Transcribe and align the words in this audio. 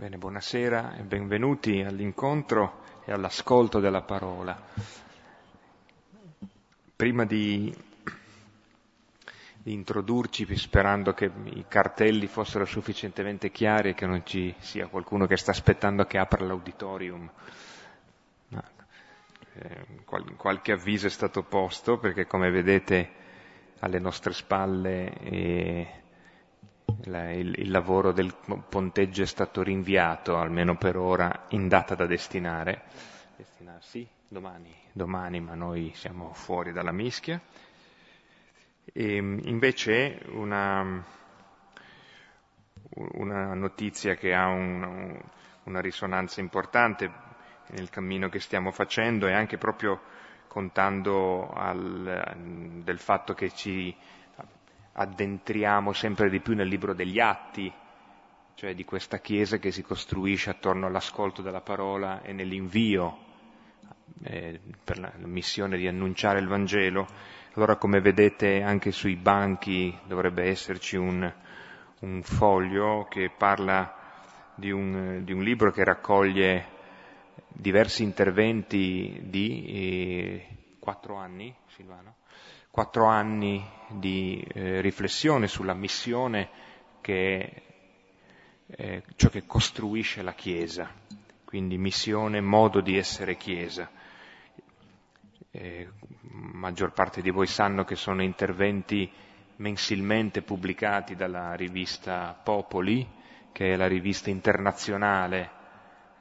Bene, 0.00 0.16
buonasera 0.16 0.96
e 0.96 1.02
benvenuti 1.02 1.82
all'incontro 1.82 2.80
e 3.04 3.12
all'ascolto 3.12 3.80
della 3.80 4.00
parola. 4.00 4.58
Prima 6.96 7.26
di, 7.26 7.70
di, 9.58 9.72
introdurci, 9.74 10.56
sperando 10.56 11.12
che 11.12 11.30
i 11.52 11.66
cartelli 11.68 12.28
fossero 12.28 12.64
sufficientemente 12.64 13.50
chiari 13.50 13.90
e 13.90 13.94
che 13.94 14.06
non 14.06 14.24
ci 14.24 14.54
sia 14.60 14.86
qualcuno 14.86 15.26
che 15.26 15.36
sta 15.36 15.50
aspettando 15.50 16.06
che 16.06 16.16
apra 16.16 16.46
l'auditorium, 16.46 17.30
eh, 19.52 19.86
qualche 20.06 20.72
avviso 20.72 21.08
è 21.08 21.10
stato 21.10 21.42
posto 21.42 21.98
perché 21.98 22.26
come 22.26 22.50
vedete 22.50 23.10
alle 23.80 23.98
nostre 23.98 24.32
spalle 24.32 25.12
eh, 25.18 25.88
il, 27.04 27.54
il, 27.58 27.70
lavoro 27.70 28.12
del 28.12 28.34
ponteggio 28.68 29.22
è 29.22 29.26
stato 29.26 29.62
rinviato, 29.62 30.36
almeno 30.36 30.76
per 30.76 30.96
ora, 30.96 31.46
in 31.50 31.68
data 31.68 31.94
da 31.94 32.06
destinare. 32.06 32.82
Destinarsi 33.36 34.06
domani, 34.28 34.74
domani, 34.92 35.40
ma 35.40 35.54
noi 35.54 35.92
siamo 35.94 36.32
fuori 36.32 36.72
dalla 36.72 36.92
mischia. 36.92 37.40
E 38.92 39.16
invece 39.16 40.20
una, 40.30 41.04
una 43.12 43.54
notizia 43.54 44.14
che 44.14 44.34
ha 44.34 44.46
un, 44.48 45.20
una 45.64 45.80
risonanza 45.80 46.40
importante 46.40 47.28
nel 47.68 47.90
cammino 47.90 48.28
che 48.28 48.40
stiamo 48.40 48.70
facendo 48.72 49.26
e 49.26 49.32
anche 49.32 49.58
proprio 49.58 50.00
contando 50.48 51.48
al, 51.52 52.34
del 52.82 52.98
fatto 52.98 53.34
che 53.34 53.52
ci 53.52 53.96
addentriamo 54.92 55.92
sempre 55.92 56.28
di 56.30 56.40
più 56.40 56.54
nel 56.54 56.68
libro 56.68 56.94
degli 56.94 57.18
atti, 57.18 57.72
cioè 58.54 58.74
di 58.74 58.84
questa 58.84 59.18
Chiesa 59.18 59.58
che 59.58 59.70
si 59.70 59.82
costruisce 59.82 60.50
attorno 60.50 60.86
all'ascolto 60.86 61.42
della 61.42 61.60
parola 61.60 62.22
e 62.22 62.32
nell'invio 62.32 63.28
eh, 64.24 64.60
per 64.82 64.98
la 64.98 65.12
missione 65.24 65.76
di 65.76 65.86
annunciare 65.86 66.40
il 66.40 66.48
Vangelo. 66.48 67.06
Allora, 67.54 67.76
come 67.76 68.00
vedete, 68.00 68.62
anche 68.62 68.92
sui 68.92 69.16
banchi 69.16 69.96
dovrebbe 70.06 70.44
esserci 70.44 70.96
un, 70.96 71.32
un 72.00 72.22
foglio 72.22 73.06
che 73.08 73.30
parla 73.36 73.96
di 74.54 74.70
un, 74.70 75.22
di 75.24 75.32
un, 75.32 75.42
libro 75.42 75.72
che 75.72 75.84
raccoglie 75.84 76.78
diversi 77.48 78.02
interventi 78.02 79.20
di 79.24 79.64
eh, 79.66 80.46
quattro 80.78 81.16
anni, 81.16 81.54
Silvano? 81.66 82.19
Quattro 82.70 83.06
anni 83.06 83.64
di 83.88 84.44
eh, 84.54 84.80
riflessione 84.80 85.48
sulla 85.48 85.74
missione 85.74 86.48
che 87.00 87.38
è 87.38 87.62
eh, 88.76 89.02
ciò 89.16 89.28
che 89.28 89.44
costruisce 89.46 90.22
la 90.22 90.34
Chiesa, 90.34 90.88
quindi 91.44 91.76
missione, 91.76 92.40
modo 92.40 92.80
di 92.80 92.96
essere 92.96 93.36
Chiesa. 93.36 93.90
Eh, 95.50 95.88
maggior 96.30 96.92
parte 96.92 97.20
di 97.22 97.30
voi 97.30 97.48
sanno 97.48 97.84
che 97.84 97.96
sono 97.96 98.22
interventi 98.22 99.10
mensilmente 99.56 100.42
pubblicati 100.42 101.16
dalla 101.16 101.54
rivista 101.54 102.38
Popoli, 102.40 103.06
che 103.50 103.72
è 103.72 103.76
la 103.76 103.88
rivista 103.88 104.30
internazionale, 104.30 105.50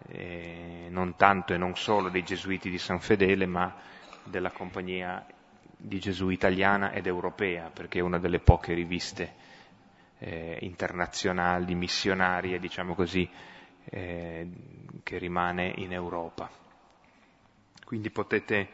eh, 0.07 0.87
non 0.89 1.15
tanto 1.15 1.53
e 1.53 1.57
non 1.57 1.75
solo 1.75 2.09
dei 2.09 2.23
Gesuiti 2.23 2.71
di 2.71 2.79
San 2.79 2.99
Fedele, 2.99 3.45
ma 3.45 3.75
della 4.23 4.51
Compagnia 4.51 5.23
di 5.81 5.97
Gesù 5.99 6.29
italiana 6.29 6.91
ed 6.91 7.07
europea, 7.07 7.69
perché 7.69 7.99
è 7.99 8.01
una 8.01 8.19
delle 8.19 8.39
poche 8.39 8.73
riviste 8.73 9.33
eh, 10.17 10.57
internazionali, 10.61 11.73
missionarie, 11.73 12.59
diciamo 12.59 12.93
così, 12.95 13.27
eh, 13.85 14.47
che 15.03 15.17
rimane 15.17 15.71
in 15.77 15.93
Europa. 15.93 16.49
Quindi 17.85 18.09
potete 18.09 18.67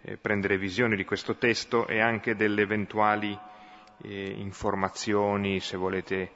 eh, 0.00 0.16
prendere 0.16 0.56
visione 0.56 0.96
di 0.96 1.04
questo 1.04 1.36
testo 1.36 1.86
e 1.86 2.00
anche 2.00 2.34
delle 2.34 2.62
eventuali 2.62 3.38
eh, 4.02 4.30
informazioni, 4.38 5.60
se 5.60 5.76
volete 5.76 6.30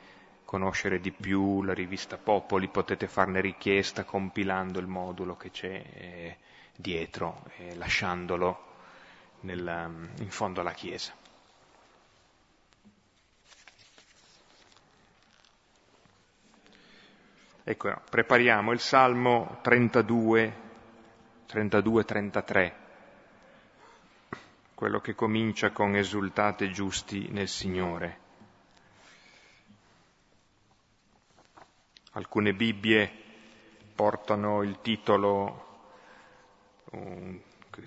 conoscere 0.44 1.00
di 1.00 1.12
più 1.12 1.62
la 1.62 1.72
rivista 1.72 2.18
Popoli, 2.18 2.68
potete 2.68 3.06
farne 3.08 3.40
richiesta 3.40 4.04
compilando 4.04 4.80
il 4.80 4.86
modulo 4.86 5.34
che 5.36 5.50
c'è 5.50 5.82
eh, 5.94 6.36
dietro 6.76 7.44
e 7.56 7.74
lasciandolo 7.76 8.68
nel, 9.40 10.10
in 10.18 10.30
fondo 10.30 10.60
alla 10.60 10.72
Chiesa. 10.72 11.12
Ecco, 17.62 18.00
prepariamo 18.10 18.72
il 18.72 18.80
Salmo 18.80 19.58
32, 19.62 20.56
32-33, 21.48 22.72
quello 24.74 25.00
che 25.00 25.14
comincia 25.14 25.70
con 25.70 25.94
esultate 25.94 26.70
giusti 26.70 27.28
nel 27.30 27.46
Signore. 27.48 28.18
Alcune 32.12 32.54
Bibbie 32.54 33.08
portano 33.94 34.62
il 34.62 34.80
titolo 34.80 35.84
um, 36.90 37.40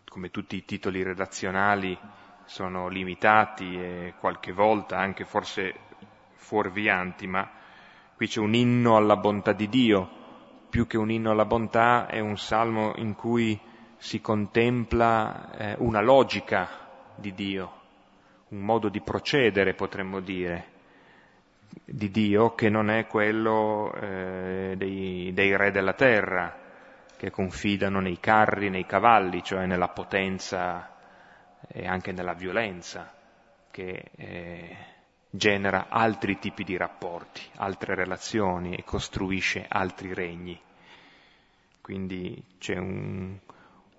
come 0.07 0.31
tutti 0.31 0.55
i 0.55 0.65
titoli 0.65 1.03
redazionali, 1.03 1.97
sono 2.45 2.87
limitati 2.87 3.75
e 3.75 4.13
qualche 4.19 4.51
volta 4.51 4.97
anche 4.97 5.25
forse 5.25 5.73
fuorvianti, 6.35 7.27
ma 7.27 7.49
qui 8.15 8.27
c'è 8.27 8.39
un 8.39 8.53
inno 8.53 8.95
alla 8.95 9.15
bontà 9.15 9.53
di 9.53 9.69
Dio. 9.69 10.21
Più 10.69 10.87
che 10.87 10.97
un 10.97 11.11
inno 11.11 11.31
alla 11.31 11.45
bontà 11.45 12.07
è 12.07 12.19
un 12.19 12.37
salmo 12.37 12.93
in 12.95 13.15
cui 13.15 13.59
si 13.97 14.19
contempla 14.21 15.51
eh, 15.51 15.75
una 15.79 16.01
logica 16.01 16.67
di 17.15 17.33
Dio, 17.33 17.81
un 18.49 18.59
modo 18.59 18.89
di 18.89 18.99
procedere, 19.01 19.75
potremmo 19.75 20.19
dire, 20.19 20.71
di 21.85 22.09
Dio 22.11 22.53
che 22.55 22.69
non 22.69 22.89
è 22.89 23.07
quello 23.07 23.93
eh, 23.93 24.73
dei, 24.77 25.31
dei 25.33 25.55
re 25.55 25.71
della 25.71 25.93
terra, 25.93 26.62
che 27.23 27.31
confidano 27.31 28.01
nei 28.01 28.19
carri, 28.19 28.69
nei 28.69 28.85
cavalli, 28.85 29.41
cioè 29.41 29.65
nella 29.65 29.87
potenza 29.87 30.93
e 31.69 31.87
anche 31.87 32.11
nella 32.11 32.33
violenza 32.33 33.13
che 33.71 34.11
eh, 34.17 34.75
genera 35.29 35.85
altri 35.87 36.37
tipi 36.37 36.65
di 36.65 36.75
rapporti, 36.75 37.39
altre 37.55 37.95
relazioni 37.95 38.75
e 38.75 38.83
costruisce 38.83 39.65
altri 39.69 40.13
regni. 40.13 40.61
Quindi 41.79 42.43
c'è 42.57 42.75
un, 42.75 43.39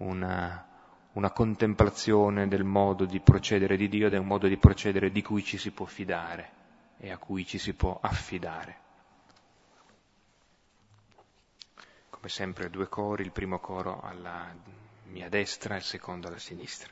una, 0.01 0.67
una 1.13 1.31
contemplazione 1.31 2.47
del 2.47 2.65
modo 2.65 3.07
di 3.07 3.21
procedere 3.21 3.79
di 3.79 3.89
Dio 3.89 4.09
ed 4.09 4.13
è 4.13 4.19
un 4.19 4.27
modo 4.27 4.49
di 4.49 4.59
procedere 4.59 5.11
di 5.11 5.23
cui 5.23 5.43
ci 5.43 5.57
si 5.57 5.71
può 5.71 5.87
fidare 5.87 6.51
e 6.99 7.11
a 7.11 7.17
cui 7.17 7.47
ci 7.47 7.57
si 7.57 7.73
può 7.73 7.99
affidare. 8.03 8.83
Come 12.25 12.37
sempre 12.37 12.71
due 12.71 12.89
cori, 12.89 13.23
il 13.23 13.33
primo 13.33 13.59
coro 13.59 14.01
alla 14.01 14.51
mia 15.09 15.29
destra 15.29 15.75
e 15.75 15.79
il 15.79 15.83
secondo 15.83 16.29
alla 16.29 16.39
sinistra. 16.39 16.91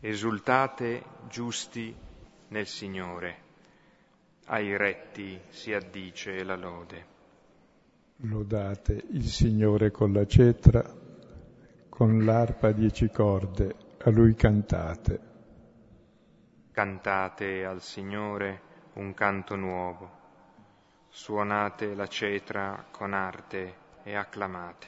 Esultate 0.00 1.04
giusti 1.28 1.94
nel 2.48 2.66
Signore, 2.66 3.36
ai 4.46 4.76
retti 4.76 5.40
si 5.50 5.72
addice 5.72 6.42
la 6.42 6.56
lode. 6.56 7.06
Lodate 8.16 9.00
il 9.10 9.28
Signore 9.28 9.92
con 9.92 10.12
la 10.12 10.26
cetra, 10.26 10.82
con 11.88 12.24
l'arpa 12.24 12.68
a 12.68 12.72
dieci 12.72 13.08
corde, 13.10 13.76
a 14.02 14.10
Lui 14.10 14.34
cantate. 14.34 15.20
Cantate 16.72 17.64
al 17.64 17.80
Signore 17.80 18.60
un 18.94 19.14
canto 19.14 19.54
nuovo 19.54 20.17
suonate 21.08 21.94
la 21.94 22.06
cetra 22.06 22.86
con 22.90 23.12
arte 23.12 23.74
e 24.02 24.14
acclamate. 24.14 24.86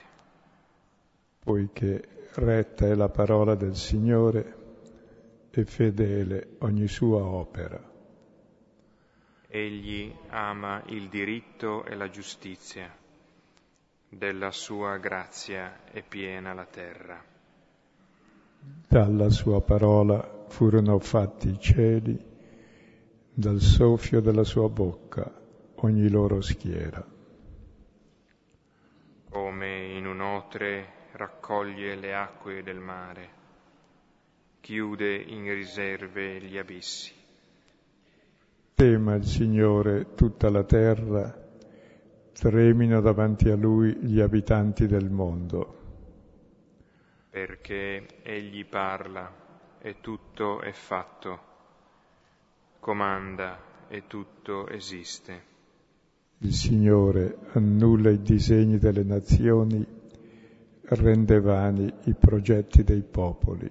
Poiché 1.42 2.28
retta 2.34 2.86
è 2.86 2.94
la 2.94 3.08
parola 3.08 3.54
del 3.54 3.76
Signore 3.76 4.56
e 5.50 5.64
fedele 5.64 6.56
ogni 6.58 6.86
sua 6.86 7.22
opera. 7.22 7.88
Egli 9.48 10.14
ama 10.28 10.82
il 10.86 11.08
diritto 11.08 11.84
e 11.84 11.96
la 11.96 12.08
giustizia, 12.08 12.88
della 14.08 14.52
sua 14.52 14.96
grazia 14.98 15.84
è 15.90 16.02
piena 16.02 16.52
la 16.52 16.66
terra. 16.66 17.24
Dalla 18.86 19.30
sua 19.30 19.60
parola 19.60 20.44
furono 20.48 20.98
fatti 20.98 21.48
i 21.48 21.58
cieli, 21.58 22.28
dal 23.32 23.60
soffio 23.60 24.20
della 24.20 24.44
sua 24.44 24.68
bocca 24.68 25.39
ogni 25.82 26.08
loro 26.08 26.40
schiera. 26.40 27.04
Come 29.28 29.86
in 29.96 30.06
un 30.06 30.20
otre 30.20 31.08
raccoglie 31.12 31.96
le 31.96 32.14
acque 32.14 32.62
del 32.62 32.78
mare, 32.78 33.28
chiude 34.60 35.14
in 35.14 35.44
riserve 35.54 36.40
gli 36.40 36.58
abissi. 36.58 37.12
Tema 38.74 39.14
il 39.14 39.24
Signore 39.24 40.14
tutta 40.14 40.50
la 40.50 40.64
terra, 40.64 41.48
tremino 42.32 43.00
davanti 43.00 43.48
a 43.50 43.56
Lui 43.56 43.94
gli 43.96 44.20
abitanti 44.20 44.86
del 44.86 45.10
mondo. 45.10 45.78
Perché 47.30 48.06
Egli 48.22 48.64
parla 48.64 49.78
e 49.78 50.00
tutto 50.00 50.60
è 50.60 50.72
fatto, 50.72 51.40
comanda 52.80 53.86
e 53.88 54.06
tutto 54.06 54.66
esiste. 54.68 55.49
Il 56.42 56.54
Signore 56.54 57.36
annulla 57.52 58.08
i 58.08 58.22
disegni 58.22 58.78
delle 58.78 59.02
nazioni, 59.02 59.86
rende 60.84 61.38
vani 61.38 61.92
i 62.04 62.14
progetti 62.14 62.82
dei 62.82 63.02
popoli. 63.02 63.70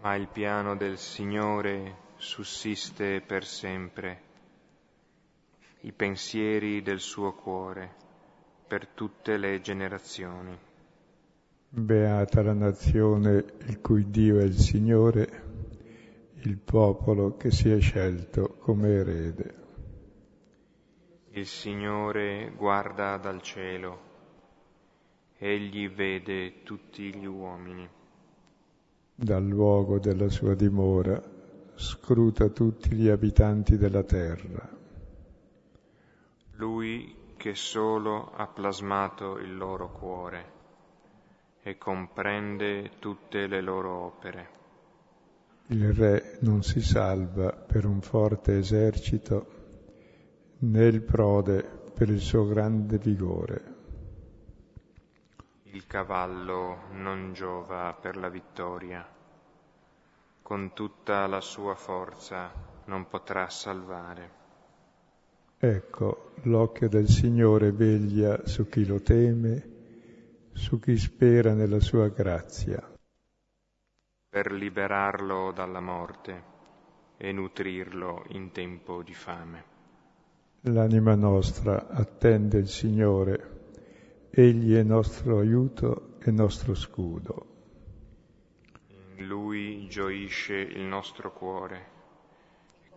Ma 0.00 0.14
il 0.14 0.26
piano 0.28 0.74
del 0.74 0.96
Signore 0.96 1.96
sussiste 2.16 3.20
per 3.20 3.44
sempre, 3.44 4.20
i 5.80 5.92
pensieri 5.92 6.80
del 6.80 7.00
suo 7.00 7.34
cuore 7.34 7.94
per 8.66 8.86
tutte 8.86 9.36
le 9.36 9.60
generazioni. 9.60 10.58
Beata 11.68 12.40
la 12.40 12.54
nazione 12.54 13.44
il 13.66 13.82
cui 13.82 14.08
Dio 14.08 14.38
è 14.38 14.44
il 14.44 14.56
Signore, 14.56 15.42
il 16.36 16.56
popolo 16.56 17.36
che 17.36 17.50
si 17.50 17.68
è 17.68 17.78
scelto 17.80 18.56
come 18.60 18.88
erede. 18.88 19.64
Il 21.36 21.46
Signore 21.46 22.50
guarda 22.56 23.18
dal 23.18 23.42
cielo, 23.42 23.98
egli 25.36 25.86
vede 25.86 26.62
tutti 26.62 27.14
gli 27.14 27.26
uomini. 27.26 27.86
Dal 29.14 29.44
luogo 29.44 29.98
della 29.98 30.30
sua 30.30 30.54
dimora 30.54 31.22
scruta 31.74 32.48
tutti 32.48 32.94
gli 32.94 33.08
abitanti 33.08 33.76
della 33.76 34.02
terra. 34.02 34.66
Lui 36.52 37.14
che 37.36 37.54
solo 37.54 38.32
ha 38.34 38.46
plasmato 38.46 39.36
il 39.36 39.54
loro 39.58 39.92
cuore 39.92 40.52
e 41.62 41.76
comprende 41.76 42.92
tutte 42.98 43.46
le 43.46 43.60
loro 43.60 43.90
opere. 43.90 44.48
Il 45.66 45.92
re 45.92 46.38
non 46.40 46.62
si 46.62 46.80
salva 46.80 47.52
per 47.52 47.84
un 47.84 48.00
forte 48.00 48.56
esercito, 48.56 49.55
né 50.58 50.84
il 50.86 51.02
prode 51.02 51.62
per 51.62 52.08
il 52.08 52.20
suo 52.20 52.46
grande 52.46 52.98
vigore. 52.98 53.74
Il 55.64 55.86
cavallo 55.86 56.84
non 56.92 57.32
giova 57.34 57.92
per 58.00 58.16
la 58.16 58.28
vittoria, 58.28 59.06
con 60.40 60.72
tutta 60.72 61.26
la 61.26 61.40
sua 61.40 61.74
forza 61.74 62.50
non 62.86 63.08
potrà 63.08 63.48
salvare. 63.50 64.30
Ecco, 65.58 66.32
l'occhio 66.42 66.88
del 66.88 67.08
Signore 67.08 67.72
veglia 67.72 68.46
su 68.46 68.68
chi 68.68 68.86
lo 68.86 69.00
teme, 69.00 69.74
su 70.52 70.78
chi 70.78 70.96
spera 70.96 71.52
nella 71.52 71.80
sua 71.80 72.08
grazia. 72.08 72.82
Per 74.28 74.52
liberarlo 74.52 75.52
dalla 75.52 75.80
morte 75.80 76.54
e 77.16 77.32
nutrirlo 77.32 78.24
in 78.28 78.52
tempo 78.52 79.02
di 79.02 79.14
fame. 79.14 79.75
L'anima 80.68 81.14
nostra 81.14 81.86
attende 81.86 82.58
il 82.58 82.66
Signore, 82.66 83.50
Egli 84.30 84.74
è 84.74 84.82
nostro 84.82 85.38
aiuto 85.38 86.16
e 86.18 86.32
nostro 86.32 86.74
scudo. 86.74 87.46
In 89.16 89.28
Lui 89.28 89.86
gioisce 89.88 90.56
il 90.56 90.82
nostro 90.82 91.32
cuore, 91.32 91.86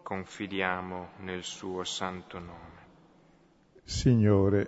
confidiamo 0.02 1.10
nel 1.20 1.44
suo 1.44 1.84
santo 1.84 2.40
nome. 2.40 2.88
Signore, 3.84 4.68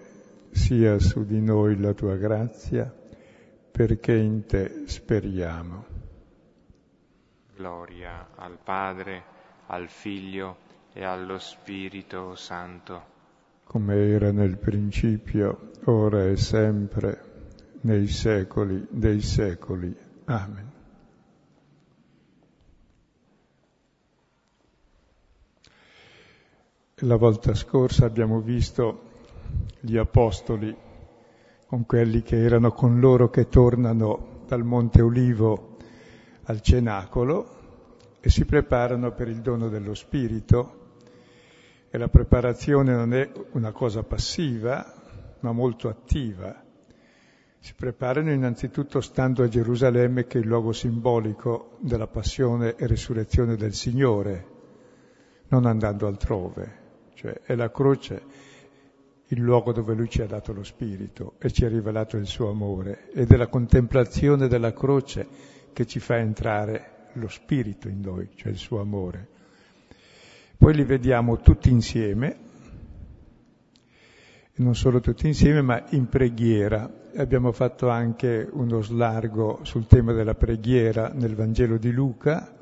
sia 0.52 1.00
su 1.00 1.26
di 1.26 1.42
noi 1.42 1.80
la 1.80 1.94
tua 1.94 2.18
grazia, 2.18 2.94
perché 3.72 4.16
in 4.16 4.46
te 4.46 4.84
speriamo. 4.86 5.86
Gloria 7.56 8.30
al 8.36 8.60
Padre, 8.64 9.24
al 9.66 9.90
Figlio 9.90 10.70
e 10.94 11.04
allo 11.04 11.38
Spirito 11.40 12.36
Santo. 12.36 13.10
Come 13.64 13.96
era 13.96 14.32
nel 14.32 14.58
principio, 14.58 15.72
ora 15.86 16.26
e 16.28 16.36
sempre, 16.36 17.32
nei 17.82 18.08
secoli 18.08 18.86
dei 18.90 19.22
secoli. 19.22 19.96
Amen. 20.26 20.70
La 27.04 27.16
volta 27.16 27.56
scorsa 27.56 28.06
abbiamo 28.06 28.42
visto 28.42 29.10
gli 29.80 29.98
apostoli 29.98 30.76
con 31.66 31.86
quelli 31.86 32.22
che 32.22 32.38
erano 32.38 32.72
con 32.74 33.00
loro 33.00 33.30
che 33.30 33.48
tornano 33.48 34.44
dal 34.46 34.64
Monte 34.64 35.02
Olivo 35.02 35.78
al 36.44 36.62
cenacolo 36.62 37.60
e 38.20 38.30
si 38.30 38.46
preparano 38.46 39.14
per 39.14 39.30
il 39.30 39.42
dono 39.42 39.70
dello 39.70 39.96
Spirito 39.96 40.81
e 41.94 41.98
la 41.98 42.08
preparazione 42.08 42.94
non 42.96 43.14
è 43.14 43.30
una 43.52 43.74
cosa 43.74 44.02
passiva, 44.02 44.96
ma 45.42 45.52
molto 45.52 45.90
attiva. 45.90 46.64
Si 47.60 47.74
preparano 47.76 48.32
innanzitutto 48.32 49.02
stando 49.02 49.44
a 49.44 49.50
Gerusalemme, 49.50 50.26
che 50.26 50.38
è 50.38 50.42
il 50.42 50.48
luogo 50.48 50.72
simbolico 50.72 51.78
della 51.80 52.08
passione 52.08 52.76
e 52.76 52.88
risurrezione 52.88 53.58
del 53.58 53.74
Signore, 53.74 54.46
non 55.50 55.66
andando 55.66 56.08
altrove. 56.08 56.80
Cioè 57.14 57.42
è 57.44 57.56
la 57.56 57.70
croce 57.70 58.24
il 59.28 59.42
luogo 59.42 59.74
dove 59.74 59.94
Lui 59.94 60.10
ci 60.10 60.22
ha 60.22 60.26
dato 60.26 60.54
lo 60.54 60.64
Spirito 60.64 61.34
e 61.40 61.52
ci 61.52 61.66
ha 61.66 61.70
rivelato 61.70 62.16
il 62.16 62.26
suo 62.26 62.50
amore 62.50 63.10
ed 63.12 63.32
è 63.32 63.36
la 63.36 63.48
contemplazione 63.48 64.48
della 64.48 64.74
croce 64.74 65.28
che 65.74 65.86
ci 65.86 66.00
fa 66.00 66.18
entrare 66.18 67.10
lo 67.14 67.28
Spirito 67.28 67.90
in 67.90 68.00
noi, 68.00 68.30
cioè 68.36 68.52
il 68.52 68.58
suo 68.58 68.80
amore. 68.80 69.40
Poi 70.62 70.76
li 70.76 70.84
vediamo 70.84 71.38
tutti 71.40 71.72
insieme, 71.72 72.38
non 74.58 74.76
solo 74.76 75.00
tutti 75.00 75.26
insieme, 75.26 75.64
ma 75.64 75.84
in 75.90 76.08
preghiera. 76.08 76.88
Abbiamo 77.16 77.52
fatto 77.52 77.90
anche 77.90 78.48
uno 78.48 78.80
slargo 78.80 79.62
sul 79.64 79.88
tema 79.88 80.14
della 80.14 80.36
preghiera 80.36 81.12
nel 81.16 81.34
Vangelo 81.34 81.78
di 81.78 81.90
Luca, 81.90 82.56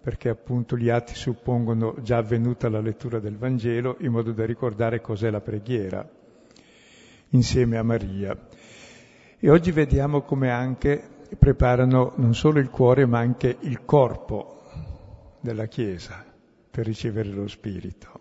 perché 0.00 0.28
appunto 0.28 0.76
gli 0.76 0.88
atti 0.88 1.14
suppongono 1.14 1.94
già 2.02 2.16
avvenuta 2.16 2.68
la 2.68 2.80
lettura 2.80 3.20
del 3.20 3.36
Vangelo, 3.36 3.94
in 4.00 4.10
modo 4.10 4.32
da 4.32 4.44
ricordare 4.44 5.00
cos'è 5.00 5.30
la 5.30 5.40
preghiera, 5.40 6.04
insieme 7.28 7.78
a 7.78 7.84
Maria. 7.84 8.36
E 9.38 9.48
oggi 9.48 9.70
vediamo 9.70 10.22
come 10.22 10.50
anche 10.50 11.00
preparano 11.38 12.12
non 12.16 12.34
solo 12.34 12.58
il 12.58 12.70
cuore, 12.70 13.06
ma 13.06 13.20
anche 13.20 13.56
il 13.60 13.84
corpo 13.84 14.64
della 15.40 15.66
Chiesa 15.66 16.24
per 16.70 16.86
ricevere 16.86 17.28
lo 17.30 17.48
Spirito. 17.48 18.20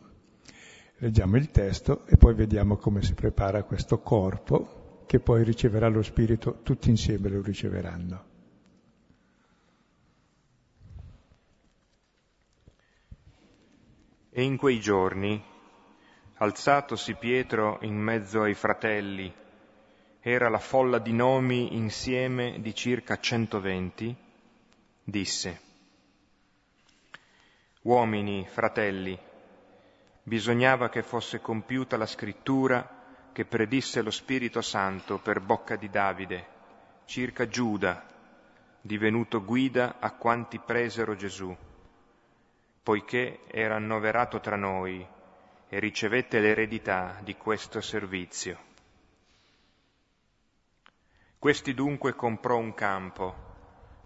Leggiamo 0.98 1.38
il 1.38 1.52
testo 1.52 2.06
e 2.08 2.18
poi 2.18 2.34
vediamo 2.34 2.76
come 2.76 3.02
si 3.02 3.14
prepara 3.14 3.64
questo 3.64 4.00
corpo 4.00 5.04
che 5.06 5.20
poi 5.20 5.44
riceverà 5.44 5.88
lo 5.88 6.02
Spirito, 6.04 6.60
tutti 6.62 6.90
insieme 6.90 7.30
lo 7.30 7.42
riceveranno. 7.42 8.26
E 14.32 14.44
in 14.44 14.58
quei 14.58 14.80
giorni, 14.80 15.42
alzatosi 16.36 17.16
Pietro 17.16 17.80
in 17.82 17.96
mezzo 17.96 18.42
ai 18.42 18.54
fratelli, 18.54 19.34
era 20.20 20.50
la 20.50 20.60
folla 20.60 21.00
di 21.00 21.14
nomi 21.14 21.76
insieme 21.76 22.60
di 22.60 22.76
circa 22.76 23.18
120, 23.18 24.16
disse, 25.04 25.60
Uomini, 27.90 28.46
fratelli, 28.46 29.18
bisognava 30.22 30.90
che 30.90 31.02
fosse 31.02 31.42
compiuta 31.42 31.98
la 31.98 32.06
scrittura 32.06 32.88
che 33.32 33.46
predisse 33.46 34.04
lo 34.04 34.12
Spirito 34.12 34.62
Santo 34.62 35.18
per 35.18 35.40
bocca 35.40 35.76
di 35.76 35.90
Davide, 35.90 36.48
circa 37.06 37.48
Giuda, 37.48 38.06
divenuto 38.80 39.44
guida 39.44 39.96
a 39.98 40.12
quanti 40.12 40.60
presero 40.60 41.16
Gesù, 41.16 41.58
poiché 42.84 43.40
era 43.48 43.78
annoverato 43.78 44.40
tra 44.40 44.56
noi 44.56 45.04
e 45.68 45.80
ricevette 45.80 46.40
l'eredità 46.40 47.18
di 47.24 47.36
questo 47.38 47.82
servizio. 47.82 48.60
Questi 51.40 51.74
dunque 51.74 52.14
comprò 52.14 52.56
un 52.56 52.76
campo 52.76 53.48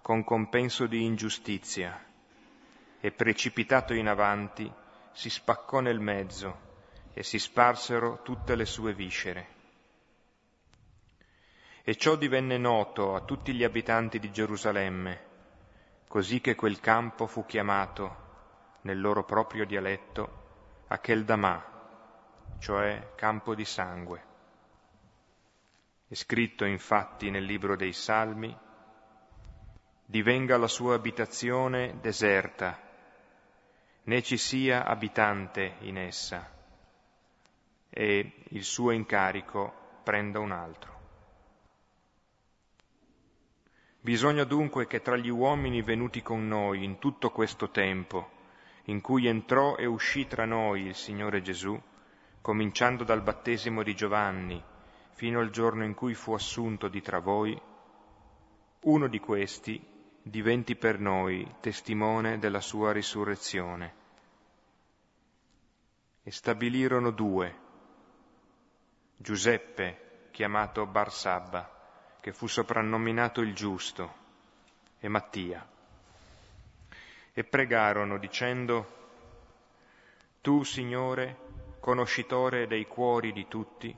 con 0.01 0.23
compenso 0.23 0.87
di 0.87 1.03
ingiustizia 1.03 2.11
e 3.05 3.11
precipitato 3.11 3.93
in 3.93 4.07
avanti 4.07 4.71
si 5.11 5.29
spaccò 5.29 5.81
nel 5.81 5.99
mezzo 5.99 6.71
e 7.11 7.21
si 7.21 7.37
sparsero 7.37 8.21
tutte 8.23 8.55
le 8.55 8.63
sue 8.63 8.93
viscere. 8.93 9.47
E 11.83 11.97
ciò 11.97 12.15
divenne 12.15 12.57
noto 12.57 13.13
a 13.13 13.19
tutti 13.19 13.53
gli 13.53 13.65
abitanti 13.65 14.19
di 14.19 14.31
Gerusalemme, 14.31 15.21
così 16.07 16.39
che 16.39 16.55
quel 16.55 16.79
campo 16.79 17.27
fu 17.27 17.45
chiamato 17.45 18.15
nel 18.83 19.01
loro 19.01 19.25
proprio 19.25 19.65
dialetto, 19.65 20.85
Akeldamà, 20.87 22.55
cioè 22.59 23.11
campo 23.15 23.53
di 23.53 23.65
sangue. 23.65 24.23
È 26.07 26.13
scritto 26.13 26.63
infatti 26.63 27.29
nel 27.29 27.43
libro 27.43 27.75
dei 27.75 27.91
Salmi, 27.91 28.57
divenga 30.05 30.55
la 30.55 30.67
sua 30.67 30.95
abitazione 30.95 31.97
deserta, 31.99 32.91
né 34.03 34.21
ci 34.21 34.37
sia 34.37 34.85
abitante 34.85 35.75
in 35.81 35.97
essa, 35.97 36.51
e 37.89 38.33
il 38.49 38.63
suo 38.63 38.91
incarico 38.91 40.01
prenda 40.03 40.39
un 40.39 40.51
altro. 40.51 40.91
Bisogna 43.99 44.43
dunque 44.43 44.85
che 44.85 45.01
tra 45.01 45.15
gli 45.15 45.29
uomini 45.29 45.81
venuti 45.81 46.21
con 46.21 46.45
noi 46.45 46.83
in 46.83 46.99
tutto 46.99 47.29
questo 47.29 47.69
tempo, 47.69 48.31
in 48.85 48.99
cui 48.99 49.27
entrò 49.27 49.77
e 49.77 49.85
uscì 49.85 50.27
tra 50.27 50.43
noi 50.43 50.87
il 50.87 50.95
Signore 50.95 51.41
Gesù, 51.41 51.79
cominciando 52.41 53.05
dal 53.05 53.21
battesimo 53.21 53.81
di 53.81 53.95
Giovanni 53.95 54.61
fino 55.11 55.39
al 55.39 55.51
giorno 55.51 55.85
in 55.85 55.93
cui 55.93 56.13
fu 56.15 56.33
assunto 56.33 56.89
di 56.89 57.01
tra 57.01 57.19
voi, 57.19 57.57
uno 58.81 59.07
di 59.07 59.19
questi 59.19 59.81
diventi 60.23 60.77
per 60.77 60.99
noi 60.99 61.55
testimone 61.59 62.39
della 62.39 62.61
sua 62.61 62.93
risurrezione. 62.93 64.01
E 66.23 66.31
stabilirono 66.31 67.11
due, 67.11 67.59
Giuseppe, 69.17 70.27
chiamato 70.31 70.85
Barsabba, 70.85 71.69
che 72.21 72.31
fu 72.31 72.47
soprannominato 72.47 73.41
il 73.41 73.53
giusto, 73.53 74.21
e 74.99 75.09
Mattia. 75.09 75.67
E 77.33 77.43
pregarono 77.43 78.17
dicendo, 78.17 79.01
Tu, 80.39 80.63
Signore, 80.63 81.37
conoscitore 81.81 82.65
dei 82.65 82.87
cuori 82.87 83.33
di 83.33 83.45
tutti, 83.49 83.93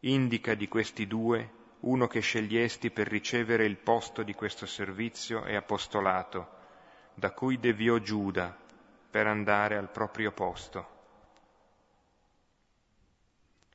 indica 0.00 0.54
di 0.54 0.66
questi 0.66 1.06
due 1.06 1.55
uno 1.86 2.06
che 2.08 2.20
scegliesti 2.20 2.90
per 2.90 3.06
ricevere 3.06 3.64
il 3.64 3.76
posto 3.76 4.22
di 4.22 4.34
questo 4.34 4.66
servizio 4.66 5.44
e 5.44 5.54
apostolato, 5.54 6.54
da 7.14 7.30
cui 7.30 7.58
deviò 7.58 7.98
Giuda 7.98 8.56
per 9.10 9.26
andare 9.26 9.76
al 9.76 9.90
proprio 9.90 10.32
posto. 10.32 10.94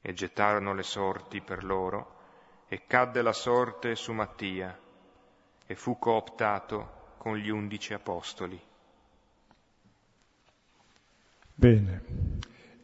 E 0.01 0.13
gettarono 0.13 0.73
le 0.73 0.83
sorti 0.83 1.41
per 1.41 1.63
loro, 1.63 2.19
e 2.67 2.85
cadde 2.85 3.21
la 3.21 3.33
sorte 3.33 3.95
su 3.95 4.11
Mattia 4.11 4.77
e 5.65 5.75
fu 5.75 5.97
cooptato 5.97 7.15
con 7.17 7.37
gli 7.37 7.49
undici 7.49 7.93
apostoli. 7.93 8.59
Bene, 11.53 12.03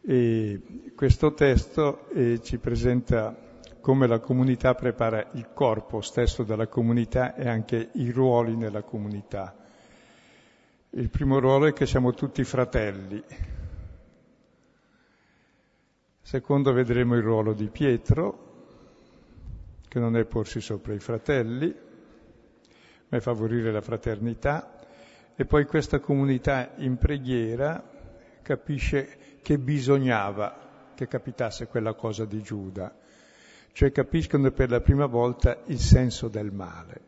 e 0.00 0.92
questo 0.94 1.34
testo 1.34 2.08
eh, 2.10 2.40
ci 2.42 2.58
presenta 2.58 3.47
come 3.88 4.06
la 4.06 4.18
comunità 4.18 4.74
prepara 4.74 5.30
il 5.32 5.48
corpo 5.54 6.02
stesso 6.02 6.42
della 6.42 6.66
comunità 6.66 7.34
e 7.34 7.48
anche 7.48 7.88
i 7.94 8.10
ruoli 8.10 8.54
nella 8.54 8.82
comunità. 8.82 9.56
Il 10.90 11.08
primo 11.08 11.38
ruolo 11.38 11.64
è 11.64 11.72
che 11.72 11.86
siamo 11.86 12.12
tutti 12.12 12.44
fratelli. 12.44 13.24
Secondo 16.20 16.74
vedremo 16.74 17.16
il 17.16 17.22
ruolo 17.22 17.54
di 17.54 17.68
Pietro, 17.68 18.66
che 19.88 19.98
non 19.98 20.18
è 20.18 20.24
porsi 20.26 20.60
sopra 20.60 20.92
i 20.92 21.00
fratelli, 21.00 21.74
ma 23.08 23.16
è 23.16 23.20
favorire 23.20 23.72
la 23.72 23.80
fraternità. 23.80 24.80
E 25.34 25.46
poi 25.46 25.64
questa 25.64 25.98
comunità 25.98 26.72
in 26.76 26.98
preghiera 26.98 27.82
capisce 28.42 29.38
che 29.40 29.56
bisognava 29.56 30.92
che 30.94 31.08
capitasse 31.08 31.68
quella 31.68 31.94
cosa 31.94 32.26
di 32.26 32.42
Giuda, 32.42 32.97
cioè 33.72 33.92
capiscono 33.92 34.50
per 34.50 34.70
la 34.70 34.80
prima 34.80 35.06
volta 35.06 35.62
il 35.66 35.78
senso 35.78 36.28
del 36.28 36.52
male 36.52 37.00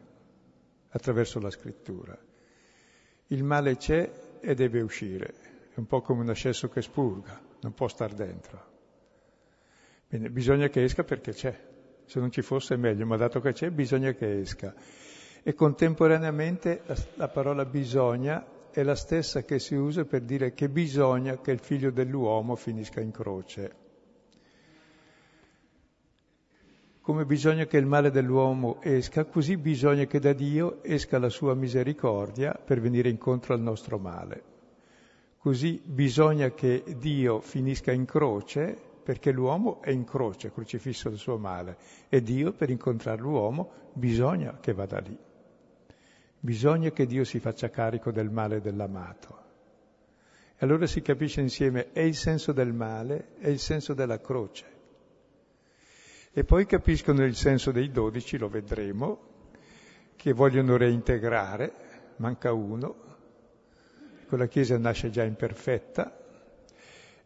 attraverso 0.91 1.41
la 1.41 1.51
scrittura. 1.51 2.19
Il 3.29 3.45
male 3.45 3.77
c'è 3.77 4.11
e 4.41 4.55
deve 4.55 4.81
uscire, 4.81 5.35
è 5.75 5.79
un 5.79 5.87
po' 5.87 6.01
come 6.01 6.23
un 6.23 6.31
ascesso 6.31 6.69
che 6.69 6.83
spurga, 6.83 7.41
non 7.61 7.75
può 7.75 7.89
star 7.89 8.13
dentro. 8.13 8.69
Bene, 10.09 10.31
bisogna 10.31 10.69
che 10.69 10.83
esca 10.83 11.05
perché 11.05 11.33
c'è 11.33 11.69
se 12.11 12.19
non 12.19 12.33
ci 12.33 12.43
fosse 12.43 12.77
meglio, 12.77 13.07
ma 13.07 13.17
dato 13.17 13.41
che 13.41 13.53
c'è 13.53 13.71
bisogna 13.71 14.11
che 14.13 14.41
esca. 14.41 14.75
E 15.45 15.55
contemporaneamente 15.55 16.83
la, 16.87 16.97
la 17.15 17.29
parola 17.29 17.65
bisogna 17.65 18.45
è 18.73 18.83
la 18.83 18.97
stessa 18.97 19.45
che 19.45 19.61
si 19.61 19.77
usa 19.77 20.05
per 20.05 20.23
dire 20.23 20.53
che 20.53 20.69
bisogna 20.69 21.41
che 21.41 21.53
il 21.53 21.61
figlio 21.61 21.93
dell'uomo 21.93 22.57
finisca 22.57 23.01
in 23.01 23.13
croce. 23.13 23.80
Come 27.11 27.27
bisogna 27.27 27.67
che 27.67 27.77
il 27.77 27.87
male 27.87 28.13
dell'uomo 28.13 28.81
esca, 28.81 29.25
così 29.25 29.57
bisogna 29.57 30.05
che 30.05 30.21
da 30.21 30.33
Dio 30.33 30.81
esca 30.85 31.19
la 31.19 31.29
sua 31.29 31.55
misericordia 31.55 32.53
per 32.53 32.81
venire 32.81 33.09
incontro 33.09 33.53
al 33.53 33.61
nostro 33.61 33.99
male. 33.99 34.43
Così 35.37 35.83
bisogna 35.85 36.53
che 36.53 36.85
Dio 36.99 37.41
finisca 37.41 37.91
in 37.91 38.05
croce 38.05 38.81
perché 39.03 39.33
l'uomo 39.33 39.83
è 39.83 39.91
in 39.91 40.05
croce, 40.05 40.53
crocifisso 40.53 41.09
del 41.09 41.19
suo 41.19 41.37
male, 41.37 41.79
e 42.09 42.23
Dio 42.23 42.53
per 42.53 42.71
incontrare 42.71 43.21
l'uomo 43.21 43.73
bisogna 43.93 44.61
che 44.61 44.73
vada 44.73 45.01
lì. 45.01 45.19
Bisogna 46.39 46.93
che 46.93 47.07
Dio 47.07 47.25
si 47.25 47.41
faccia 47.41 47.71
carico 47.71 48.13
del 48.13 48.31
male 48.31 48.61
dell'amato. 48.61 49.39
E 50.57 50.65
allora 50.65 50.87
si 50.87 51.03
capisce 51.03 51.41
insieme 51.41 51.91
è 51.91 52.03
il 52.03 52.15
senso 52.15 52.53
del 52.53 52.73
male 52.73 53.31
e 53.41 53.51
il 53.51 53.59
senso 53.59 53.95
della 53.95 54.21
croce. 54.21 54.79
E 56.33 56.45
poi 56.45 56.65
capiscono 56.65 57.25
il 57.25 57.35
senso 57.35 57.73
dei 57.73 57.91
dodici, 57.91 58.39
lo 58.39 58.49
vedremo, 58.49 59.19
che 60.15 60.33
vogliono 60.33 60.77
reintegrare, 60.77 61.73
manca 62.17 62.53
uno, 62.53 62.95
quella 64.29 64.47
Chiesa 64.47 64.79
nasce 64.79 65.11
già 65.11 65.25
imperfetta, 65.25 66.17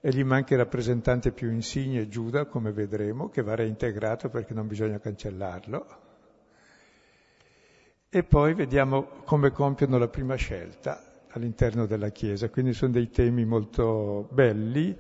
e 0.01 0.11
gli 0.11 0.25
manca 0.25 0.55
il 0.55 0.61
rappresentante 0.61 1.33
più 1.33 1.51
insigne, 1.51 2.09
Giuda, 2.09 2.47
come 2.47 2.73
vedremo, 2.73 3.29
che 3.29 3.43
va 3.43 3.55
reintegrato 3.55 4.31
perché 4.31 4.55
non 4.55 4.67
bisogna 4.67 4.99
cancellarlo. 4.99 5.87
E 8.09 8.23
poi 8.23 8.55
vediamo 8.55 9.07
come 9.25 9.51
compiono 9.51 9.99
la 9.99 10.09
prima 10.09 10.37
scelta 10.37 11.25
all'interno 11.31 11.85
della 11.85 12.11
Chiesa. 12.11 12.49
Quindi 12.49 12.73
sono 12.73 12.93
dei 12.93 13.11
temi 13.11 13.45
molto 13.45 14.29
belli 14.31 14.97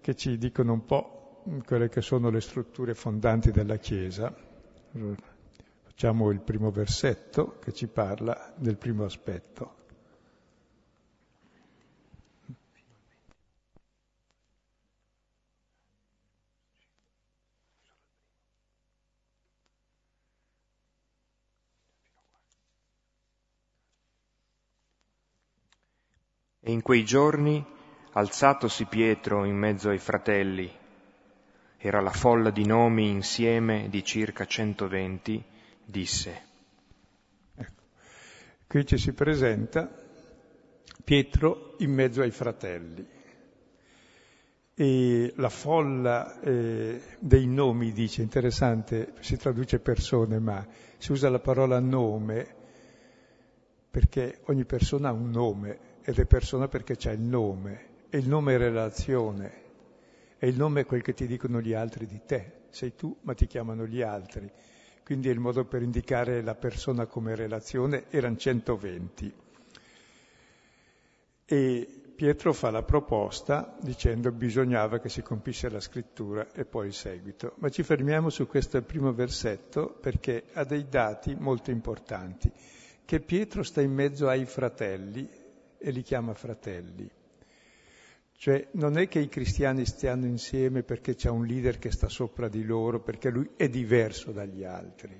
che 0.00 0.14
ci 0.14 0.38
dicono 0.38 0.72
un 0.72 0.84
po' 0.84 1.15
quelle 1.64 1.88
che 1.88 2.00
sono 2.00 2.30
le 2.30 2.40
strutture 2.40 2.94
fondanti 2.94 3.52
della 3.52 3.76
Chiesa. 3.76 4.34
Facciamo 5.82 6.30
il 6.30 6.40
primo 6.40 6.70
versetto 6.70 7.58
che 7.60 7.72
ci 7.72 7.86
parla 7.86 8.52
del 8.56 8.76
primo 8.76 9.04
aspetto. 9.04 9.74
E 26.58 26.72
in 26.72 26.82
quei 26.82 27.04
giorni, 27.04 27.64
alzatosi 28.14 28.86
Pietro 28.86 29.44
in 29.44 29.56
mezzo 29.56 29.88
ai 29.88 29.98
fratelli, 29.98 30.68
era 31.86 32.00
la 32.00 32.10
folla 32.10 32.50
di 32.50 32.66
nomi 32.66 33.08
insieme 33.08 33.88
di 33.88 34.02
circa 34.04 34.44
120, 34.44 35.42
disse. 35.84 36.42
Ecco. 37.54 37.82
Qui 38.66 38.86
ci 38.86 38.98
si 38.98 39.12
presenta 39.12 39.88
Pietro 41.04 41.76
in 41.78 41.92
mezzo 41.92 42.22
ai 42.22 42.30
fratelli. 42.30 43.06
E 44.74 45.32
la 45.36 45.48
folla 45.48 46.40
eh, 46.40 47.00
dei 47.18 47.46
nomi, 47.46 47.92
dice, 47.92 48.22
interessante, 48.22 49.14
si 49.20 49.36
traduce 49.36 49.78
persone, 49.78 50.38
ma 50.38 50.66
si 50.98 51.12
usa 51.12 51.30
la 51.30 51.38
parola 51.38 51.78
nome 51.78 52.54
perché 53.88 54.40
ogni 54.46 54.66
persona 54.66 55.08
ha 55.08 55.12
un 55.12 55.30
nome 55.30 55.78
ed 56.02 56.18
è 56.18 56.26
persona 56.26 56.68
perché 56.68 56.96
c'è 56.96 57.12
il 57.12 57.20
nome, 57.20 57.86
e 58.10 58.18
il 58.18 58.28
nome 58.28 58.54
è 58.54 58.58
relazione, 58.58 59.65
e 60.38 60.48
il 60.48 60.56
nome 60.56 60.82
è 60.82 60.86
quel 60.86 61.02
che 61.02 61.14
ti 61.14 61.26
dicono 61.26 61.60
gli 61.60 61.72
altri 61.72 62.06
di 62.06 62.20
te, 62.26 62.64
sei 62.70 62.94
tu 62.94 63.16
ma 63.22 63.34
ti 63.34 63.46
chiamano 63.46 63.86
gli 63.86 64.02
altri, 64.02 64.50
quindi 65.04 65.28
è 65.28 65.32
il 65.32 65.38
modo 65.38 65.64
per 65.64 65.82
indicare 65.82 66.42
la 66.42 66.54
persona 66.54 67.06
come 67.06 67.34
relazione, 67.34 68.06
erano 68.10 68.36
120. 68.36 69.32
E 71.44 71.88
Pietro 72.16 72.54
fa 72.54 72.70
la 72.70 72.82
proposta 72.82 73.76
dicendo 73.80 74.32
bisognava 74.32 74.98
che 74.98 75.10
si 75.10 75.20
compisse 75.20 75.68
la 75.68 75.80
scrittura 75.80 76.50
e 76.52 76.64
poi 76.64 76.86
il 76.86 76.94
seguito. 76.94 77.52
Ma 77.58 77.68
ci 77.68 77.82
fermiamo 77.82 78.30
su 78.30 78.46
questo 78.46 78.80
primo 78.82 79.12
versetto 79.12 79.96
perché 80.00 80.44
ha 80.54 80.64
dei 80.64 80.88
dati 80.88 81.36
molto 81.38 81.70
importanti, 81.70 82.50
che 83.04 83.20
Pietro 83.20 83.62
sta 83.62 83.82
in 83.82 83.92
mezzo 83.92 84.28
ai 84.28 84.46
fratelli 84.46 85.28
e 85.76 85.90
li 85.90 86.02
chiama 86.02 86.32
fratelli. 86.32 87.08
Cioè 88.36 88.68
non 88.72 88.98
è 88.98 89.08
che 89.08 89.18
i 89.18 89.28
cristiani 89.28 89.86
stiano 89.86 90.26
insieme 90.26 90.82
perché 90.82 91.14
c'è 91.14 91.30
un 91.30 91.46
leader 91.46 91.78
che 91.78 91.90
sta 91.90 92.08
sopra 92.08 92.48
di 92.48 92.64
loro, 92.64 93.00
perché 93.00 93.30
lui 93.30 93.50
è 93.56 93.68
diverso 93.68 94.30
dagli 94.30 94.62
altri. 94.62 95.14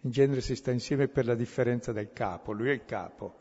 In 0.00 0.10
genere 0.10 0.40
si 0.40 0.56
sta 0.56 0.72
insieme 0.72 1.06
per 1.06 1.24
la 1.24 1.36
differenza 1.36 1.92
del 1.92 2.12
capo, 2.12 2.52
lui 2.52 2.70
è 2.70 2.72
il 2.72 2.84
capo 2.84 3.38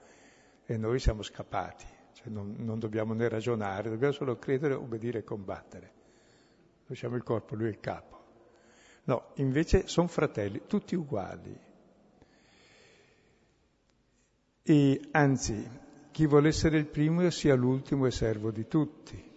e 0.66 0.78
noi 0.78 1.00
siamo 1.00 1.24
scappati, 1.24 1.86
cioè 2.14 2.30
non, 2.30 2.56
non 2.60 2.78
dobbiamo 2.78 3.14
né 3.14 3.28
ragionare, 3.28 3.90
dobbiamo 3.90 4.14
solo 4.14 4.38
credere, 4.38 4.76
obbedire 4.76 5.20
e 5.20 5.24
combattere. 5.24 5.92
Noi 6.86 6.96
siamo 6.96 7.16
il 7.16 7.24
corpo, 7.24 7.56
lui 7.56 7.68
è 7.68 7.70
il 7.70 7.80
capo. 7.80 8.20
No, 9.06 9.32
invece 9.36 9.88
sono 9.88 10.08
fratelli, 10.08 10.62
tutti 10.68 10.94
uguali. 10.94 11.60
E 14.62 15.02
anzi, 15.12 15.68
chi 16.12 16.28
vuole 16.28 16.50
essere 16.50 16.78
il 16.78 16.88
primo 16.88 17.28
sia 17.30 17.56
l'ultimo 17.56 18.06
e 18.06 18.12
servo 18.12 18.52
di 18.52 18.68
tutti. 18.68 19.30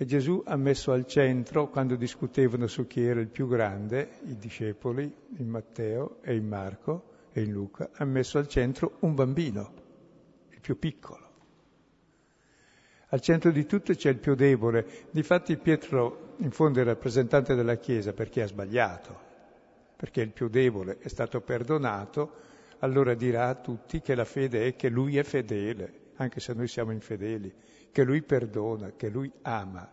E 0.00 0.04
Gesù 0.04 0.42
ha 0.46 0.56
messo 0.56 0.92
al 0.92 1.06
centro, 1.06 1.68
quando 1.68 1.96
discutevano 1.96 2.66
su 2.66 2.86
chi 2.86 3.02
era 3.02 3.20
il 3.20 3.28
più 3.28 3.48
grande, 3.48 4.20
i 4.26 4.36
discepoli, 4.36 5.12
in 5.36 5.48
Matteo 5.48 6.18
e 6.22 6.36
in 6.36 6.46
Marco 6.46 7.04
e 7.32 7.42
in 7.42 7.52
Luca, 7.52 7.90
ha 7.94 8.04
messo 8.04 8.38
al 8.38 8.46
centro 8.46 8.96
un 9.00 9.14
bambino, 9.14 9.72
il 10.50 10.60
più 10.60 10.78
piccolo. 10.78 11.26
Al 13.08 13.20
centro 13.20 13.50
di 13.50 13.66
tutto 13.66 13.92
c'è 13.94 14.10
il 14.10 14.18
più 14.18 14.34
debole. 14.34 15.06
Difatti 15.10 15.56
Pietro, 15.56 16.34
in 16.38 16.50
fondo, 16.50 16.80
è 16.80 16.84
rappresentante 16.84 17.54
della 17.54 17.76
Chiesa 17.76 18.12
perché 18.12 18.42
ha 18.42 18.46
sbagliato, 18.46 19.18
perché 19.96 20.20
il 20.20 20.30
più 20.30 20.48
debole 20.48 20.98
è 20.98 21.08
stato 21.08 21.40
perdonato, 21.40 22.46
allora 22.80 23.14
dirà 23.14 23.48
a 23.48 23.54
tutti 23.54 24.00
che 24.00 24.14
la 24.14 24.24
fede 24.24 24.68
è 24.68 24.76
che 24.76 24.88
lui 24.88 25.18
è 25.18 25.22
fedele, 25.22 26.12
anche 26.16 26.40
se 26.40 26.52
noi 26.52 26.68
siamo 26.68 26.92
infedeli, 26.92 27.52
che 27.90 28.02
lui 28.04 28.22
perdona, 28.22 28.92
che 28.92 29.08
lui 29.08 29.30
ama. 29.42 29.90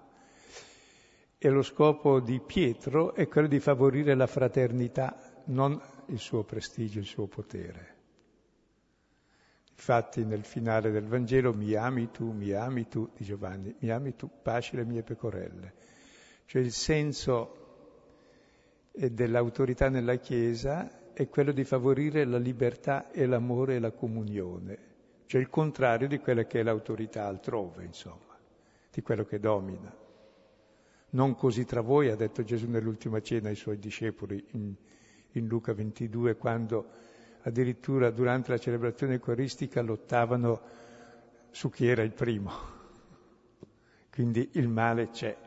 E 1.37 1.49
lo 1.49 1.61
scopo 1.61 2.19
di 2.19 2.39
Pietro 2.39 3.13
è 3.13 3.27
quello 3.27 3.47
di 3.47 3.59
favorire 3.59 4.15
la 4.15 4.27
fraternità, 4.27 5.43
non 5.45 5.79
il 6.07 6.19
suo 6.19 6.43
prestigio, 6.43 6.99
il 6.99 7.05
suo 7.05 7.27
potere. 7.27 7.93
Infatti 9.71 10.23
nel 10.23 10.43
finale 10.45 10.89
del 10.91 11.05
Vangelo 11.05 11.53
mi 11.53 11.73
ami 11.73 12.09
tu, 12.09 12.31
mi 12.31 12.51
ami 12.53 12.87
tu, 12.87 13.09
di 13.15 13.25
Giovanni, 13.25 13.75
mi 13.79 13.89
ami 13.89 14.15
tu, 14.15 14.29
pasci 14.41 14.75
le 14.75 14.85
mie 14.85 15.03
pecorelle. 15.03 15.73
Cioè 16.45 16.61
il 16.61 16.71
senso 16.71 17.63
dell'autorità 18.91 19.89
nella 19.89 20.15
Chiesa 20.15 21.03
è 21.15 21.29
quello 21.29 21.53
di 21.53 21.63
favorire 21.63 22.25
la 22.25 22.37
libertà 22.37 23.09
e 23.09 23.25
l'amore 23.25 23.75
e 23.75 23.79
la 23.79 23.91
comunione, 23.91 24.77
cioè 25.27 25.39
il 25.39 25.49
contrario 25.49 26.09
di 26.09 26.19
quella 26.19 26.43
che 26.43 26.59
è 26.59 26.63
l'autorità 26.63 27.25
altrove, 27.25 27.85
insomma, 27.85 28.37
di 28.91 29.01
quello 29.01 29.23
che 29.23 29.39
domina. 29.39 29.95
Non 31.11 31.35
così 31.35 31.63
tra 31.63 31.79
voi, 31.79 32.09
ha 32.09 32.17
detto 32.17 32.43
Gesù 32.43 32.69
nell'ultima 32.69 33.21
cena 33.21 33.47
ai 33.47 33.55
suoi 33.55 33.79
discepoli 33.79 34.45
in, 34.51 34.73
in 35.31 35.47
Luca 35.47 35.73
22, 35.73 36.35
quando 36.35 36.85
addirittura 37.43 38.11
durante 38.11 38.51
la 38.51 38.57
celebrazione 38.57 39.13
eucaristica 39.13 39.81
lottavano 39.81 40.61
su 41.49 41.69
chi 41.69 41.87
era 41.87 42.01
il 42.03 42.11
primo. 42.11 42.51
Quindi 44.11 44.49
il 44.53 44.67
male 44.67 45.11
c'è 45.11 45.44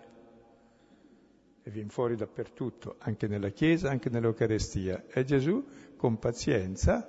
e 1.68 1.70
viene 1.70 1.90
fuori 1.90 2.16
dappertutto, 2.16 2.96
anche 3.00 3.28
nella 3.28 3.50
Chiesa, 3.50 3.90
anche 3.90 4.08
nell'Eucarestia. 4.08 5.04
E 5.06 5.24
Gesù, 5.24 5.62
con 5.96 6.18
pazienza, 6.18 7.06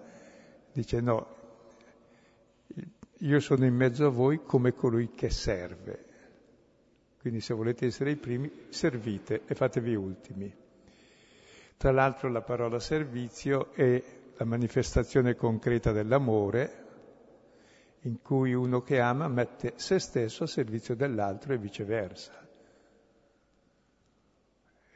dice 0.74 1.00
no, 1.00 1.36
io 3.20 3.40
sono 3.40 3.66
in 3.66 3.74
mezzo 3.74 4.08
a 4.08 4.10
voi 4.10 4.42
come 4.44 4.74
colui 4.74 5.12
che 5.12 5.30
serve. 5.30 6.06
Quindi 7.22 7.40
se 7.40 7.54
volete 7.54 7.86
essere 7.86 8.12
i 8.12 8.18
primi, 8.18 8.52
servite 8.68 9.44
e 9.46 9.56
fatevi 9.56 9.96
ultimi. 9.96 10.54
Tra 11.78 11.92
l'altro 11.92 12.30
la 12.30 12.42
parola 12.42 12.80
servizio 12.80 13.72
è 13.72 14.04
la 14.36 14.46
manifestazione 14.46 15.36
concreta 15.36 15.94
dell'amore, 15.94 16.88
in 18.02 18.22
cui 18.22 18.54
uno 18.54 18.82
che 18.82 19.00
ama 19.00 19.30
mette 19.30 19.74
se 19.78 20.00
stesso 20.00 20.44
a 20.44 20.48
servizio 20.48 20.96
dell'altro 20.96 21.54
e 21.54 21.58
viceversa 21.58 22.48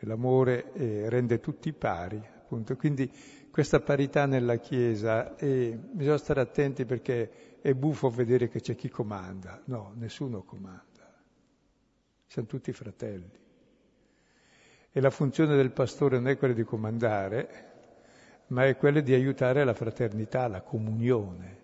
l'amore 0.06 0.72
eh, 0.74 1.10
rende 1.10 1.40
tutti 1.40 1.72
pari, 1.74 2.18
appunto. 2.18 2.76
Quindi 2.76 3.12
questa 3.52 3.80
parità 3.80 4.26
nella 4.26 4.58
Chiesa, 4.58 5.36
e 5.36 5.78
bisogna 5.78 6.18
stare 6.18 6.42
attenti 6.42 6.86
perché 6.86 7.58
è 7.62 7.74
buffo 7.74 8.10
vedere 8.10 8.50
che 8.50 8.60
c'è 8.62 8.76
chi 8.76 8.90
comanda. 8.90 9.62
No, 9.66 9.94
nessuno 9.96 10.44
comanda. 10.44 10.82
Siamo 12.26 12.48
tutti 12.48 12.72
fratelli. 12.74 13.42
E 14.92 15.02
la 15.02 15.10
funzione 15.10 15.56
del 15.56 15.72
pastore 15.72 16.18
non 16.18 16.28
è 16.28 16.38
quella 16.38 16.54
di 16.54 16.64
comandare, 16.64 17.72
ma 18.48 18.66
è 18.66 18.76
quella 18.76 19.02
di 19.02 19.14
aiutare 19.14 19.64
la 19.64 19.74
fraternità, 19.74 20.48
la 20.48 20.62
comunione. 20.62 21.63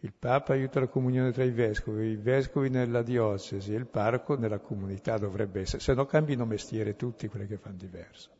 Il 0.00 0.12
Papa 0.16 0.52
aiuta 0.52 0.78
la 0.78 0.86
comunione 0.86 1.32
tra 1.32 1.42
i 1.42 1.50
vescovi, 1.50 2.10
i 2.10 2.16
vescovi 2.16 2.70
nella 2.70 3.02
diocesi, 3.02 3.72
il 3.72 3.86
parco 3.86 4.36
nella 4.36 4.60
comunità 4.60 5.18
dovrebbe 5.18 5.62
essere, 5.62 5.82
se 5.82 5.92
no 5.92 6.06
cambiano 6.06 6.44
mestiere 6.44 6.94
tutti 6.94 7.26
quelli 7.26 7.48
che 7.48 7.56
fanno 7.56 7.78
diverso. 7.78 8.30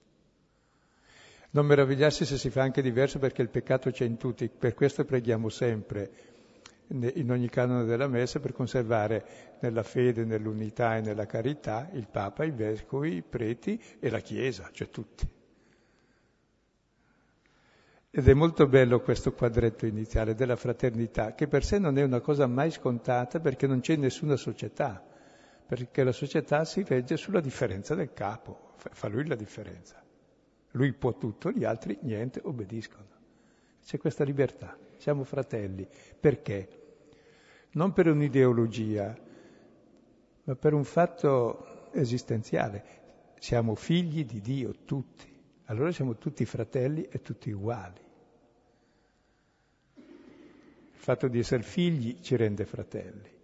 Non 1.50 1.66
meravigliarsi 1.66 2.24
se 2.24 2.38
si 2.38 2.50
fa 2.50 2.62
anche 2.62 2.80
diverso 2.80 3.18
perché 3.18 3.42
il 3.42 3.48
peccato 3.48 3.90
c'è 3.90 4.04
in 4.04 4.18
tutti, 4.18 4.48
per 4.48 4.74
questo 4.74 5.04
preghiamo 5.04 5.48
sempre 5.48 6.10
in 6.90 7.30
ogni 7.30 7.48
canone 7.48 7.84
della 7.84 8.06
messa 8.06 8.38
per 8.38 8.52
conservare 8.52 9.56
nella 9.60 9.82
fede, 9.82 10.24
nell'unità 10.24 10.96
e 10.96 11.00
nella 11.00 11.26
carità 11.26 11.90
il 11.92 12.06
Papa, 12.08 12.44
i 12.44 12.52
vescovi, 12.52 13.16
i 13.16 13.22
preti 13.22 13.82
e 13.98 14.10
la 14.10 14.20
Chiesa, 14.20 14.68
cioè 14.72 14.88
tutti. 14.88 15.28
Ed 18.10 18.26
è 18.26 18.32
molto 18.32 18.66
bello 18.66 19.00
questo 19.00 19.34
quadretto 19.34 19.84
iniziale 19.84 20.34
della 20.34 20.56
fraternità, 20.56 21.34
che 21.34 21.46
per 21.46 21.62
sé 21.62 21.78
non 21.78 21.98
è 21.98 22.02
una 22.02 22.20
cosa 22.20 22.46
mai 22.46 22.70
scontata 22.70 23.38
perché 23.38 23.66
non 23.66 23.80
c'è 23.80 23.96
nessuna 23.96 24.36
società, 24.36 25.04
perché 25.66 26.02
la 26.04 26.12
società 26.12 26.64
si 26.64 26.82
regge 26.84 27.18
sulla 27.18 27.40
differenza 27.40 27.94
del 27.94 28.14
capo, 28.14 28.72
fa 28.76 29.08
lui 29.08 29.26
la 29.26 29.34
differenza. 29.34 30.02
Lui 30.72 30.94
può 30.94 31.18
tutto, 31.18 31.50
gli 31.50 31.64
altri 31.64 31.98
niente, 32.00 32.40
obbediscono. 32.42 33.04
C'è 33.84 33.98
questa 33.98 34.24
libertà, 34.24 34.78
siamo 34.96 35.24
fratelli. 35.24 35.86
Perché? 36.18 36.68
Non 37.72 37.92
per 37.92 38.06
un'ideologia, 38.06 39.16
ma 40.44 40.54
per 40.54 40.72
un 40.72 40.84
fatto 40.84 41.92
esistenziale. 41.92 42.84
Siamo 43.38 43.74
figli 43.74 44.24
di 44.24 44.40
Dio, 44.40 44.74
tutti 44.86 45.37
allora 45.68 45.92
siamo 45.92 46.16
tutti 46.16 46.44
fratelli 46.44 47.06
e 47.10 47.20
tutti 47.20 47.50
uguali. 47.50 48.00
Il 49.96 51.04
fatto 51.04 51.28
di 51.28 51.38
essere 51.38 51.62
figli 51.62 52.20
ci 52.20 52.36
rende 52.36 52.64
fratelli. 52.64 53.36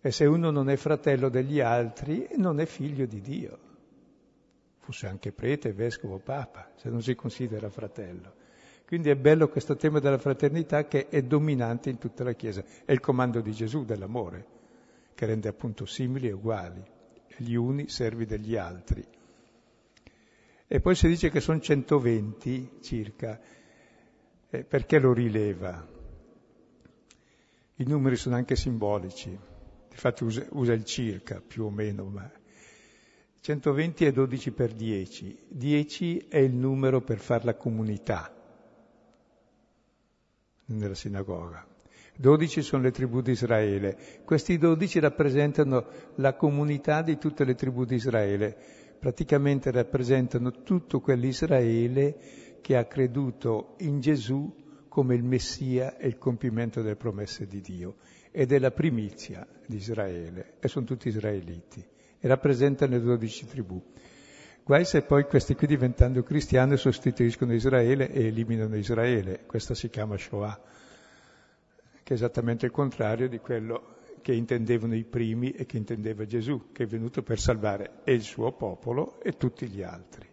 E 0.00 0.10
se 0.12 0.24
uno 0.24 0.50
non 0.50 0.70
è 0.70 0.76
fratello 0.76 1.28
degli 1.28 1.60
altri, 1.60 2.28
non 2.36 2.60
è 2.60 2.66
figlio 2.66 3.06
di 3.06 3.20
Dio. 3.20 3.58
Fosse 4.78 5.08
anche 5.08 5.32
prete, 5.32 5.72
vescovo, 5.72 6.18
papa, 6.18 6.70
se 6.76 6.88
non 6.90 7.02
si 7.02 7.14
considera 7.16 7.68
fratello. 7.70 8.34
Quindi 8.86 9.10
è 9.10 9.16
bello 9.16 9.48
questo 9.48 9.76
tema 9.76 9.98
della 9.98 10.16
fraternità 10.16 10.86
che 10.86 11.08
è 11.08 11.22
dominante 11.22 11.90
in 11.90 11.98
tutta 11.98 12.22
la 12.22 12.32
Chiesa. 12.32 12.64
È 12.84 12.92
il 12.92 13.00
comando 13.00 13.40
di 13.40 13.52
Gesù 13.52 13.84
dell'amore, 13.84 14.46
che 15.14 15.26
rende 15.26 15.48
appunto 15.48 15.84
simili 15.86 16.28
e 16.28 16.32
uguali, 16.32 16.82
gli 17.36 17.54
uni 17.54 17.88
servi 17.88 18.24
degli 18.26 18.56
altri. 18.56 19.04
E 20.70 20.80
poi 20.80 20.94
si 20.94 21.08
dice 21.08 21.30
che 21.30 21.40
sono 21.40 21.60
120 21.60 22.80
circa. 22.82 23.40
Eh, 24.50 24.64
perché 24.64 24.98
lo 24.98 25.14
rileva? 25.14 25.96
I 27.76 27.84
numeri 27.84 28.16
sono 28.16 28.34
anche 28.34 28.54
simbolici, 28.54 29.36
infatti 29.90 30.24
usa, 30.24 30.44
usa 30.50 30.74
il 30.74 30.84
circa 30.84 31.40
più 31.40 31.64
o 31.64 31.70
meno, 31.70 32.04
ma 32.04 32.30
120 33.40 34.04
è 34.04 34.12
12 34.12 34.50
per 34.50 34.74
10. 34.74 35.46
10 35.48 36.26
è 36.28 36.36
il 36.36 36.54
numero 36.54 37.00
per 37.00 37.18
fare 37.18 37.44
la 37.44 37.54
comunità 37.54 38.30
nella 40.66 40.94
sinagoga. 40.94 41.66
12 42.16 42.60
sono 42.60 42.82
le 42.82 42.90
tribù 42.90 43.22
di 43.22 43.30
Israele. 43.30 44.20
Questi 44.24 44.58
12 44.58 44.98
rappresentano 44.98 45.86
la 46.16 46.34
comunità 46.34 47.00
di 47.00 47.16
tutte 47.16 47.44
le 47.44 47.54
tribù 47.54 47.84
di 47.84 47.94
Israele 47.94 48.77
praticamente 48.98 49.70
rappresentano 49.70 50.62
tutto 50.62 51.00
quell'Israele 51.00 52.16
che 52.60 52.76
ha 52.76 52.84
creduto 52.84 53.74
in 53.78 54.00
Gesù 54.00 54.52
come 54.88 55.14
il 55.14 55.22
Messia 55.22 55.96
e 55.96 56.08
il 56.08 56.18
compimento 56.18 56.82
delle 56.82 56.96
promesse 56.96 57.46
di 57.46 57.60
Dio 57.60 57.96
ed 58.30 58.52
è 58.52 58.58
la 58.58 58.70
primizia 58.70 59.46
di 59.66 59.76
Israele 59.76 60.54
e 60.60 60.68
sono 60.68 60.84
tutti 60.84 61.08
israeliti 61.08 61.84
e 62.20 62.28
rappresentano 62.28 62.92
le 62.92 63.00
dodici 63.00 63.46
tribù. 63.46 63.80
Guai 64.64 64.84
se 64.84 65.02
poi 65.02 65.24
questi 65.24 65.54
qui 65.54 65.66
diventando 65.66 66.22
cristiani 66.22 66.76
sostituiscono 66.76 67.54
Israele 67.54 68.10
e 68.10 68.26
eliminano 68.26 68.76
Israele, 68.76 69.44
questa 69.46 69.74
si 69.74 69.88
chiama 69.88 70.18
Shoah, 70.18 70.60
che 72.02 72.12
è 72.12 72.16
esattamente 72.16 72.66
il 72.66 72.72
contrario 72.72 73.28
di 73.28 73.38
quello 73.38 73.97
che 74.20 74.32
intendevano 74.32 74.94
i 74.94 75.04
primi 75.04 75.50
e 75.50 75.66
che 75.66 75.76
intendeva 75.76 76.24
Gesù, 76.24 76.72
che 76.72 76.84
è 76.84 76.86
venuto 76.86 77.22
per 77.22 77.38
salvare 77.38 78.00
e 78.04 78.12
il 78.12 78.22
suo 78.22 78.52
popolo 78.52 79.20
e 79.20 79.32
tutti 79.32 79.68
gli 79.68 79.82
altri. 79.82 80.26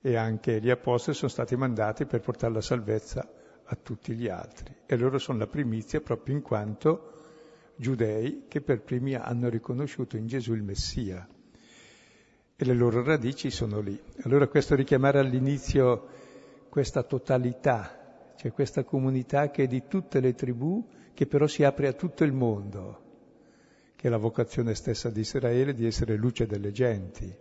E 0.00 0.16
anche 0.16 0.60
gli 0.60 0.70
apostoli 0.70 1.16
sono 1.16 1.30
stati 1.30 1.56
mandati 1.56 2.04
per 2.04 2.20
portare 2.20 2.52
la 2.52 2.60
salvezza 2.60 3.28
a 3.64 3.76
tutti 3.76 4.14
gli 4.14 4.28
altri. 4.28 4.74
E 4.86 4.96
loro 4.96 5.18
sono 5.18 5.38
la 5.38 5.46
primizia 5.46 6.00
proprio 6.00 6.34
in 6.34 6.42
quanto 6.42 7.12
giudei 7.76 8.44
che 8.48 8.60
per 8.60 8.82
primi 8.82 9.14
hanno 9.14 9.48
riconosciuto 9.48 10.16
in 10.16 10.26
Gesù 10.26 10.54
il 10.54 10.62
Messia. 10.62 11.26
E 12.56 12.64
le 12.64 12.74
loro 12.74 13.02
radici 13.02 13.50
sono 13.50 13.80
lì. 13.80 14.00
Allora 14.22 14.46
questo 14.46 14.74
richiamare 14.74 15.18
all'inizio 15.18 16.08
questa 16.68 17.02
totalità, 17.02 18.32
cioè 18.36 18.52
questa 18.52 18.84
comunità 18.84 19.50
che 19.50 19.64
è 19.64 19.66
di 19.66 19.84
tutte 19.88 20.20
le 20.20 20.34
tribù, 20.34 20.86
che 21.14 21.26
però 21.26 21.46
si 21.46 21.62
apre 21.62 21.86
a 21.86 21.92
tutto 21.92 22.24
il 22.24 22.32
mondo, 22.32 23.02
che 23.94 24.08
è 24.08 24.10
la 24.10 24.16
vocazione 24.16 24.74
stessa 24.74 25.08
di 25.10 25.20
Israele 25.20 25.72
di 25.72 25.86
essere 25.86 26.16
luce 26.16 26.46
delle 26.46 26.72
genti. 26.72 27.32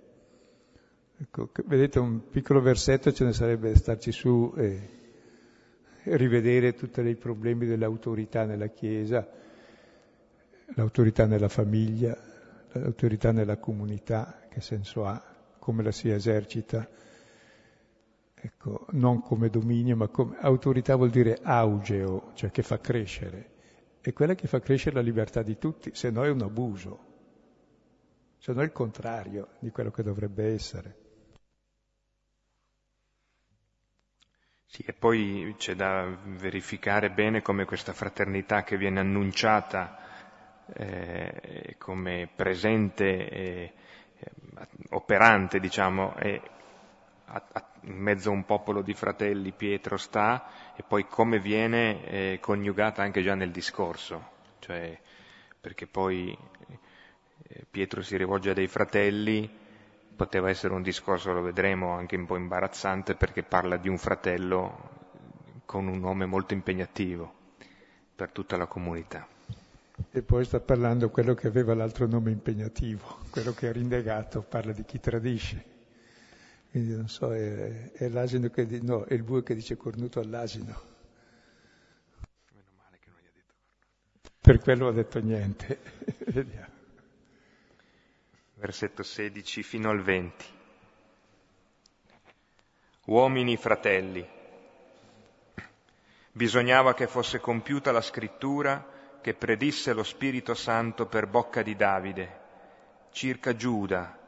Ecco, 1.17 1.49
vedete 1.65 1.99
un 1.99 2.29
piccolo 2.29 2.61
versetto 2.61 3.11
ce 3.11 3.25
ne 3.25 3.33
sarebbe 3.33 3.75
starci 3.75 4.11
su 4.11 4.53
e, 4.55 4.89
rivedere 6.03 6.75
tutti 6.75 7.01
i 7.01 7.15
problemi 7.15 7.65
dell'autorità 7.65 8.45
nella 8.45 8.67
Chiesa, 8.67 9.27
l'autorità 10.75 11.25
nella 11.25 11.49
famiglia, 11.49 12.15
l'autorità 12.73 13.31
nella 13.31 13.57
comunità, 13.57 14.45
che 14.49 14.61
senso 14.61 15.05
ha, 15.05 15.21
come 15.57 15.81
la 15.81 15.91
si 15.91 16.09
esercita. 16.09 16.87
Ecco, 18.35 18.85
non 18.91 19.21
come 19.21 19.49
dominio, 19.49 19.95
ma 19.95 20.09
come 20.09 20.35
autorità 20.41 20.95
vuol 20.95 21.09
dire 21.09 21.39
augeo, 21.41 22.31
cioè 22.33 22.51
che 22.51 22.61
fa 22.61 22.79
crescere 22.79 23.52
è 24.09 24.13
quella 24.13 24.35
che 24.35 24.47
fa 24.47 24.59
crescere 24.59 24.95
la 24.95 25.01
libertà 25.01 25.41
di 25.41 25.57
tutti, 25.57 25.91
se 25.93 26.09
no 26.09 26.25
è 26.25 26.29
un 26.29 26.41
abuso, 26.41 26.99
se 28.37 28.51
no 28.51 28.61
è 28.61 28.65
il 28.65 28.73
contrario 28.73 29.51
di 29.59 29.69
quello 29.71 29.91
che 29.91 30.03
dovrebbe 30.03 30.53
essere. 30.53 30.97
Sì, 34.65 34.83
e 34.85 34.93
poi 34.93 35.53
c'è 35.57 35.75
da 35.75 36.03
verificare 36.25 37.11
bene 37.11 37.41
come 37.41 37.63
questa 37.63 37.93
fraternità 37.93 38.63
che 38.63 38.75
viene 38.75 38.99
annunciata 38.99 39.99
eh, 40.73 41.75
come 41.77 42.27
presente 42.35 43.29
e 43.29 43.73
eh, 44.17 44.31
operante, 44.89 45.59
diciamo, 45.59 46.15
è 46.15 46.41
in 47.81 47.97
mezzo 47.97 48.29
a 48.29 48.33
un 48.33 48.45
popolo 48.45 48.81
di 48.81 48.93
fratelli 48.93 49.51
Pietro 49.51 49.97
sta 49.97 50.73
e 50.75 50.83
poi 50.83 51.07
come 51.07 51.39
viene 51.39 52.05
eh, 52.05 52.37
coniugata 52.39 53.01
anche 53.01 53.21
già 53.21 53.35
nel 53.35 53.51
discorso, 53.51 54.29
cioè 54.59 54.97
perché 55.59 55.87
poi 55.87 56.37
eh, 57.47 57.65
Pietro 57.69 58.01
si 58.01 58.17
rivolge 58.17 58.51
a 58.51 58.53
dei 58.53 58.67
fratelli, 58.67 59.49
poteva 60.15 60.49
essere 60.49 60.73
un 60.73 60.81
discorso, 60.81 61.31
lo 61.33 61.41
vedremo, 61.41 61.91
anche 61.91 62.15
un 62.15 62.25
po' 62.25 62.35
imbarazzante 62.35 63.15
perché 63.15 63.43
parla 63.43 63.77
di 63.77 63.89
un 63.89 63.97
fratello 63.97 64.91
con 65.65 65.87
un 65.87 65.99
nome 65.99 66.25
molto 66.25 66.53
impegnativo 66.53 67.33
per 68.15 68.31
tutta 68.31 68.57
la 68.57 68.67
comunità. 68.67 69.27
E 70.11 70.21
poi 70.21 70.43
sta 70.45 70.59
parlando 70.59 71.09
quello 71.09 71.33
che 71.33 71.47
aveva 71.47 71.73
l'altro 71.73 72.07
nome 72.07 72.31
impegnativo, 72.31 73.19
quello 73.29 73.53
che 73.53 73.69
è 73.69 73.73
rinnegato, 73.73 74.41
parla 74.41 74.71
di 74.71 74.83
chi 74.83 74.99
tradisce. 74.99 75.72
Quindi 76.73 76.95
non 76.95 77.07
so, 77.07 77.35
è, 77.35 77.91
è 77.91 78.07
l'asino 78.09 78.49
che 78.49 78.65
dice, 78.65 78.83
no, 78.83 79.03
è 79.03 79.13
il 79.13 79.21
bue 79.21 79.43
che 79.43 79.53
dice 79.53 79.77
cornuto 79.77 80.19
all'asino. 80.19 80.81
Meno 82.51 82.71
male 82.75 82.97
che 82.97 83.09
non 83.11 83.19
gli 83.21 83.27
ha 83.27 83.31
detto 83.31 83.53
cornuto. 83.53 84.39
Per 84.41 84.57
quello 84.57 84.87
ho 84.87 84.91
detto 84.91 85.19
niente. 85.19 85.79
Vediamo. 86.33 86.73
Versetto 88.55 89.03
16 89.03 89.61
fino 89.61 89.91
al 89.91 90.01
20. 90.01 90.45
Uomini 93.05 93.55
fratelli, 93.55 94.27
bisognava 96.31 96.95
che 96.95 97.05
fosse 97.05 97.39
compiuta 97.39 97.91
la 97.91 98.01
scrittura 98.01 99.19
che 99.21 99.35
predisse 99.35 99.93
lo 99.93 100.01
Spirito 100.01 100.55
Santo 100.55 101.05
per 101.05 101.27
bocca 101.27 101.61
di 101.61 101.75
Davide, 101.75 102.39
circa 103.11 103.55
Giuda, 103.55 104.21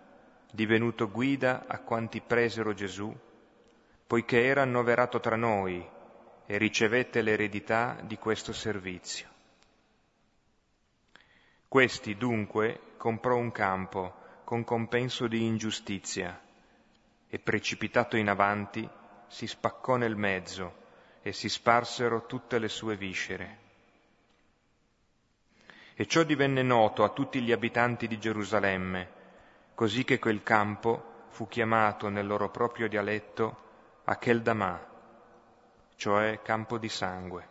divenuto 0.56 1.12
guida 1.12 1.66
a 1.68 1.80
quanti 1.80 2.22
presero 2.22 2.74
Gesù, 2.74 3.16
poiché 4.08 4.44
era 4.44 4.64
annoverato 4.64 5.20
tra 5.20 5.36
noi 5.36 5.86
e 6.48 6.58
ricevette 6.58 7.22
l'eredità 7.22 8.00
di 8.02 8.18
questo 8.18 8.54
servizio. 8.54 9.28
Questi 11.68 12.16
dunque 12.16 12.94
comprò 12.98 13.36
un 13.36 13.52
campo 13.52 14.24
con 14.46 14.64
compenso 14.64 15.28
di 15.28 15.44
ingiustizia 15.44 16.40
e 17.28 17.40
precipitato 17.40 18.16
in 18.16 18.30
avanti 18.30 18.88
si 19.28 19.48
spaccò 19.48 19.98
nel 19.98 20.16
mezzo 20.16 20.84
e 21.22 21.34
si 21.34 21.50
sparsero 21.50 22.26
tutte 22.28 22.60
le 22.60 22.70
sue 22.70 22.96
viscere. 22.96 23.64
E 25.96 26.06
ciò 26.06 26.24
divenne 26.24 26.62
noto 26.62 27.04
a 27.04 27.10
tutti 27.10 27.42
gli 27.42 27.52
abitanti 27.52 28.08
di 28.08 28.20
Gerusalemme, 28.20 29.15
così 29.76 30.06
che 30.06 30.20
quel 30.20 30.42
campo 30.42 31.26
fu 31.28 31.48
chiamato 31.48 32.08
nel 32.08 32.26
loro 32.26 32.50
proprio 32.50 32.88
dialetto 32.88 33.64
Acheldamà, 34.06 34.80
cioè 35.96 36.42
campo 36.42 36.78
di 36.78 36.90
sangue. 36.90 37.48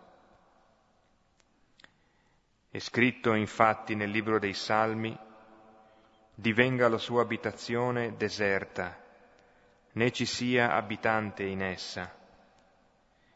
È 2.71 2.79
scritto 2.79 3.35
infatti 3.35 3.95
nel 3.95 4.11
libro 4.11 4.39
dei 4.39 4.55
Salmi, 4.55 5.17
divenga 6.35 6.89
la 6.89 6.99
sua 6.99 7.23
abitazione 7.23 8.17
deserta, 8.17 8.99
né 9.93 10.11
ci 10.11 10.25
sia 10.25 10.73
abitante 10.73 11.45
in 11.45 11.63
essa, 11.63 12.13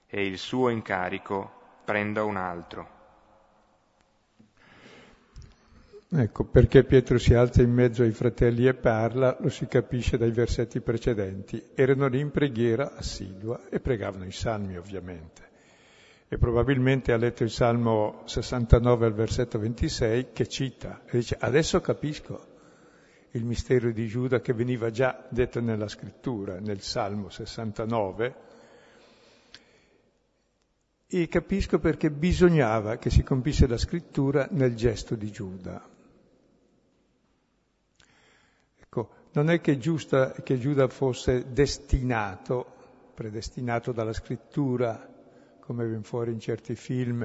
e 0.07 0.27
il 0.27 0.39
suo 0.39 0.71
incarico 0.71 1.81
prenda 1.85 2.25
un 2.25 2.37
altro. 2.37 2.98
Ecco, 6.11 6.45
perché 6.45 6.85
Pietro 6.85 7.19
si 7.19 7.35
alza 7.35 7.61
in 7.61 7.71
mezzo 7.71 8.03
ai 8.03 8.13
fratelli 8.13 8.67
e 8.67 8.73
parla, 8.73 9.37
lo 9.41 9.51
si 9.51 9.67
capisce 9.67 10.17
dai 10.17 10.31
versetti 10.31 10.81
precedenti. 10.81 11.63
Erano 11.75 12.07
lì 12.09 12.19
in 12.19 12.31
preghiera 12.31 12.95
assidua 12.95 13.69
e 13.69 13.79
pregavano 13.79 14.25
i 14.25 14.33
salmi, 14.33 14.79
ovviamente. 14.79 15.47
E 16.27 16.39
probabilmente 16.39 17.13
ha 17.13 17.19
letto 17.19 17.43
il 17.43 17.51
Salmo 17.51 18.23
69 18.25 19.05
al 19.05 19.13
versetto 19.13 19.59
26 19.59 20.29
che 20.33 20.47
cita 20.47 21.03
e 21.05 21.19
dice 21.19 21.37
adesso 21.39 21.81
capisco 21.83 22.47
il 23.33 23.45
mistero 23.45 23.91
di 23.91 24.07
Giuda 24.07 24.41
che 24.41 24.55
veniva 24.55 24.91
già 24.91 25.27
detto 25.29 25.61
nella 25.61 25.89
scrittura, 25.89 26.59
nel 26.59 26.81
Salmo 26.81 27.29
69, 27.29 28.35
e 31.07 31.29
capisco 31.29 31.79
perché 31.79 32.11
bisognava 32.11 32.97
che 32.97 33.11
si 33.11 33.23
compisse 33.23 33.67
la 33.67 33.79
scrittura 33.79 34.49
nel 34.51 34.75
gesto 34.75 35.15
di 35.15 35.31
Giuda. 35.31 35.97
Non 39.39 39.51
è 39.51 39.61
che, 39.61 39.79
Giusta, 39.79 40.33
che 40.33 40.59
Giuda 40.59 40.89
fosse 40.89 41.53
destinato, 41.53 42.67
predestinato 43.15 43.93
dalla 43.93 44.13
scrittura, 44.13 45.09
come 45.61 45.87
viene 45.87 46.03
fuori 46.03 46.33
in 46.33 46.41
certi 46.41 46.75
film, 46.75 47.25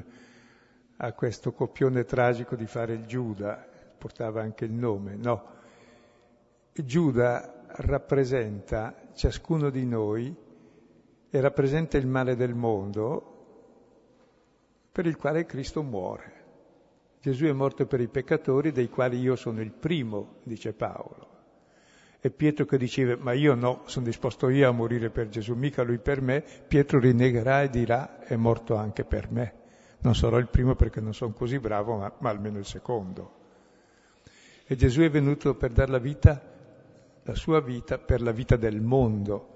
a 0.97 1.13
questo 1.13 1.53
copione 1.53 2.05
tragico 2.05 2.55
di 2.55 2.67
fare 2.67 2.93
il 2.93 3.07
Giuda, 3.07 3.67
portava 3.97 4.43
anche 4.43 4.63
il 4.63 4.73
nome, 4.73 5.15
no. 5.15 5.43
Giuda 6.71 7.63
rappresenta 7.77 8.93
ciascuno 9.15 9.71
di 9.71 9.87
noi 9.87 10.35
e 11.31 11.41
rappresenta 11.41 11.97
il 11.97 12.05
male 12.05 12.35
del 12.35 12.53
mondo 12.53 13.31
per 14.91 15.07
il 15.07 15.17
quale 15.17 15.47
Cristo 15.47 15.81
muore. 15.81 16.43
Gesù 17.21 17.45
è 17.45 17.53
morto 17.53 17.87
per 17.87 18.01
i 18.01 18.07
peccatori, 18.07 18.71
dei 18.71 18.89
quali 18.89 19.17
io 19.17 19.35
sono 19.35 19.61
il 19.61 19.71
primo, 19.71 20.35
dice 20.43 20.73
Paolo. 20.73 21.32
E 22.25 22.31
Pietro 22.31 22.63
che 22.63 22.77
diceva, 22.77 23.17
ma 23.19 23.33
io 23.33 23.53
no, 23.53 23.81
sono 23.83 24.05
disposto 24.05 24.47
io 24.47 24.69
a 24.69 24.71
morire 24.71 25.09
per 25.09 25.27
Gesù, 25.27 25.55
mica 25.55 25.83
lui 25.83 25.97
per 25.97 26.21
me, 26.21 26.41
Pietro 26.65 26.97
rinnegherà 26.97 27.63
e 27.63 27.69
dirà, 27.69 28.19
è 28.23 28.37
morto 28.37 28.77
anche 28.77 29.03
per 29.03 29.29
me. 29.29 29.53
Non 30.03 30.15
sarò 30.15 30.37
il 30.37 30.47
primo 30.47 30.73
perché 30.73 31.01
non 31.01 31.13
sono 31.13 31.33
così 31.33 31.59
bravo, 31.59 31.97
ma, 31.97 32.13
ma 32.19 32.29
almeno 32.29 32.59
il 32.59 32.65
secondo. 32.65 33.33
E 34.65 34.73
Gesù 34.77 35.01
è 35.01 35.09
venuto 35.09 35.55
per 35.55 35.71
dare 35.71 35.91
la 35.91 35.97
vita, 35.97 36.41
la 37.23 37.35
sua 37.35 37.59
vita, 37.59 37.97
per 37.97 38.21
la 38.21 38.31
vita 38.31 38.55
del 38.55 38.79
mondo. 38.79 39.49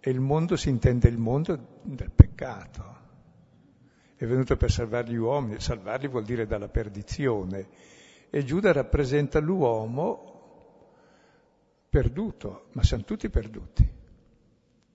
E 0.00 0.10
il 0.10 0.18
mondo 0.18 0.56
si 0.56 0.70
intende 0.70 1.06
il 1.06 1.18
mondo 1.18 1.78
del 1.82 2.10
peccato. 2.10 2.96
È 4.16 4.26
venuto 4.26 4.56
per 4.56 4.72
salvare 4.72 5.10
gli 5.10 5.14
uomini, 5.14 5.60
salvarli 5.60 6.08
vuol 6.08 6.24
dire 6.24 6.44
dalla 6.44 6.68
perdizione. 6.68 7.68
E 8.30 8.42
Giuda 8.42 8.72
rappresenta 8.72 9.38
l'uomo 9.38 10.27
perduto, 11.88 12.68
ma 12.72 12.82
siamo 12.82 13.04
tutti 13.04 13.28
perduti. 13.28 13.96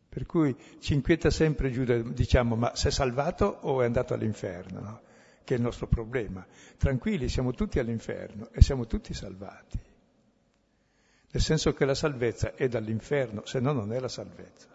Per 0.09 0.25
cui 0.25 0.55
ci 0.79 0.93
inquieta 0.93 1.29
sempre 1.29 1.71
Giuda, 1.71 1.97
diciamo, 1.97 2.55
ma 2.55 2.75
si 2.75 2.87
è 2.87 2.91
salvato 2.91 3.45
o 3.45 3.81
è 3.81 3.85
andato 3.85 4.13
all'inferno? 4.13 4.79
No? 4.79 5.01
che 5.43 5.55
è 5.55 5.57
il 5.57 5.63
nostro 5.63 5.87
problema. 5.87 6.45
Tranquilli, 6.77 7.27
siamo 7.29 7.51
tutti 7.51 7.79
all'inferno 7.79 8.49
e 8.51 8.61
siamo 8.61 8.87
tutti 8.87 9.13
salvati. 9.13 9.79
Nel 11.31 11.41
senso 11.41 11.73
che 11.73 11.85
la 11.85 11.95
salvezza 11.95 12.53
è 12.55 12.67
dall'inferno, 12.67 13.45
se 13.45 13.59
no 13.59 13.71
non 13.71 13.91
è 13.91 13.99
la 13.99 14.07
salvezza. 14.07 14.69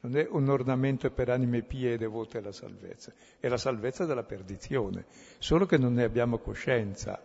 Non 0.00 0.16
è 0.16 0.26
un 0.28 0.48
ornamento 0.48 1.10
per 1.10 1.30
anime 1.30 1.62
pie 1.62 1.94
e 1.94 1.98
devote 1.98 2.38
alla 2.38 2.52
salvezza, 2.52 3.12
è 3.40 3.48
la 3.48 3.56
salvezza 3.56 4.04
della 4.04 4.22
perdizione, 4.22 5.06
solo 5.38 5.66
che 5.66 5.78
non 5.78 5.94
ne 5.94 6.04
abbiamo 6.04 6.38
coscienza. 6.38 7.20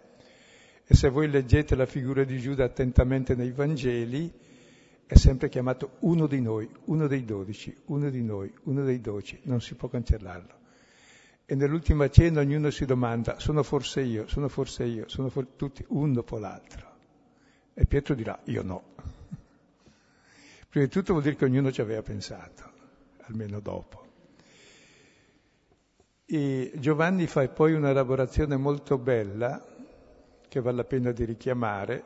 E 0.92 0.96
se 0.96 1.10
voi 1.10 1.30
leggete 1.30 1.76
la 1.76 1.86
figura 1.86 2.24
di 2.24 2.40
Giuda 2.40 2.64
attentamente 2.64 3.36
nei 3.36 3.52
Vangeli, 3.52 4.34
è 5.06 5.16
sempre 5.16 5.48
chiamato 5.48 5.98
uno 6.00 6.26
di 6.26 6.42
noi, 6.42 6.68
uno 6.86 7.06
dei 7.06 7.24
dodici, 7.26 7.76
uno 7.86 8.10
di 8.10 8.24
noi, 8.24 8.52
uno 8.64 8.84
dei 8.84 9.00
dodici, 9.00 9.40
non 9.44 9.62
si 9.62 9.76
può 9.76 9.88
cancellarlo. 9.88 10.52
E 11.46 11.54
nell'ultima 11.54 12.10
cena 12.10 12.40
ognuno 12.40 12.72
si 12.72 12.86
domanda, 12.86 13.38
sono 13.38 13.62
forse 13.62 14.02
io, 14.02 14.28
sono 14.28 14.50
forse 14.50 14.84
io, 14.84 15.08
sono 15.10 15.30
for- 15.30 15.50
tutti 15.56 15.86
uno 15.90 16.12
dopo 16.12 16.40
l'altro. 16.40 16.92
E 17.76 17.86
Pietro 17.86 18.16
dirà, 18.16 18.40
io 18.46 18.64
no. 18.64 18.84
Prima 20.70 20.86
di 20.88 20.92
tutto 20.92 21.12
vuol 21.12 21.22
dire 21.24 21.36
che 21.36 21.46
ognuno 21.46 21.72
ci 21.72 21.82
aveva 21.82 22.02
pensato, 22.02 22.64
almeno 23.28 23.60
dopo. 23.60 24.08
E 26.26 26.72
Giovanni 26.78 27.28
fa 27.28 27.48
poi 27.48 27.74
una 27.74 27.92
elaborazione 27.92 28.58
molto 28.58 28.98
bella, 28.98 29.78
che 30.50 30.60
vale 30.60 30.78
la 30.78 30.84
pena 30.84 31.12
di 31.12 31.24
richiamare. 31.24 32.04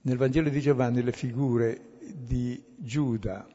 Nel 0.00 0.16
Vangelo 0.16 0.48
di 0.48 0.60
Giovanni 0.60 1.02
le 1.02 1.12
figure 1.12 1.98
di 2.14 2.60
Giuda, 2.76 3.46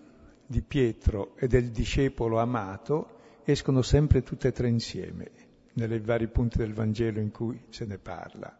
di 0.45 0.61
Pietro 0.61 1.35
e 1.35 1.47
del 1.47 1.71
discepolo 1.71 2.39
amato 2.39 3.41
escono 3.43 3.81
sempre 3.81 4.21
tutte 4.21 4.49
e 4.49 4.51
tre 4.51 4.69
insieme, 4.69 5.31
nei 5.73 5.99
vari 5.99 6.27
punti 6.27 6.59
del 6.59 6.73
Vangelo 6.73 7.19
in 7.19 7.31
cui 7.31 7.59
se 7.69 7.85
ne 7.85 7.97
parla. 7.97 8.55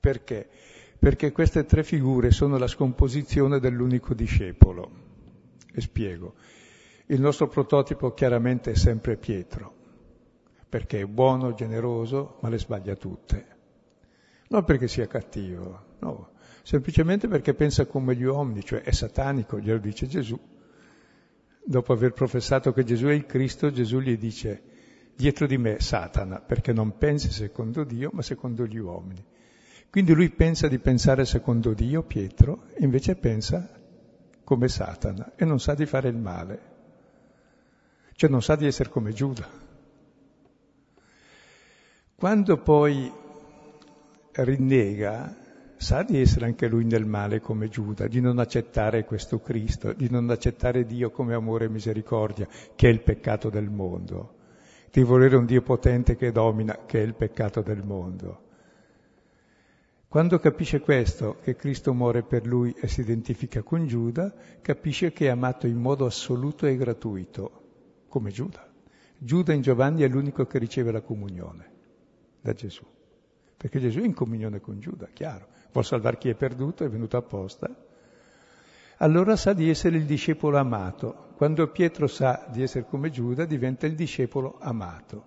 Perché? 0.00 0.48
Perché 0.98 1.32
queste 1.32 1.64
tre 1.64 1.82
figure 1.82 2.30
sono 2.30 2.56
la 2.56 2.66
scomposizione 2.68 3.58
dell'unico 3.58 4.14
discepolo. 4.14 5.02
E 5.72 5.80
spiego. 5.80 6.34
Il 7.06 7.20
nostro 7.20 7.48
prototipo 7.48 8.14
chiaramente 8.14 8.70
è 8.70 8.74
sempre 8.76 9.16
Pietro, 9.16 9.74
perché 10.68 11.00
è 11.00 11.06
buono, 11.06 11.54
generoso, 11.54 12.38
ma 12.40 12.48
le 12.48 12.58
sbaglia 12.58 12.94
tutte. 12.94 13.53
Non 14.48 14.64
perché 14.64 14.88
sia 14.88 15.06
cattivo, 15.06 15.96
no, 16.00 16.32
semplicemente 16.62 17.28
perché 17.28 17.54
pensa 17.54 17.86
come 17.86 18.14
gli 18.14 18.24
uomini, 18.24 18.62
cioè 18.62 18.82
è 18.82 18.92
satanico, 18.92 19.58
glielo 19.58 19.78
dice 19.78 20.06
Gesù. 20.06 20.38
Dopo 21.66 21.92
aver 21.92 22.12
professato 22.12 22.72
che 22.72 22.84
Gesù 22.84 23.06
è 23.06 23.12
il 23.12 23.24
Cristo, 23.24 23.70
Gesù 23.70 24.00
gli 24.00 24.16
dice, 24.18 24.62
dietro 25.16 25.46
di 25.46 25.56
me 25.56 25.80
Satana, 25.80 26.40
perché 26.40 26.72
non 26.72 26.98
pensi 26.98 27.30
secondo 27.30 27.84
Dio, 27.84 28.10
ma 28.12 28.22
secondo 28.22 28.66
gli 28.66 28.76
uomini. 28.76 29.24
Quindi 29.90 30.12
lui 30.12 30.30
pensa 30.30 30.68
di 30.68 30.78
pensare 30.78 31.24
secondo 31.24 31.72
Dio, 31.72 32.02
Pietro, 32.02 32.64
e 32.74 32.84
invece 32.84 33.14
pensa 33.14 33.80
come 34.42 34.68
Satana 34.68 35.32
e 35.36 35.44
non 35.44 35.60
sa 35.60 35.74
di 35.74 35.86
fare 35.86 36.08
il 36.08 36.16
male. 36.16 36.72
Cioè 38.12 38.28
non 38.28 38.42
sa 38.42 38.56
di 38.56 38.66
essere 38.66 38.90
come 38.90 39.12
Giuda. 39.12 39.48
Quando 42.14 42.56
poi 42.58 43.12
rinnega, 44.34 45.36
sa 45.76 46.02
di 46.02 46.20
essere 46.20 46.46
anche 46.46 46.66
lui 46.66 46.84
nel 46.84 47.06
male 47.06 47.40
come 47.40 47.68
Giuda, 47.68 48.06
di 48.06 48.20
non 48.20 48.38
accettare 48.38 49.04
questo 49.04 49.40
Cristo, 49.40 49.92
di 49.92 50.08
non 50.10 50.28
accettare 50.30 50.84
Dio 50.84 51.10
come 51.10 51.34
amore 51.34 51.66
e 51.66 51.68
misericordia, 51.68 52.48
che 52.74 52.88
è 52.88 52.92
il 52.92 53.02
peccato 53.02 53.50
del 53.50 53.70
mondo, 53.70 54.34
di 54.90 55.02
volere 55.02 55.36
un 55.36 55.46
Dio 55.46 55.62
potente 55.62 56.16
che 56.16 56.32
domina, 56.32 56.84
che 56.86 57.00
è 57.00 57.02
il 57.02 57.14
peccato 57.14 57.60
del 57.60 57.82
mondo. 57.84 58.42
Quando 60.08 60.38
capisce 60.38 60.78
questo, 60.78 61.38
che 61.42 61.56
Cristo 61.56 61.92
muore 61.92 62.22
per 62.22 62.46
lui 62.46 62.72
e 62.80 62.86
si 62.86 63.00
identifica 63.00 63.62
con 63.62 63.86
Giuda, 63.86 64.32
capisce 64.62 65.12
che 65.12 65.26
è 65.26 65.30
amato 65.30 65.66
in 65.66 65.76
modo 65.76 66.06
assoluto 66.06 66.66
e 66.66 66.76
gratuito, 66.76 67.62
come 68.08 68.30
Giuda. 68.30 68.64
Giuda 69.18 69.52
in 69.52 69.62
Giovanni 69.62 70.02
è 70.02 70.08
l'unico 70.08 70.46
che 70.46 70.58
riceve 70.58 70.92
la 70.92 71.00
comunione 71.00 71.72
da 72.40 72.52
Gesù, 72.52 72.84
perché 73.64 73.80
Gesù 73.80 74.00
è 74.00 74.04
in 74.04 74.12
comunione 74.12 74.60
con 74.60 74.78
Giuda, 74.78 75.08
chiaro, 75.10 75.46
vuol 75.72 75.86
salvare 75.86 76.18
chi 76.18 76.28
è 76.28 76.34
perduto, 76.34 76.84
è 76.84 76.88
venuto 76.90 77.16
apposta. 77.16 77.74
Allora 78.98 79.36
sa 79.36 79.54
di 79.54 79.70
essere 79.70 79.96
il 79.96 80.04
discepolo 80.04 80.58
amato. 80.58 81.30
Quando 81.38 81.66
Pietro 81.70 82.06
sa 82.06 82.44
di 82.50 82.60
essere 82.60 82.84
come 82.84 83.08
Giuda, 83.08 83.46
diventa 83.46 83.86
il 83.86 83.94
discepolo 83.94 84.58
amato. 84.60 85.24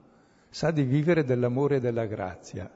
Sa 0.52 0.70
di 0.70 0.84
vivere 0.84 1.24
dell'amore 1.24 1.78
e 1.78 1.80
della 1.80 2.06
grazia 2.06 2.72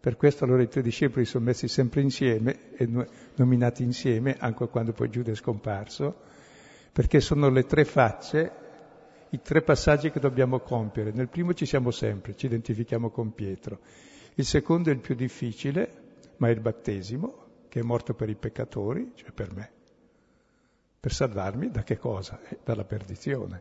per 0.00 0.16
questo 0.16 0.42
allora 0.42 0.62
i 0.62 0.68
tre 0.68 0.82
discepoli 0.82 1.24
sono 1.24 1.44
messi 1.44 1.68
sempre 1.68 2.00
insieme 2.00 2.72
e 2.74 2.88
nominati 3.36 3.84
insieme, 3.84 4.36
anche 4.36 4.66
quando 4.66 4.92
poi 4.92 5.10
Giuda 5.10 5.30
è 5.30 5.34
scomparso, 5.36 6.16
perché 6.90 7.20
sono 7.20 7.50
le 7.50 7.66
tre 7.66 7.84
facce, 7.84 8.52
i 9.30 9.40
tre 9.40 9.62
passaggi 9.62 10.10
che 10.10 10.18
dobbiamo 10.18 10.58
compiere. 10.58 11.12
Nel 11.12 11.28
primo 11.28 11.54
ci 11.54 11.66
siamo 11.66 11.92
sempre, 11.92 12.34
ci 12.34 12.46
identifichiamo 12.46 13.10
con 13.10 13.32
Pietro. 13.32 13.78
Il 14.38 14.44
secondo 14.44 14.90
è 14.90 14.92
il 14.92 15.00
più 15.00 15.16
difficile, 15.16 16.20
ma 16.36 16.46
è 16.46 16.52
il 16.52 16.60
battesimo, 16.60 17.46
che 17.68 17.80
è 17.80 17.82
morto 17.82 18.14
per 18.14 18.28
i 18.28 18.36
peccatori, 18.36 19.10
cioè 19.16 19.32
per 19.32 19.52
me. 19.52 19.68
Per 21.00 21.12
salvarmi 21.12 21.72
da 21.72 21.82
che 21.82 21.98
cosa? 21.98 22.40
Eh, 22.48 22.60
dalla 22.62 22.84
perdizione. 22.84 23.60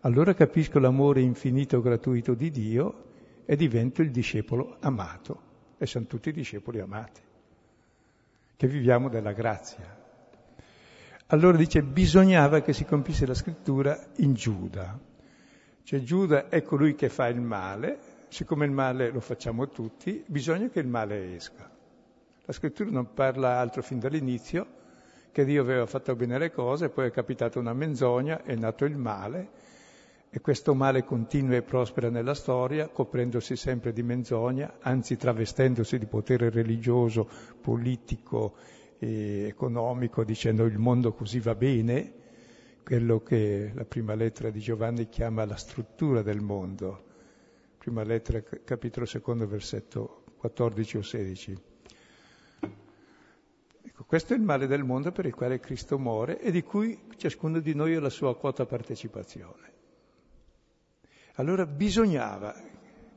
Allora 0.00 0.34
capisco 0.34 0.78
l'amore 0.78 1.22
infinito 1.22 1.80
gratuito 1.80 2.34
di 2.34 2.50
Dio 2.50 3.04
e 3.46 3.56
divento 3.56 4.02
il 4.02 4.10
discepolo 4.10 4.76
amato 4.80 5.40
e 5.78 5.86
siamo 5.86 6.04
tutti 6.04 6.30
discepoli 6.30 6.78
amati, 6.78 7.22
che 8.54 8.66
viviamo 8.66 9.08
della 9.08 9.32
grazia. 9.32 9.96
Allora 11.28 11.56
dice, 11.56 11.82
bisognava 11.82 12.60
che 12.60 12.74
si 12.74 12.84
compisse 12.84 13.24
la 13.24 13.32
scrittura 13.32 14.08
in 14.16 14.34
Giuda. 14.34 15.00
Cioè 15.84 16.02
Giuda 16.02 16.50
è 16.50 16.60
colui 16.60 16.94
che 16.94 17.08
fa 17.08 17.28
il 17.28 17.40
male, 17.40 18.15
siccome 18.28 18.64
il 18.64 18.70
male 18.70 19.10
lo 19.10 19.20
facciamo 19.20 19.68
tutti, 19.68 20.22
bisogna 20.26 20.68
che 20.68 20.80
il 20.80 20.86
male 20.86 21.34
esca. 21.34 21.70
La 22.44 22.52
scrittura 22.52 22.90
non 22.90 23.12
parla 23.12 23.58
altro 23.58 23.82
fin 23.82 23.98
dall'inizio, 23.98 24.66
che 25.32 25.44
Dio 25.44 25.60
aveva 25.60 25.86
fatto 25.86 26.14
bene 26.14 26.38
le 26.38 26.50
cose, 26.50 26.88
poi 26.88 27.08
è 27.08 27.10
capitata 27.10 27.58
una 27.58 27.74
menzogna, 27.74 28.42
è 28.42 28.54
nato 28.54 28.84
il 28.84 28.96
male, 28.96 29.48
e 30.30 30.40
questo 30.40 30.74
male 30.74 31.04
continua 31.04 31.56
e 31.56 31.62
prospera 31.62 32.08
nella 32.08 32.34
storia, 32.34 32.88
coprendosi 32.88 33.56
sempre 33.56 33.92
di 33.92 34.02
menzogna, 34.02 34.76
anzi 34.80 35.16
travestendosi 35.16 35.98
di 35.98 36.06
potere 36.06 36.50
religioso, 36.50 37.28
politico 37.60 38.54
e 38.98 39.46
economico, 39.46 40.24
dicendo 40.24 40.64
il 40.64 40.78
mondo 40.78 41.12
così 41.12 41.40
va 41.40 41.54
bene, 41.54 42.12
quello 42.84 43.20
che 43.20 43.72
la 43.74 43.84
prima 43.84 44.14
lettera 44.14 44.50
di 44.50 44.60
Giovanni 44.60 45.08
chiama 45.08 45.44
la 45.44 45.56
struttura 45.56 46.22
del 46.22 46.40
mondo. 46.40 47.05
Prima 47.86 48.02
lettera, 48.02 48.42
capitolo 48.64 49.06
secondo, 49.06 49.46
versetto 49.46 50.24
14 50.38 50.96
o 50.96 51.02
16. 51.02 51.62
Ecco, 53.84 54.04
questo 54.04 54.32
è 54.32 54.36
il 54.36 54.42
male 54.42 54.66
del 54.66 54.82
mondo 54.82 55.12
per 55.12 55.24
il 55.24 55.32
quale 55.32 55.60
Cristo 55.60 55.96
muore 55.96 56.40
e 56.40 56.50
di 56.50 56.64
cui 56.64 57.00
ciascuno 57.16 57.60
di 57.60 57.74
noi 57.76 57.94
ha 57.94 58.00
la 58.00 58.10
sua 58.10 58.36
quota 58.36 58.66
partecipazione. 58.66 59.72
Allora 61.34 61.64
bisognava 61.64 62.60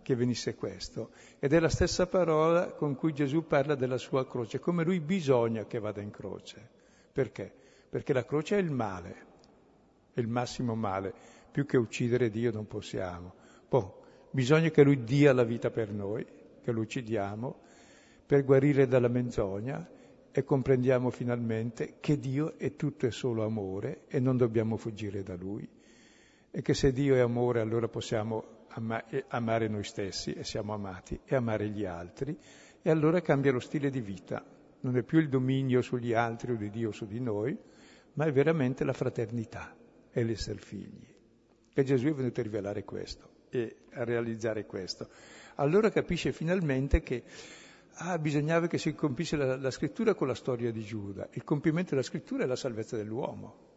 che 0.03 0.13
venisse 0.13 0.53
questo. 0.53 1.13
Ed 1.39 1.51
è 1.51 1.59
la 1.59 1.69
stessa 1.69 2.05
parola 2.05 2.67
con 2.73 2.93
cui 2.93 3.11
Gesù 3.11 3.47
parla 3.47 3.73
della 3.73 3.97
sua 3.97 4.27
croce, 4.27 4.59
come 4.59 4.83
lui 4.83 4.99
bisogna 4.99 5.65
che 5.65 5.79
vada 5.79 6.01
in 6.01 6.11
croce. 6.11 6.69
Perché? 7.11 7.51
Perché 7.89 8.13
la 8.13 8.23
croce 8.23 8.57
è 8.57 8.59
il 8.59 8.69
male, 8.69 9.25
è 10.13 10.19
il 10.19 10.27
massimo 10.27 10.75
male. 10.75 11.11
Più 11.49 11.65
che 11.65 11.77
uccidere 11.77 12.29
Dio 12.29 12.51
non 12.51 12.67
possiamo. 12.67 13.33
Poi 13.67 13.97
bisogna 14.31 14.69
che 14.69 14.83
lui 14.83 15.03
dia 15.03 15.33
la 15.33 15.43
vita 15.43 15.69
per 15.69 15.91
noi, 15.91 16.25
che 16.61 16.71
lo 16.71 16.81
uccidiamo, 16.81 17.59
per 18.25 18.43
guarire 18.43 18.87
dalla 18.87 19.07
menzogna 19.07 19.87
e 20.31 20.43
comprendiamo 20.43 21.09
finalmente 21.09 21.95
che 21.99 22.19
Dio 22.19 22.57
è 22.57 22.75
tutto 22.75 23.07
e 23.07 23.11
solo 23.11 23.43
amore 23.43 24.01
e 24.07 24.19
non 24.19 24.37
dobbiamo 24.37 24.77
fuggire 24.77 25.23
da 25.23 25.35
lui 25.35 25.67
e 26.51 26.61
che 26.61 26.73
se 26.73 26.91
Dio 26.91 27.15
è 27.15 27.19
amore 27.19 27.59
allora 27.59 27.87
possiamo 27.87 28.65
ama- 28.69 29.03
amare 29.29 29.67
noi 29.67 29.83
stessi 29.83 30.33
e 30.33 30.43
siamo 30.43 30.73
amati 30.73 31.19
e 31.25 31.35
amare 31.35 31.69
gli 31.69 31.85
altri 31.85 32.37
e 32.81 32.89
allora 32.89 33.21
cambia 33.21 33.51
lo 33.51 33.59
stile 33.59 33.89
di 33.89 34.01
vita. 34.01 34.45
Non 34.81 34.95
è 34.95 35.03
più 35.03 35.19
il 35.19 35.27
dominio 35.27 35.81
sugli 35.81 36.13
altri 36.13 36.53
o 36.53 36.55
di 36.55 36.69
Dio 36.69 36.91
su 36.91 37.05
di 37.05 37.19
noi, 37.19 37.57
ma 38.13 38.25
è 38.25 38.31
veramente 38.31 38.83
la 38.83 38.93
fraternità 38.93 39.75
e 40.11 40.23
l'essere 40.23 40.59
figli. 40.59 41.07
E 41.73 41.83
Gesù 41.83 42.07
è 42.07 42.13
venuto 42.13 42.39
a 42.39 42.43
rivelare 42.43 42.83
questo 42.85 43.37
e 43.49 43.77
a 43.91 44.03
realizzare 44.03 44.65
questo. 44.65 45.07
Allora 45.55 45.89
capisce 45.89 46.31
finalmente 46.31 47.01
che 47.01 47.23
ah, 47.93 48.17
bisognava 48.17 48.67
che 48.67 48.77
si 48.77 48.93
compisse 48.93 49.35
la, 49.35 49.57
la 49.57 49.71
scrittura 49.71 50.13
con 50.13 50.27
la 50.27 50.35
storia 50.35 50.71
di 50.71 50.83
Giuda. 50.83 51.27
Il 51.31 51.43
compimento 51.43 51.91
della 51.91 52.03
scrittura 52.03 52.43
è 52.43 52.47
la 52.47 52.55
salvezza 52.55 52.95
dell'uomo. 52.95 53.67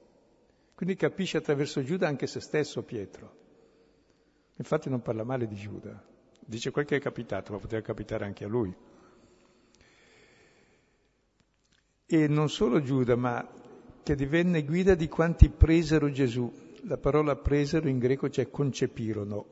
Quindi 0.74 0.96
capisce 0.96 1.36
attraverso 1.36 1.82
Giuda 1.82 2.08
anche 2.08 2.26
se 2.26 2.40
stesso 2.40 2.82
Pietro. 2.82 3.40
Infatti 4.56 4.88
non 4.88 5.00
parla 5.00 5.24
male 5.24 5.46
di 5.46 5.56
Giuda, 5.56 6.02
dice 6.40 6.70
quel 6.70 6.84
che 6.84 6.96
è 6.96 7.00
capitato, 7.00 7.52
ma 7.52 7.58
poteva 7.58 7.82
capitare 7.82 8.24
anche 8.24 8.44
a 8.44 8.48
lui. 8.48 8.74
E 12.06 12.28
non 12.28 12.48
solo 12.48 12.82
Giuda, 12.82 13.16
ma 13.16 13.48
che 14.02 14.14
divenne 14.14 14.64
guida 14.64 14.94
di 14.94 15.08
quanti 15.08 15.48
presero 15.48 16.10
Gesù. 16.10 16.52
La 16.86 16.98
parola 16.98 17.36
presero 17.36 17.88
in 17.88 17.98
greco 17.98 18.28
c'è 18.28 18.50
concepirono. 18.50 19.46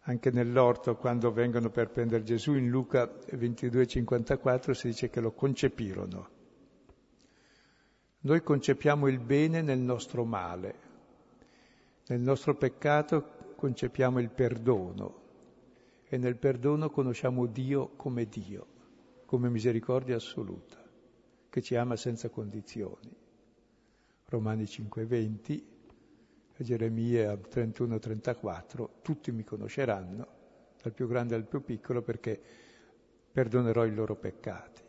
Anche 0.00 0.30
nell'orto, 0.30 0.96
quando 0.96 1.32
vengono 1.32 1.70
per 1.70 1.88
prendere 1.88 2.24
Gesù, 2.24 2.52
in 2.56 2.68
Luca 2.68 3.04
22,54 3.06 4.72
si 4.72 4.88
dice 4.88 5.08
che 5.08 5.20
lo 5.20 5.32
concepirono. 5.32 6.28
Noi 8.20 8.42
concepiamo 8.42 9.08
il 9.08 9.18
bene 9.18 9.62
nel 9.62 9.78
nostro 9.78 10.26
male, 10.26 10.74
nel 12.08 12.20
nostro 12.20 12.54
peccato 12.54 13.54
concepiamo 13.56 14.20
il 14.20 14.28
perdono 14.28 15.22
e 16.04 16.18
nel 16.18 16.36
perdono 16.36 16.90
conosciamo 16.90 17.46
Dio 17.46 17.92
come 17.96 18.28
Dio, 18.28 18.66
come 19.24 19.48
misericordia 19.48 20.16
assoluta, 20.16 20.84
che 21.48 21.62
ci 21.62 21.76
ama 21.76 21.96
senza 21.96 22.28
condizioni. 22.28 23.15
Romani 24.28 24.64
5,20 24.64 25.62
Geremia 26.58 27.34
31-34, 27.34 28.88
tutti 29.02 29.30
mi 29.30 29.44
conosceranno, 29.44 30.26
dal 30.82 30.92
più 30.92 31.06
grande 31.06 31.34
al 31.34 31.44
più 31.44 31.62
piccolo, 31.62 32.02
perché 32.02 32.40
perdonerò 33.30 33.84
i 33.84 33.94
loro 33.94 34.16
peccati. 34.16 34.82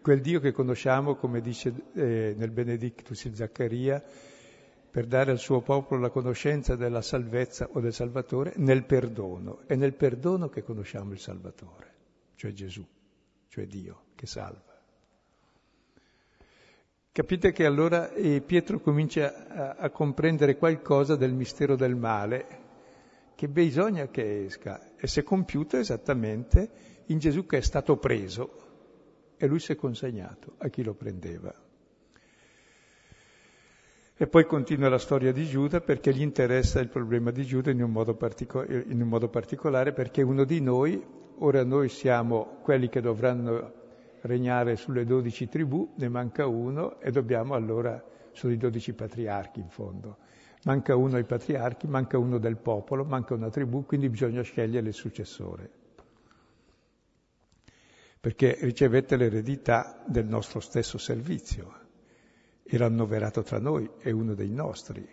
Quel 0.00 0.20
Dio 0.20 0.40
che 0.40 0.52
conosciamo, 0.52 1.16
come 1.16 1.40
dice 1.40 1.74
eh, 1.94 2.34
nel 2.36 2.50
Benedictus 2.50 3.24
il 3.24 3.34
Zaccaria, 3.34 4.02
per 4.90 5.06
dare 5.06 5.32
al 5.32 5.38
suo 5.38 5.60
popolo 5.60 6.00
la 6.00 6.10
conoscenza 6.10 6.76
della 6.76 7.02
salvezza 7.02 7.68
o 7.72 7.80
del 7.80 7.92
Salvatore 7.92 8.54
nel 8.56 8.84
perdono. 8.84 9.62
È 9.66 9.74
nel 9.74 9.92
perdono 9.92 10.48
che 10.48 10.62
conosciamo 10.62 11.12
il 11.12 11.18
Salvatore, 11.18 11.92
cioè 12.36 12.52
Gesù, 12.52 12.86
cioè 13.48 13.66
Dio 13.66 14.04
che 14.14 14.26
salva. 14.26 14.73
Capite 17.14 17.52
che 17.52 17.64
allora 17.64 18.12
eh, 18.12 18.40
Pietro 18.40 18.80
comincia 18.80 19.46
a, 19.46 19.76
a, 19.78 19.90
comprendere 19.90 20.56
qualcosa 20.56 21.14
del 21.14 21.32
mistero 21.32 21.76
del 21.76 21.94
male, 21.94 22.44
che 23.36 23.46
bisogna 23.46 24.08
che 24.08 24.46
esca, 24.46 24.96
e 24.96 25.06
si 25.06 25.20
è 25.20 25.22
compiuto 25.22 25.76
esattamente 25.76 26.68
in 27.06 27.18
Gesù 27.20 27.46
che 27.46 27.58
è 27.58 27.60
stato 27.60 27.98
preso 27.98 29.36
e 29.36 29.46
lui 29.46 29.60
si 29.60 29.70
è 29.70 29.76
consegnato 29.76 30.54
a 30.58 30.66
chi 30.66 30.82
lo 30.82 30.94
prendeva. 30.94 31.54
E 34.16 34.26
poi 34.26 34.44
continua 34.44 34.88
la 34.88 34.98
storia 34.98 35.30
di 35.30 35.46
Giuda 35.46 35.80
perché 35.80 36.12
gli 36.12 36.20
interessa 36.20 36.80
il 36.80 36.88
problema 36.88 37.30
di 37.30 37.44
Giuda 37.44 37.70
in 37.70 37.80
un 37.80 37.92
modo, 37.92 38.16
partico- 38.16 38.64
in 38.64 39.00
un 39.00 39.06
modo 39.06 39.28
particolare, 39.28 39.92
perché 39.92 40.20
uno 40.22 40.42
di 40.42 40.60
noi, 40.60 41.00
ora 41.38 41.62
noi 41.62 41.88
siamo 41.88 42.58
quelli 42.60 42.88
che 42.88 43.00
dovranno 43.00 43.82
regnare 44.24 44.76
sulle 44.76 45.04
dodici 45.04 45.48
tribù, 45.48 45.94
ne 45.96 46.08
manca 46.08 46.46
uno 46.46 47.00
e 47.00 47.10
dobbiamo 47.10 47.54
allora, 47.54 48.02
sono 48.32 48.52
i 48.52 48.56
dodici 48.56 48.94
patriarchi 48.94 49.60
in 49.60 49.68
fondo, 49.68 50.18
manca 50.64 50.96
uno 50.96 51.16
ai 51.16 51.24
patriarchi, 51.24 51.86
manca 51.86 52.16
uno 52.18 52.38
del 52.38 52.56
popolo, 52.56 53.04
manca 53.04 53.34
una 53.34 53.50
tribù, 53.50 53.84
quindi 53.84 54.08
bisogna 54.08 54.42
scegliere 54.42 54.88
il 54.88 54.94
successore. 54.94 55.70
Perché 58.18 58.56
ricevette 58.62 59.16
l'eredità 59.16 60.02
del 60.06 60.24
nostro 60.24 60.60
stesso 60.60 60.96
servizio, 60.96 61.82
era 62.62 62.86
annoverato 62.86 63.42
tra 63.42 63.58
noi, 63.58 63.90
è 63.98 64.10
uno 64.10 64.32
dei 64.32 64.50
nostri. 64.50 65.06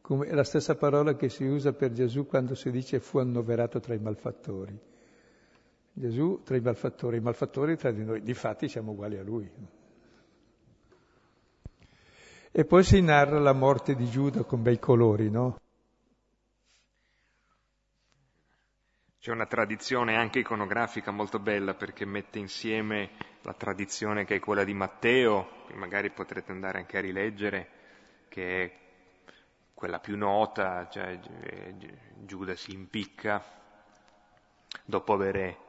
Come 0.00 0.26
è 0.26 0.34
la 0.34 0.44
stessa 0.44 0.76
parola 0.76 1.16
che 1.16 1.28
si 1.28 1.44
usa 1.44 1.72
per 1.72 1.90
Gesù 1.90 2.26
quando 2.26 2.54
si 2.54 2.70
dice 2.70 3.00
fu 3.00 3.18
annoverato 3.18 3.80
tra 3.80 3.94
i 3.94 3.98
malfattori 3.98 4.92
Gesù 5.96 6.42
tra 6.42 6.56
i 6.56 6.60
malfattori, 6.60 7.18
i 7.18 7.20
malfattori 7.20 7.76
tra 7.76 7.92
di 7.92 8.04
noi, 8.04 8.20
difatti 8.20 8.68
siamo 8.68 8.90
uguali 8.90 9.16
a 9.16 9.22
lui. 9.22 9.48
E 12.50 12.64
poi 12.64 12.82
si 12.82 13.00
narra 13.00 13.38
la 13.38 13.52
morte 13.52 13.94
di 13.94 14.10
Giuda 14.10 14.42
con 14.42 14.60
bei 14.60 14.80
colori, 14.80 15.30
no? 15.30 15.56
C'è 19.20 19.30
una 19.30 19.46
tradizione 19.46 20.16
anche 20.16 20.40
iconografica 20.40 21.12
molto 21.12 21.38
bella 21.38 21.74
perché 21.74 22.04
mette 22.04 22.40
insieme 22.40 23.10
la 23.42 23.54
tradizione 23.54 24.24
che 24.24 24.34
è 24.36 24.40
quella 24.40 24.64
di 24.64 24.74
Matteo, 24.74 25.62
che 25.68 25.74
magari 25.74 26.10
potrete 26.10 26.50
andare 26.50 26.78
anche 26.78 26.98
a 26.98 27.00
rileggere, 27.00 27.68
che 28.28 28.64
è 28.64 28.78
quella 29.72 30.00
più 30.00 30.16
nota, 30.16 30.88
cioè 30.88 31.18
Giuda 32.24 32.54
si 32.56 32.72
impicca 32.72 33.42
dopo 34.84 35.12
avere 35.12 35.63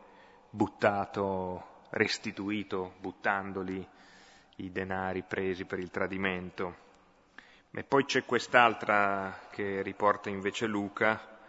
buttato, 0.56 1.84
restituito, 1.90 2.94
buttandoli 3.00 3.86
i 4.58 4.72
denari 4.72 5.22
presi 5.24 5.66
per 5.66 5.80
il 5.80 5.92
tradimento. 5.92 6.84
E 7.72 7.84
poi 7.84 8.06
c'è 8.06 8.24
quest'altra 8.24 9.48
che 9.52 9.82
riporta 9.82 10.30
invece 10.30 10.66
Luca, 10.66 11.40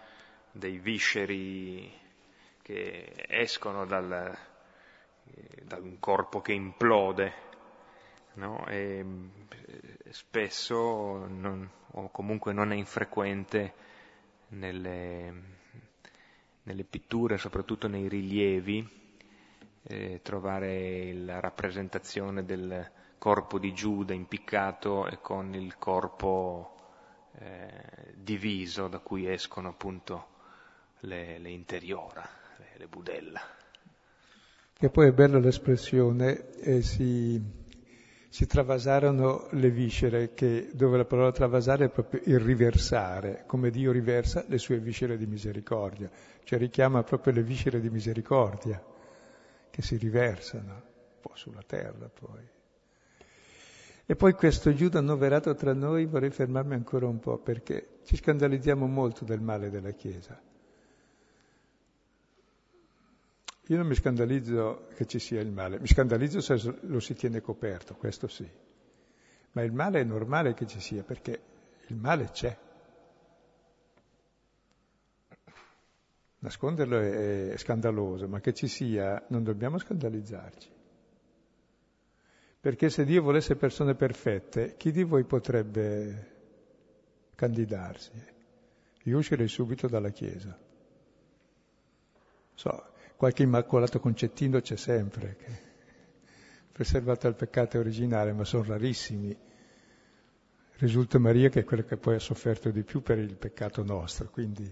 dei 0.50 0.78
visceri 0.78 1.88
che 2.62 3.12
escono 3.28 3.86
dal, 3.86 4.36
da 5.62 5.76
un 5.76 6.00
corpo 6.00 6.40
che 6.40 6.52
implode, 6.52 7.32
no? 8.34 8.66
e 8.66 9.04
eh, 9.48 10.12
spesso, 10.12 11.26
non, 11.28 11.70
o 11.92 12.10
comunque 12.10 12.52
non 12.52 12.72
è 12.72 12.74
infrequente, 12.74 13.74
nelle, 14.48 15.32
nelle 16.66 16.85
pitture, 16.85 17.38
soprattutto 17.38 17.88
nei 17.88 18.09
rilievi, 18.09 18.88
eh, 19.83 20.20
trovare 20.22 21.12
la 21.12 21.40
rappresentazione 21.40 22.44
del 22.44 22.90
corpo 23.18 23.59
di 23.59 23.72
Giuda 23.72 24.12
impiccato 24.12 25.07
e 25.07 25.20
con 25.20 25.55
il 25.55 25.79
corpo 25.79 26.74
eh, 27.38 28.14
diviso 28.14 28.88
da 28.88 28.98
cui 28.98 29.31
escono 29.31 29.68
appunto 29.68 30.26
le, 31.00 31.38
le 31.38 31.50
interiora, 31.50 32.29
le, 32.59 32.66
le, 32.76 32.87
budella. 32.88 33.40
E 34.79 34.90
poi 34.90 35.09
è 35.09 35.12
bella 35.12 35.38
l'espressione, 35.38 36.50
eh, 36.59 36.83
si, 36.83 37.40
si, 38.28 38.46
travasarono 38.46 39.48
le 39.52 39.70
viscere, 39.70 40.34
che, 40.34 40.70
dove 40.72 40.96
la 40.96 41.04
parola 41.04 41.32
travasare 41.32 41.86
è 41.86 41.88
proprio 41.88 42.20
il 42.24 42.38
riversare, 42.38 43.44
come 43.46 43.70
Dio 43.70 43.92
riversa 43.92 44.44
le 44.48 44.58
sue 44.58 44.78
viscere 44.78 45.16
di 45.16 45.26
misericordia, 45.26 46.10
cioè 46.44 46.58
richiama 46.58 47.02
proprio 47.02 47.32
le 47.32 47.42
viscere 47.42 47.80
di 47.80 47.90
misericordia 47.90 48.82
che 49.70 49.82
si 49.82 49.96
riversano 49.96 50.72
un 50.72 51.20
po' 51.20 51.32
sulla 51.34 51.62
terra 51.66 52.10
poi. 52.12 52.54
E 54.08 54.14
poi 54.14 54.34
questo 54.34 54.72
Giuda 54.72 54.98
annoverato 54.98 55.54
tra 55.54 55.74
noi, 55.74 56.06
vorrei 56.06 56.30
fermarmi 56.30 56.74
ancora 56.74 57.06
un 57.06 57.18
po' 57.18 57.38
perché 57.38 57.98
ci 58.04 58.16
scandalizziamo 58.16 58.86
molto 58.86 59.24
del 59.24 59.40
male 59.40 59.68
della 59.68 59.90
Chiesa. 59.90 60.40
Io 63.68 63.76
non 63.76 63.87
mi 63.87 63.94
scandalizzo 63.96 64.87
che 64.94 65.07
ci 65.07 65.18
sia 65.18 65.40
il 65.40 65.50
male, 65.50 65.81
mi 65.81 65.88
scandalizzo 65.88 66.40
se 66.40 66.79
lo 66.83 67.00
si 67.00 67.14
tiene 67.14 67.40
coperto, 67.40 67.94
questo 67.94 68.29
sì. 68.29 68.48
Ma 69.52 69.62
il 69.62 69.72
male 69.72 70.00
è 70.00 70.05
normale 70.05 70.55
che 70.55 70.66
ci 70.66 70.81
sia 70.81 71.02
perché 71.02 71.40
il 71.88 71.96
male 71.96 72.31
c'è. 72.31 72.57
Nasconderlo 76.38 77.00
è, 77.00 77.55
scandaloso, 77.57 78.29
ma 78.29 78.38
che 78.38 78.55
ci 78.55 78.68
sia 78.68 79.24
non 79.29 79.42
dobbiamo 79.42 79.79
scandalizzarci. 79.79 80.70
Perché 82.61 82.88
se 82.88 83.05
Dio 83.05 83.22
volesse 83.22 83.57
persone 83.57 83.97
perfette, 83.97 84.76
chi 84.76 84.93
di 84.93 85.03
voi 85.03 85.24
potrebbe 85.24 86.34
candidarsi? 87.34 88.12
Io 89.05 89.18
uscirei 89.18 89.49
subito 89.49 89.88
dalla 89.88 90.11
Chiesa. 90.11 90.57
So, 92.55 92.95
qualche 93.16 93.42
immacolato 93.42 93.98
concettino 93.98 94.60
c'è 94.60 94.76
sempre, 94.76 95.36
che 95.36 95.64
preservato 96.70 97.22
dal 97.22 97.36
peccato 97.36 97.78
originale, 97.78 98.32
ma 98.32 98.44
sono 98.44 98.64
rarissimi. 98.64 99.34
Risulta 100.78 101.18
Maria 101.18 101.48
che 101.48 101.60
è 101.60 101.64
quella 101.64 101.84
che 101.84 101.96
poi 101.96 102.16
ha 102.16 102.20
sofferto 102.20 102.70
di 102.70 102.82
più 102.82 103.00
per 103.00 103.18
il 103.18 103.34
peccato 103.34 103.82
nostro, 103.82 104.28
quindi 104.28 104.70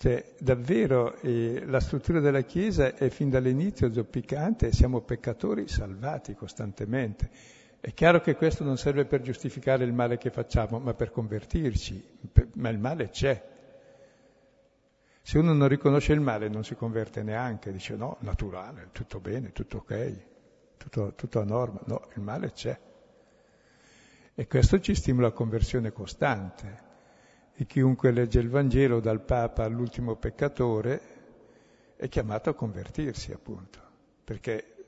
cioè, 0.00 0.24
davvero 0.38 1.16
eh, 1.22 1.64
la 1.66 1.80
struttura 1.80 2.20
della 2.20 2.42
Chiesa 2.42 2.94
è 2.94 3.08
fin 3.08 3.30
dall'inizio 3.30 3.92
zoppicante, 3.92 4.70
siamo 4.70 5.00
peccatori 5.00 5.66
salvati 5.66 6.34
costantemente. 6.34 7.28
È 7.80 7.92
chiaro 7.92 8.20
che 8.20 8.36
questo 8.36 8.62
non 8.62 8.76
serve 8.76 9.06
per 9.06 9.22
giustificare 9.22 9.82
il 9.82 9.92
male 9.92 10.16
che 10.16 10.30
facciamo, 10.30 10.78
ma 10.78 10.94
per 10.94 11.10
convertirci, 11.10 12.04
ma 12.54 12.68
il 12.68 12.78
male 12.78 13.08
c'è. 13.08 13.44
Se 15.28 15.36
uno 15.36 15.52
non 15.52 15.68
riconosce 15.68 16.14
il 16.14 16.22
male 16.22 16.48
non 16.48 16.64
si 16.64 16.74
converte 16.74 17.22
neanche, 17.22 17.70
dice 17.70 17.96
no, 17.96 18.16
naturale, 18.20 18.88
tutto 18.92 19.20
bene, 19.20 19.52
tutto 19.52 19.76
ok, 19.76 20.22
tutto, 20.78 21.12
tutto 21.14 21.40
a 21.40 21.44
norma. 21.44 21.82
No, 21.84 22.08
il 22.14 22.22
male 22.22 22.52
c'è. 22.52 22.80
E 24.34 24.46
questo 24.46 24.80
ci 24.80 24.94
stimola 24.94 25.26
a 25.26 25.32
conversione 25.32 25.92
costante. 25.92 26.82
E 27.52 27.66
chiunque 27.66 28.10
legge 28.10 28.40
il 28.40 28.48
Vangelo 28.48 29.00
dal 29.00 29.20
Papa 29.20 29.64
all'ultimo 29.64 30.16
peccatore 30.16 31.02
è 31.96 32.08
chiamato 32.08 32.48
a 32.48 32.54
convertirsi, 32.54 33.30
appunto, 33.30 33.80
perché 34.24 34.86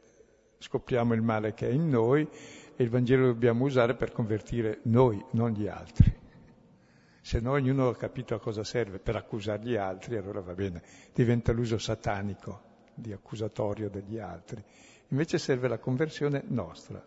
scopriamo 0.57 1.13
il 1.13 1.21
male 1.21 1.53
che 1.53 1.69
è 1.69 1.71
in 1.71 1.91
noi 1.91 2.27
e 2.75 2.83
il 2.83 2.89
Vangelo 2.89 3.27
lo 3.27 3.33
dobbiamo 3.33 3.67
usare 3.67 3.95
per 3.95 4.11
convertire 4.11 4.79
noi, 4.85 5.23
non 5.33 5.51
gli 5.51 5.69
altri. 5.69 6.20
Se 7.31 7.39
no 7.39 7.53
ognuno 7.53 7.91
ha 7.91 7.95
capito 7.95 8.35
a 8.35 8.41
cosa 8.41 8.65
serve 8.65 8.99
per 8.99 9.15
accusare 9.15 9.63
gli 9.63 9.77
altri, 9.77 10.17
allora 10.17 10.41
va 10.41 10.53
bene, 10.53 10.83
diventa 11.15 11.53
l'uso 11.53 11.79
satanico 11.79 12.61
di 12.93 13.13
accusatorio 13.13 13.89
degli 13.89 14.19
altri. 14.19 14.61
Invece 15.11 15.39
serve 15.39 15.69
la 15.69 15.79
conversione 15.79 16.43
nostra. 16.49 17.01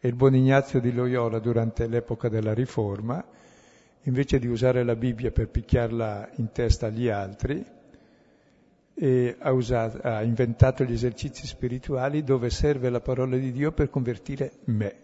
E 0.00 0.08
il 0.08 0.16
buon 0.16 0.34
Ignazio 0.34 0.80
di 0.80 0.92
Loyola 0.92 1.38
durante 1.38 1.86
l'epoca 1.86 2.28
della 2.28 2.52
Riforma, 2.54 3.24
invece 4.02 4.40
di 4.40 4.48
usare 4.48 4.82
la 4.82 4.96
Bibbia 4.96 5.30
per 5.30 5.48
picchiarla 5.48 6.30
in 6.38 6.50
testa 6.50 6.88
agli 6.88 7.08
altri, 7.08 7.64
ha, 9.38 9.52
usato, 9.52 9.98
ha 10.02 10.24
inventato 10.24 10.82
gli 10.82 10.92
esercizi 10.92 11.46
spirituali 11.46 12.24
dove 12.24 12.50
serve 12.50 12.90
la 12.90 13.00
parola 13.00 13.36
di 13.36 13.52
Dio 13.52 13.70
per 13.70 13.90
convertire 13.90 14.54
me. 14.64 15.03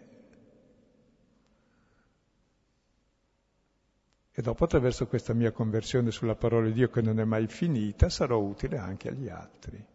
E 4.33 4.41
dopo 4.41 4.63
attraverso 4.63 5.07
questa 5.07 5.33
mia 5.33 5.51
conversione 5.51 6.11
sulla 6.11 6.35
parola 6.35 6.67
di 6.67 6.73
Dio 6.73 6.89
che 6.89 7.01
non 7.01 7.19
è 7.19 7.25
mai 7.25 7.47
finita 7.47 8.09
sarò 8.09 8.37
utile 8.39 8.77
anche 8.77 9.09
agli 9.09 9.27
altri. 9.27 9.85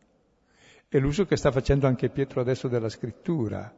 E 0.88 0.98
l'uso 0.98 1.24
che 1.24 1.36
sta 1.36 1.50
facendo 1.50 1.86
anche 1.86 2.10
Pietro 2.10 2.42
adesso 2.42 2.68
della 2.68 2.90
scrittura, 2.90 3.74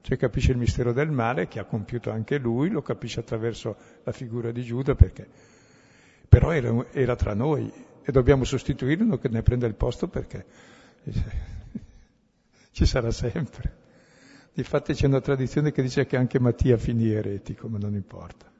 cioè 0.00 0.16
capisce 0.16 0.52
il 0.52 0.58
mistero 0.58 0.92
del 0.92 1.10
male 1.10 1.48
che 1.48 1.58
ha 1.58 1.64
compiuto 1.64 2.10
anche 2.10 2.38
lui, 2.38 2.70
lo 2.70 2.82
capisce 2.82 3.20
attraverso 3.20 3.76
la 4.04 4.12
figura 4.12 4.52
di 4.52 4.62
Giuda 4.62 4.94
perché 4.94 5.28
però 6.28 6.50
era, 6.52 6.86
era 6.92 7.16
tra 7.16 7.34
noi 7.34 7.72
e 8.02 8.12
dobbiamo 8.12 8.44
sostituirlo 8.44 9.18
che 9.18 9.28
ne 9.28 9.42
prenda 9.42 9.66
il 9.66 9.74
posto 9.74 10.08
perché 10.08 10.44
ci 12.70 12.86
sarà 12.86 13.10
sempre. 13.10 13.84
Difatti 14.52 14.94
c'è 14.94 15.06
una 15.06 15.20
tradizione 15.20 15.72
che 15.72 15.82
dice 15.82 16.06
che 16.06 16.16
anche 16.16 16.38
Mattia 16.38 16.78
finì 16.78 17.10
eretico, 17.10 17.68
ma 17.68 17.78
non 17.78 17.94
importa. 17.94 18.50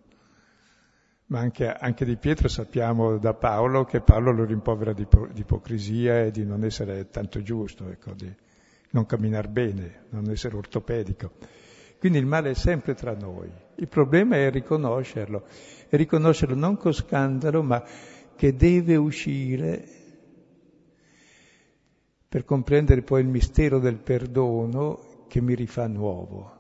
Ma 1.28 1.40
anche, 1.40 1.68
anche, 1.68 2.04
di 2.04 2.16
Pietro 2.16 2.46
sappiamo 2.46 3.18
da 3.18 3.34
Paolo 3.34 3.84
che 3.84 4.00
Paolo 4.00 4.30
lo 4.30 4.44
rimprovera 4.44 4.92
di, 4.92 5.06
di 5.32 5.40
ipocrisia 5.40 6.22
e 6.22 6.30
di 6.30 6.44
non 6.44 6.62
essere 6.62 7.08
tanto 7.10 7.42
giusto, 7.42 7.88
ecco, 7.88 8.12
di 8.12 8.32
non 8.90 9.06
camminare 9.06 9.48
bene, 9.48 10.04
non 10.10 10.30
essere 10.30 10.56
ortopedico. 10.56 11.32
Quindi 11.98 12.18
il 12.18 12.26
male 12.26 12.50
è 12.50 12.54
sempre 12.54 12.94
tra 12.94 13.14
noi. 13.14 13.50
Il 13.74 13.88
problema 13.88 14.36
è 14.36 14.50
riconoscerlo, 14.50 15.46
e 15.88 15.96
riconoscerlo 15.96 16.54
non 16.54 16.76
con 16.76 16.92
scandalo, 16.92 17.60
ma 17.62 17.82
che 18.36 18.54
deve 18.54 18.94
uscire 18.94 19.84
per 22.28 22.44
comprendere 22.44 23.02
poi 23.02 23.22
il 23.22 23.28
mistero 23.28 23.80
del 23.80 23.96
perdono 23.96 25.24
che 25.26 25.40
mi 25.40 25.54
rifà 25.54 25.88
nuovo 25.88 26.55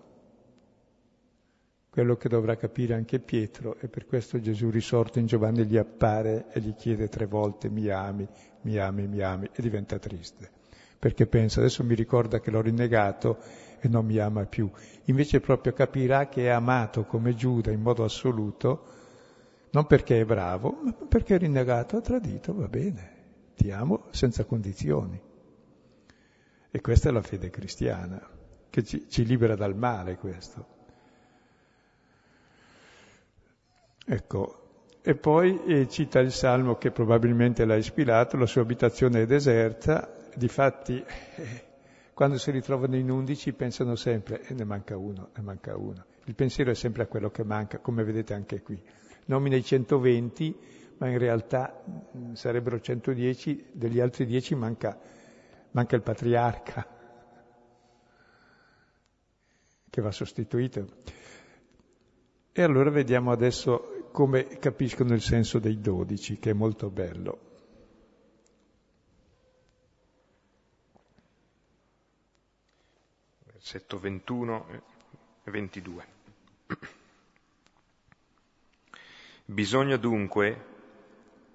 quello 1.96 2.16
che 2.16 2.28
dovrà 2.28 2.56
capire 2.56 2.92
anche 2.92 3.20
Pietro 3.20 3.78
e 3.80 3.88
per 3.88 4.04
questo 4.04 4.38
Gesù 4.38 4.68
risorto 4.68 5.18
in 5.18 5.24
Giovanni 5.24 5.64
gli 5.64 5.78
appare 5.78 6.44
e 6.52 6.60
gli 6.60 6.74
chiede 6.74 7.08
tre 7.08 7.24
volte 7.24 7.70
mi 7.70 7.88
ami, 7.88 8.28
mi 8.60 8.76
ami, 8.76 9.06
mi 9.06 9.22
ami 9.22 9.48
e 9.50 9.62
diventa 9.62 9.98
triste 9.98 10.50
perché 10.98 11.26
pensa 11.26 11.60
adesso 11.60 11.82
mi 11.84 11.94
ricorda 11.94 12.38
che 12.40 12.50
l'ho 12.50 12.60
rinnegato 12.60 13.38
e 13.80 13.88
non 13.88 14.04
mi 14.04 14.18
ama 14.18 14.44
più. 14.44 14.70
Invece 15.04 15.40
proprio 15.40 15.72
capirà 15.72 16.28
che 16.28 16.44
è 16.44 16.48
amato 16.48 17.04
come 17.04 17.34
Giuda 17.34 17.70
in 17.70 17.80
modo 17.80 18.04
assoluto, 18.04 18.84
non 19.70 19.86
perché 19.86 20.20
è 20.20 20.24
bravo, 20.26 20.78
ma 20.82 20.92
perché 20.92 21.36
è 21.36 21.38
rinnegato, 21.38 21.96
ha 21.96 22.02
tradito, 22.02 22.54
va 22.54 22.68
bene, 22.68 23.10
ti 23.56 23.70
amo 23.70 24.08
senza 24.10 24.44
condizioni. 24.44 25.18
E 26.70 26.80
questa 26.82 27.08
è 27.08 27.12
la 27.12 27.22
fede 27.22 27.48
cristiana, 27.48 28.20
che 28.68 28.84
ci, 28.84 29.06
ci 29.08 29.24
libera 29.24 29.54
dal 29.54 29.74
male 29.74 30.16
questo. 30.18 30.74
Ecco, 34.08 35.00
e 35.02 35.16
poi 35.16 35.64
eh, 35.64 35.88
cita 35.88 36.20
il 36.20 36.30
Salmo 36.30 36.76
che 36.76 36.92
probabilmente 36.92 37.64
l'ha 37.64 37.74
ispirato, 37.74 38.36
la 38.36 38.46
sua 38.46 38.62
abitazione 38.62 39.22
è 39.22 39.26
deserta, 39.26 40.14
difatti 40.36 41.04
eh, 41.34 41.64
quando 42.14 42.38
si 42.38 42.52
ritrovano 42.52 42.94
in 42.94 43.10
undici 43.10 43.52
pensano 43.52 43.96
sempre, 43.96 44.42
e 44.42 44.52
eh, 44.52 44.54
ne 44.54 44.62
manca 44.62 44.96
uno, 44.96 45.30
ne 45.34 45.42
manca 45.42 45.76
uno. 45.76 46.04
Il 46.26 46.36
pensiero 46.36 46.70
è 46.70 46.74
sempre 46.74 47.02
a 47.02 47.06
quello 47.06 47.30
che 47.30 47.42
manca, 47.42 47.80
come 47.80 48.04
vedete 48.04 48.32
anche 48.32 48.62
qui. 48.62 48.80
Nomina 49.24 49.56
i 49.56 49.64
120, 49.64 50.56
ma 50.98 51.08
in 51.08 51.18
realtà 51.18 51.82
mh, 51.84 52.18
mm, 52.18 52.32
sarebbero 52.34 52.78
110, 52.78 53.70
degli 53.72 53.98
altri 53.98 54.24
10 54.24 54.54
manca, 54.54 54.96
manca 55.72 55.96
il 55.96 56.02
patriarca, 56.02 56.86
che 59.90 60.00
va 60.00 60.12
sostituito. 60.12 60.86
E 62.52 62.62
allora 62.62 62.88
vediamo 62.88 63.32
adesso 63.32 63.94
come 64.16 64.46
capiscono 64.46 65.12
il 65.12 65.20
senso 65.20 65.58
dei 65.58 65.78
dodici, 65.78 66.38
che 66.38 66.48
è 66.48 66.54
molto 66.54 66.88
bello. 66.88 67.38
Versetto 73.44 73.98
21 73.98 74.66
e 75.44 75.50
22. 75.50 76.06
Bisogna 79.44 79.98
dunque 79.98 80.64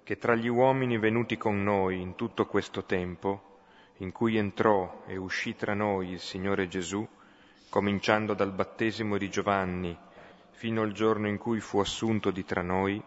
che 0.04 0.16
tra 0.16 0.36
gli 0.36 0.46
uomini 0.46 0.98
venuti 0.98 1.36
con 1.36 1.64
noi 1.64 2.00
in 2.00 2.14
tutto 2.14 2.46
questo 2.46 2.84
tempo, 2.84 3.58
in 3.96 4.12
cui 4.12 4.36
entrò 4.36 5.02
e 5.08 5.16
uscì 5.16 5.56
tra 5.56 5.74
noi 5.74 6.10
il 6.10 6.20
Signore 6.20 6.68
Gesù, 6.68 7.04
cominciando 7.68 8.34
dal 8.34 8.52
battesimo 8.52 9.18
di 9.18 9.28
Giovanni, 9.28 9.98
fino 10.62 10.82
al 10.82 10.92
giorno 10.92 11.26
in 11.26 11.38
cui 11.38 11.58
fu 11.58 11.80
assunto 11.80 12.30
di 12.30 12.44
tra 12.44 12.62
noi, 12.62 13.02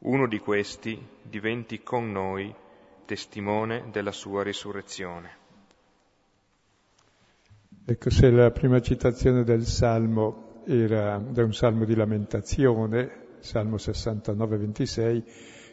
uno 0.00 0.28
di 0.28 0.38
questi 0.40 1.02
diventi 1.22 1.82
con 1.82 2.12
noi 2.12 2.54
testimone 3.06 3.88
della 3.90 4.12
sua 4.12 4.42
risurrezione. 4.42 5.30
Ecco, 7.82 8.10
se 8.10 8.28
la 8.30 8.50
prima 8.50 8.82
citazione 8.82 9.42
del 9.42 9.64
Salmo 9.64 10.60
era 10.66 11.16
da 11.16 11.42
un 11.44 11.54
Salmo 11.54 11.86
di 11.86 11.94
lamentazione, 11.94 13.38
Salmo 13.38 13.78
69, 13.78 14.58
26, 14.58 15.24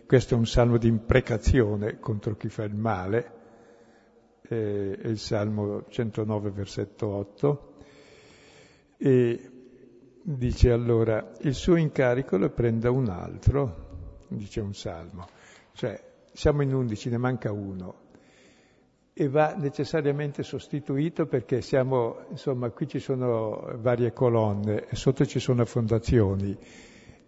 questo 0.07 0.35
è 0.35 0.37
un 0.37 0.47
Salmo 0.47 0.77
di 0.77 0.87
imprecazione 0.87 1.99
contro 1.99 2.37
chi 2.37 2.47
fa 2.47 2.63
il 2.63 2.75
male, 2.75 3.31
è 4.39 4.53
il 4.53 5.19
Salmo 5.19 5.83
109, 5.89 6.49
versetto 6.51 7.07
8, 7.07 7.73
e 8.95 9.49
dice 10.27 10.71
allora, 10.71 11.33
il 11.41 11.53
suo 11.53 11.75
incarico 11.75 12.37
lo 12.37 12.49
prenda 12.49 12.89
un 12.89 13.09
altro, 13.09 14.25
dice 14.27 14.59
un 14.59 14.73
salmo. 14.73 15.27
Cioè, 15.73 16.01
siamo 16.33 16.63
in 16.63 16.73
undici, 16.73 17.09
ne 17.09 17.17
manca 17.17 17.51
uno. 17.51 18.03
E 19.13 19.29
va 19.29 19.53
necessariamente 19.55 20.41
sostituito 20.41 21.27
perché 21.27 21.61
siamo, 21.61 22.25
insomma, 22.31 22.69
qui 22.71 22.87
ci 22.87 22.99
sono 22.99 23.71
varie 23.77 24.11
colonne 24.11 24.87
e 24.87 24.95
sotto 24.95 25.25
ci 25.25 25.39
sono 25.39 25.63
fondazioni. 25.63 26.57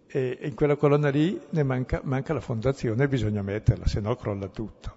E 0.08 0.40
in 0.42 0.56
quella 0.56 0.76
colonna 0.76 1.10
lì 1.10 1.40
ne 1.52 1.64
manca, 1.64 2.02
manca 2.04 2.34
la 2.34 2.42
fondazione, 2.42 3.08
bisogna 3.08 3.44
metterla, 3.44 3.86
se 3.86 4.02
no 4.02 4.16
crolla 4.16 4.48
tutto. 4.48 4.96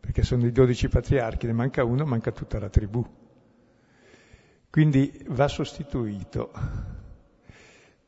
Perché 0.00 0.22
sono 0.22 0.44
i 0.44 0.52
dodici 0.52 0.88
patriarchi, 0.88 1.46
ne 1.46 1.52
manca 1.52 1.84
uno, 1.84 2.04
manca 2.04 2.32
tutta 2.32 2.58
la 2.58 2.68
tribù. 2.68 3.04
Quindi 4.70 5.24
va 5.28 5.46
sostituito. 5.48 6.96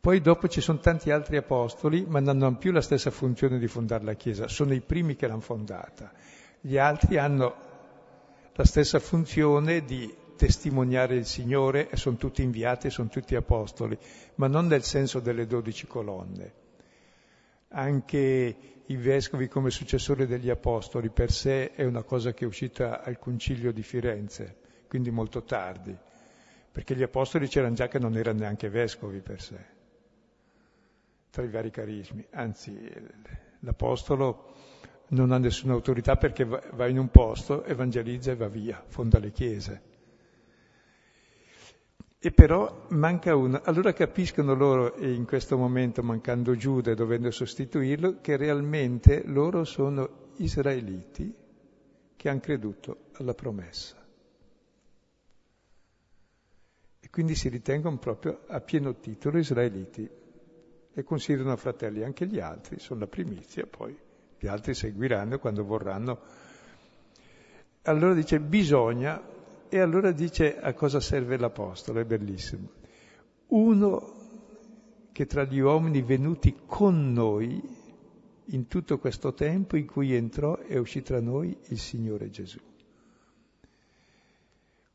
Poi 0.01 0.23
dopo 0.23 0.49
ci 0.49 0.63
sono 0.63 0.79
tanti 0.79 1.11
altri 1.11 1.37
apostoli, 1.37 2.07
ma 2.09 2.21
non 2.21 2.43
hanno 2.43 2.57
più 2.57 2.73
la 2.73 2.81
stessa 2.81 3.11
funzione 3.11 3.59
di 3.59 3.67
fondare 3.67 4.03
la 4.03 4.15
Chiesa, 4.15 4.49
sono 4.49 4.73
i 4.73 4.81
primi 4.81 5.15
che 5.15 5.27
l'hanno 5.27 5.41
fondata. 5.41 6.11
Gli 6.59 6.79
altri 6.79 7.19
hanno 7.19 7.55
la 8.55 8.65
stessa 8.65 8.99
funzione 8.99 9.85
di 9.85 10.11
testimoniare 10.37 11.17
il 11.17 11.27
Signore 11.27 11.91
e 11.91 11.99
sono 11.99 12.17
tutti 12.17 12.43
inviati, 12.43 12.89
sono 12.89 13.11
tutti 13.11 13.35
apostoli, 13.35 13.99
ma 14.37 14.47
non 14.47 14.69
nel 14.69 14.85
senso 14.85 15.21
delle 15.21 15.47
dodici 15.47 15.87
colonne. 15.87 16.55
Anche 17.69 18.57
i 18.87 18.97
vescovi 18.97 19.49
come 19.49 19.69
successori 19.69 20.27
degli 20.27 20.49
apostoli 20.49 21.11
per 21.11 21.31
sé 21.31 21.75
è 21.75 21.85
una 21.85 22.05
cosa 22.05 22.33
che 22.33 22.45
è 22.45 22.49
uscita 22.49 23.03
al 23.03 23.19
concilio 23.19 23.71
di 23.71 23.83
Firenze, 23.83 24.57
quindi 24.89 25.11
molto 25.11 25.43
tardi, 25.43 25.95
perché 26.73 26.97
gli 26.97 27.03
apostoli 27.03 27.49
c'erano 27.49 27.75
già 27.75 27.87
che 27.87 27.99
non 27.99 28.17
erano 28.17 28.39
neanche 28.39 28.71
vescovi 28.71 29.21
per 29.21 29.43
sé 29.43 29.79
tra 31.31 31.45
i 31.45 31.49
vari 31.49 31.71
carismi, 31.71 32.27
anzi 32.31 32.77
l'Apostolo 33.61 34.55
non 35.09 35.33
ha 35.33 35.39
nessuna 35.39 35.73
autorità 35.73 36.17
perché 36.17 36.45
va 36.45 36.87
in 36.87 36.99
un 36.99 37.09
posto, 37.09 37.65
evangelizza 37.65 38.33
e 38.33 38.37
va 38.37 38.49
via, 38.49 38.83
fonda 38.87 39.19
le 39.19 39.31
chiese. 39.31 39.89
E 42.23 42.33
però 42.33 42.87
manca 42.91 43.35
uno. 43.35 43.63
Allora 43.65 43.95
capiscono 43.95 44.55
loro, 44.55 44.95
in 44.99 45.25
questo 45.25 45.57
momento 45.57 46.03
mancando 46.03 46.55
Giuda 46.55 46.91
e 46.91 46.95
dovendo 46.95 47.31
sostituirlo, 47.31 48.21
che 48.21 48.37
realmente 48.37 49.23
loro 49.25 49.65
sono 49.65 50.29
israeliti 50.37 51.35
che 52.17 52.29
hanno 52.29 52.41
creduto 52.41 53.07
alla 53.13 53.33
promessa. 53.33 53.97
E 57.01 57.09
quindi 57.09 57.35
si 57.35 57.49
ritengono 57.49 57.97
proprio 57.97 58.43
a 58.49 58.61
pieno 58.61 58.97
titolo 58.97 59.39
israeliti 59.39 60.20
e 60.93 61.05
considerano 61.05 61.57
fratelli 61.57 62.03
anche 62.03 62.27
gli 62.27 62.41
altri, 62.41 62.79
sono 62.79 63.01
la 63.01 63.07
primizia, 63.07 63.67
poi 63.67 63.97
gli 64.39 64.47
altri 64.47 64.75
seguiranno 64.75 65.39
quando 65.39 65.65
vorranno. 65.65 66.19
Allora 67.83 68.15
dice 68.15 68.41
bisogna, 68.41 69.23
e 69.69 69.79
allora 69.79 70.11
dice 70.11 70.59
a 70.59 70.73
cosa 70.75 71.01
serve 71.01 71.37
l'Apostolo, 71.37 72.01
è 72.01 72.05
bellissimo. 72.05 72.69
Uno 73.49 74.19
che 75.13 75.27
tra 75.27 75.45
gli 75.45 75.59
uomini 75.59 76.03
venuti 76.03 76.57
con 76.67 77.13
noi 77.13 77.63
in 78.47 78.67
tutto 78.67 78.99
questo 78.99 79.33
tempo 79.33 79.77
in 79.77 79.87
cui 79.87 80.15
entrò 80.15 80.59
e 80.59 80.79
uscì 80.79 81.03
tra 81.03 81.21
noi 81.21 81.57
il 81.69 81.79
Signore 81.79 82.31
Gesù. 82.31 82.59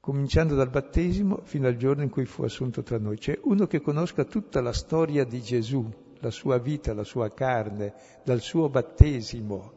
Cominciando 0.05 0.53
dal 0.53 0.69
battesimo 0.69 1.39
fino 1.45 1.65
al 1.65 1.77
giorno 1.77 2.03
in 2.03 2.11
cui 2.11 2.25
fu 2.25 2.43
assunto 2.43 2.83
tra 2.83 2.99
noi. 2.99 3.19
Cioè 3.19 3.39
uno 3.45 3.65
che 3.65 3.81
conosca 3.81 4.23
tutta 4.23 4.61
la 4.61 4.71
storia 4.71 5.23
di 5.25 5.41
Gesù, 5.41 5.91
la 6.19 6.29
sua 6.29 6.59
vita, 6.59 6.93
la 6.93 7.03
sua 7.03 7.33
carne, 7.33 7.91
dal 8.23 8.39
suo 8.39 8.69
battesimo, 8.69 9.73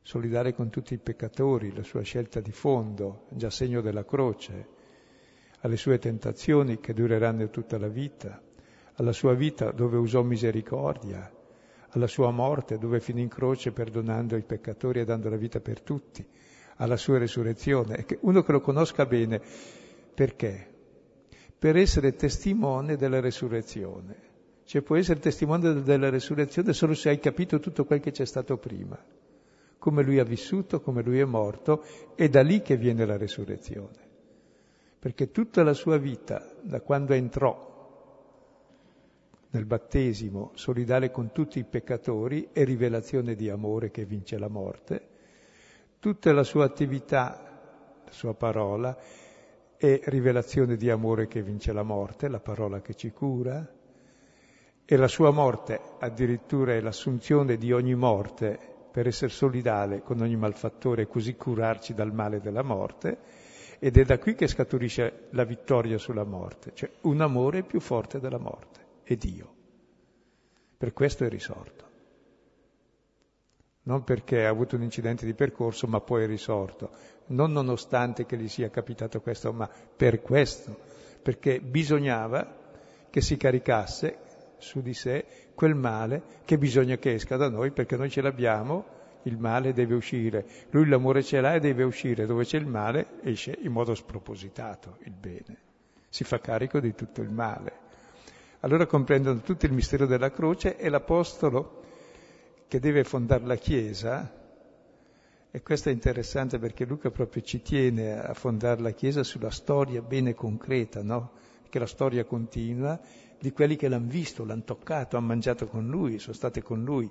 solidare 0.00 0.54
con 0.54 0.70
tutti 0.70 0.94
i 0.94 0.98
peccatori, 0.98 1.74
la 1.74 1.82
sua 1.82 2.02
scelta 2.02 2.38
di 2.38 2.52
fondo, 2.52 3.24
già 3.30 3.50
segno 3.50 3.80
della 3.80 4.04
croce, 4.04 4.68
alle 5.62 5.76
sue 5.76 5.98
tentazioni 5.98 6.78
che 6.78 6.94
dureranno 6.94 7.50
tutta 7.50 7.78
la 7.78 7.88
vita, 7.88 8.40
alla 8.94 9.10
sua 9.10 9.34
vita 9.34 9.72
dove 9.72 9.96
usò 9.96 10.22
misericordia, 10.22 11.28
alla 11.88 12.06
sua 12.06 12.30
morte 12.30 12.78
dove 12.78 13.00
finì 13.00 13.22
in 13.22 13.28
croce 13.28 13.72
perdonando 13.72 14.36
i 14.36 14.44
peccatori 14.44 15.00
e 15.00 15.04
dando 15.04 15.28
la 15.28 15.36
vita 15.36 15.58
per 15.58 15.80
tutti, 15.80 16.24
alla 16.78 16.96
sua 16.96 17.18
resurrezione. 17.18 18.04
Uno 18.20 18.42
che 18.42 18.52
lo 18.52 18.60
conosca 18.60 19.06
bene, 19.06 19.40
perché? 20.14 20.66
Per 21.58 21.76
essere 21.76 22.14
testimone 22.14 22.96
della 22.96 23.20
resurrezione. 23.20 24.26
Cioè 24.64 24.82
può 24.82 24.96
essere 24.96 25.18
testimone 25.18 25.82
della 25.82 26.10
resurrezione 26.10 26.72
solo 26.72 26.94
se 26.94 27.08
hai 27.08 27.18
capito 27.18 27.58
tutto 27.58 27.84
quel 27.84 28.00
che 28.00 28.10
c'è 28.10 28.26
stato 28.26 28.58
prima, 28.58 29.02
come 29.78 30.02
lui 30.02 30.18
ha 30.18 30.24
vissuto, 30.24 30.82
come 30.82 31.02
lui 31.02 31.20
è 31.20 31.24
morto, 31.24 31.82
è 32.14 32.28
da 32.28 32.42
lì 32.42 32.60
che 32.60 32.76
viene 32.76 33.06
la 33.06 33.16
resurrezione. 33.16 34.06
Perché 34.98 35.30
tutta 35.30 35.62
la 35.62 35.72
sua 35.72 35.96
vita, 35.96 36.52
da 36.60 36.82
quando 36.82 37.14
entrò 37.14 37.66
nel 39.50 39.64
battesimo 39.64 40.50
solidale 40.54 41.10
con 41.10 41.32
tutti 41.32 41.58
i 41.58 41.64
peccatori 41.64 42.50
e 42.52 42.64
rivelazione 42.64 43.34
di 43.34 43.48
amore 43.48 43.90
che 43.90 44.04
vince 44.04 44.36
la 44.36 44.48
morte, 44.48 45.07
tutta 45.98 46.32
la 46.32 46.44
sua 46.44 46.64
attività, 46.64 48.00
la 48.04 48.12
sua 48.12 48.34
parola, 48.34 48.96
è 49.76 50.00
rivelazione 50.04 50.76
di 50.76 50.90
amore 50.90 51.28
che 51.28 51.42
vince 51.42 51.72
la 51.72 51.82
morte, 51.82 52.28
la 52.28 52.40
parola 52.40 52.80
che 52.80 52.94
ci 52.94 53.10
cura, 53.10 53.66
e 54.84 54.96
la 54.96 55.08
sua 55.08 55.30
morte 55.30 55.80
addirittura 55.98 56.72
è 56.72 56.80
l'assunzione 56.80 57.56
di 57.56 57.72
ogni 57.72 57.94
morte 57.94 58.58
per 58.90 59.06
essere 59.06 59.30
solidale 59.30 60.02
con 60.02 60.20
ogni 60.20 60.36
malfattore 60.36 61.02
e 61.02 61.06
così 61.06 61.36
curarci 61.36 61.94
dal 61.94 62.12
male 62.12 62.40
della 62.40 62.62
morte, 62.62 63.18
ed 63.78 63.96
è 63.96 64.04
da 64.04 64.18
qui 64.18 64.34
che 64.34 64.48
scaturisce 64.48 65.28
la 65.30 65.44
vittoria 65.44 65.98
sulla 65.98 66.24
morte, 66.24 66.72
cioè 66.74 66.90
un 67.02 67.20
amore 67.20 67.62
più 67.62 67.80
forte 67.80 68.18
della 68.18 68.38
morte 68.38 68.86
è 69.04 69.14
Dio. 69.14 69.54
Per 70.76 70.92
questo 70.92 71.24
è 71.24 71.28
risorto. 71.28 71.87
Non 73.88 74.04
perché 74.04 74.44
ha 74.44 74.50
avuto 74.50 74.76
un 74.76 74.82
incidente 74.82 75.24
di 75.24 75.32
percorso, 75.32 75.86
ma 75.86 76.00
poi 76.00 76.24
è 76.24 76.26
risorto. 76.26 76.90
Non 77.28 77.52
nonostante 77.52 78.26
che 78.26 78.36
gli 78.36 78.46
sia 78.46 78.68
capitato 78.68 79.22
questo, 79.22 79.50
ma 79.50 79.66
per 79.96 80.20
questo. 80.20 80.78
Perché 81.22 81.58
bisognava 81.58 82.54
che 83.08 83.22
si 83.22 83.38
caricasse 83.38 84.18
su 84.58 84.82
di 84.82 84.92
sé 84.92 85.24
quel 85.54 85.74
male 85.74 86.22
che 86.44 86.58
bisogna 86.58 86.96
che 86.96 87.14
esca 87.14 87.36
da 87.36 87.48
noi, 87.48 87.70
perché 87.70 87.96
noi 87.96 88.10
ce 88.10 88.20
l'abbiamo, 88.20 88.84
il 89.22 89.38
male 89.38 89.72
deve 89.72 89.94
uscire. 89.94 90.44
Lui 90.68 90.86
l'amore 90.86 91.22
ce 91.22 91.40
l'ha 91.40 91.54
e 91.54 91.60
deve 91.60 91.82
uscire. 91.82 92.26
Dove 92.26 92.44
c'è 92.44 92.58
il 92.58 92.66
male 92.66 93.20
esce 93.22 93.56
in 93.58 93.72
modo 93.72 93.94
spropositato 93.94 94.98
il 95.04 95.14
bene. 95.14 95.56
Si 96.10 96.24
fa 96.24 96.38
carico 96.40 96.78
di 96.78 96.94
tutto 96.94 97.22
il 97.22 97.30
male. 97.30 97.72
Allora 98.60 98.84
comprendono 98.84 99.40
tutto 99.40 99.64
il 99.64 99.72
mistero 99.72 100.04
della 100.04 100.30
croce 100.30 100.76
e 100.76 100.90
l'Apostolo 100.90 101.86
che 102.68 102.80
deve 102.80 103.02
fondare 103.02 103.46
la 103.46 103.56
Chiesa, 103.56 104.30
e 105.50 105.62
questo 105.62 105.88
è 105.88 105.92
interessante 105.92 106.58
perché 106.58 106.84
Luca 106.84 107.10
proprio 107.10 107.42
ci 107.42 107.62
tiene 107.62 108.20
a 108.20 108.34
fondare 108.34 108.82
la 108.82 108.90
Chiesa 108.90 109.24
sulla 109.24 109.50
storia 109.50 110.02
bene 110.02 110.34
concreta, 110.34 111.02
no? 111.02 111.32
Che 111.70 111.78
la 111.78 111.86
storia 111.86 112.24
continua 112.24 113.00
di 113.40 113.52
quelli 113.52 113.76
che 113.76 113.88
l'hanno 113.88 114.08
visto, 114.08 114.44
l'hanno 114.44 114.64
toccato, 114.64 115.16
hanno 115.16 115.26
mangiato 115.26 115.66
con 115.66 115.88
lui, 115.88 116.18
sono 116.18 116.34
state 116.34 116.62
con 116.62 116.84
lui. 116.84 117.10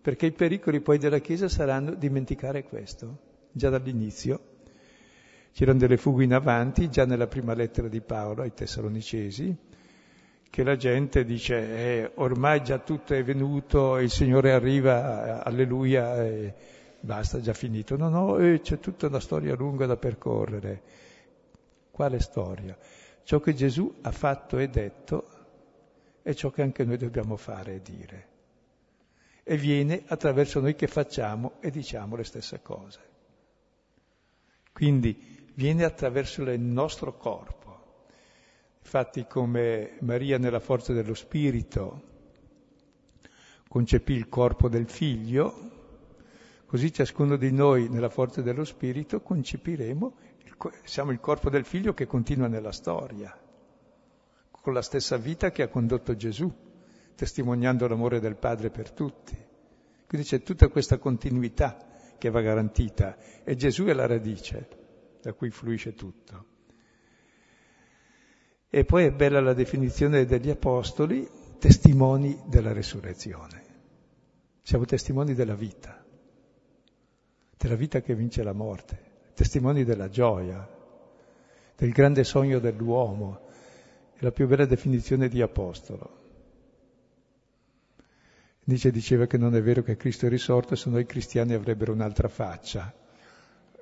Perché 0.00 0.26
i 0.26 0.32
pericoli 0.32 0.80
poi 0.80 0.98
della 0.98 1.20
Chiesa 1.20 1.48
saranno 1.48 1.94
dimenticare 1.94 2.64
questo, 2.64 3.18
già 3.52 3.70
dall'inizio. 3.70 4.50
C'erano 5.52 5.78
delle 5.78 5.96
fughe 5.96 6.24
in 6.24 6.34
avanti, 6.34 6.90
già 6.90 7.04
nella 7.04 7.28
prima 7.28 7.54
lettera 7.54 7.86
di 7.86 8.00
Paolo 8.00 8.42
ai 8.42 8.52
Tessalonicesi, 8.52 9.56
che 10.52 10.64
la 10.64 10.76
gente 10.76 11.24
dice 11.24 11.54
eh, 11.56 12.10
ormai 12.16 12.62
già 12.62 12.76
tutto 12.76 13.14
è 13.14 13.24
venuto, 13.24 13.96
il 13.96 14.10
Signore 14.10 14.52
arriva, 14.52 15.42
alleluia, 15.42 16.22
e 16.22 16.54
basta, 17.00 17.40
già 17.40 17.54
finito. 17.54 17.96
No, 17.96 18.10
no, 18.10 18.36
eh, 18.36 18.60
c'è 18.60 18.78
tutta 18.78 19.06
una 19.06 19.18
storia 19.18 19.54
lunga 19.54 19.86
da 19.86 19.96
percorrere. 19.96 20.82
Quale 21.90 22.20
storia? 22.20 22.76
Ciò 23.22 23.40
che 23.40 23.54
Gesù 23.54 23.94
ha 24.02 24.12
fatto 24.12 24.58
e 24.58 24.68
detto 24.68 25.26
è 26.20 26.34
ciò 26.34 26.50
che 26.50 26.60
anche 26.60 26.84
noi 26.84 26.98
dobbiamo 26.98 27.38
fare 27.38 27.76
e 27.76 27.80
dire. 27.80 28.26
E 29.44 29.56
viene 29.56 30.02
attraverso 30.06 30.60
noi 30.60 30.74
che 30.74 30.86
facciamo 30.86 31.52
e 31.60 31.70
diciamo 31.70 32.14
le 32.14 32.24
stesse 32.24 32.60
cose. 32.60 33.00
Quindi 34.70 35.48
viene 35.54 35.84
attraverso 35.84 36.42
il 36.42 36.60
nostro 36.60 37.16
corpo 37.16 37.61
Infatti 38.82 39.26
come 39.26 39.96
Maria 40.00 40.36
nella 40.38 40.60
forza 40.60 40.92
dello 40.92 41.14
Spirito 41.14 42.10
concepì 43.68 44.12
il 44.12 44.28
corpo 44.28 44.68
del 44.68 44.86
figlio, 44.86 45.70
così 46.66 46.92
ciascuno 46.92 47.36
di 47.36 47.50
noi 47.52 47.88
nella 47.88 48.10
forza 48.10 48.42
dello 48.42 48.64
Spirito 48.64 49.22
concepiremo, 49.22 50.16
il, 50.44 50.56
siamo 50.84 51.10
il 51.10 51.20
corpo 51.20 51.48
del 51.48 51.64
figlio 51.64 51.94
che 51.94 52.06
continua 52.06 52.48
nella 52.48 52.72
storia, 52.72 53.34
con 54.50 54.74
la 54.74 54.82
stessa 54.82 55.16
vita 55.16 55.50
che 55.52 55.62
ha 55.62 55.68
condotto 55.68 56.14
Gesù, 56.14 56.52
testimoniando 57.14 57.88
l'amore 57.88 58.20
del 58.20 58.36
Padre 58.36 58.68
per 58.68 58.90
tutti. 58.90 59.36
Quindi 60.06 60.26
c'è 60.26 60.42
tutta 60.42 60.68
questa 60.68 60.98
continuità 60.98 61.78
che 62.18 62.28
va 62.28 62.42
garantita 62.42 63.16
e 63.42 63.56
Gesù 63.56 63.84
è 63.84 63.94
la 63.94 64.06
radice 64.06 64.68
da 65.22 65.32
cui 65.32 65.48
fluisce 65.48 65.94
tutto. 65.94 66.51
E 68.74 68.86
poi 68.86 69.04
è 69.04 69.10
bella 69.10 69.38
la 69.42 69.52
definizione 69.52 70.24
degli 70.24 70.48
apostoli, 70.48 71.28
testimoni 71.58 72.40
della 72.46 72.72
resurrezione. 72.72 73.62
Siamo 74.62 74.86
testimoni 74.86 75.34
della 75.34 75.54
vita, 75.54 76.02
della 77.58 77.74
vita 77.74 78.00
che 78.00 78.14
vince 78.14 78.42
la 78.42 78.54
morte, 78.54 78.98
testimoni 79.34 79.84
della 79.84 80.08
gioia, 80.08 80.66
del 81.76 81.92
grande 81.92 82.24
sogno 82.24 82.60
dell'uomo, 82.60 83.40
è 84.14 84.22
la 84.24 84.32
più 84.32 84.46
bella 84.46 84.64
definizione 84.64 85.28
di 85.28 85.42
apostolo. 85.42 86.20
Nietzsche 88.64 88.90
diceva 88.90 89.26
che 89.26 89.36
non 89.36 89.54
è 89.54 89.60
vero 89.60 89.82
che 89.82 89.98
Cristo 89.98 90.24
è 90.24 90.30
risorto, 90.30 90.76
se 90.76 90.88
no 90.88 90.98
i 90.98 91.04
cristiani 91.04 91.52
avrebbero 91.52 91.92
un'altra 91.92 92.28
faccia. 92.28 92.90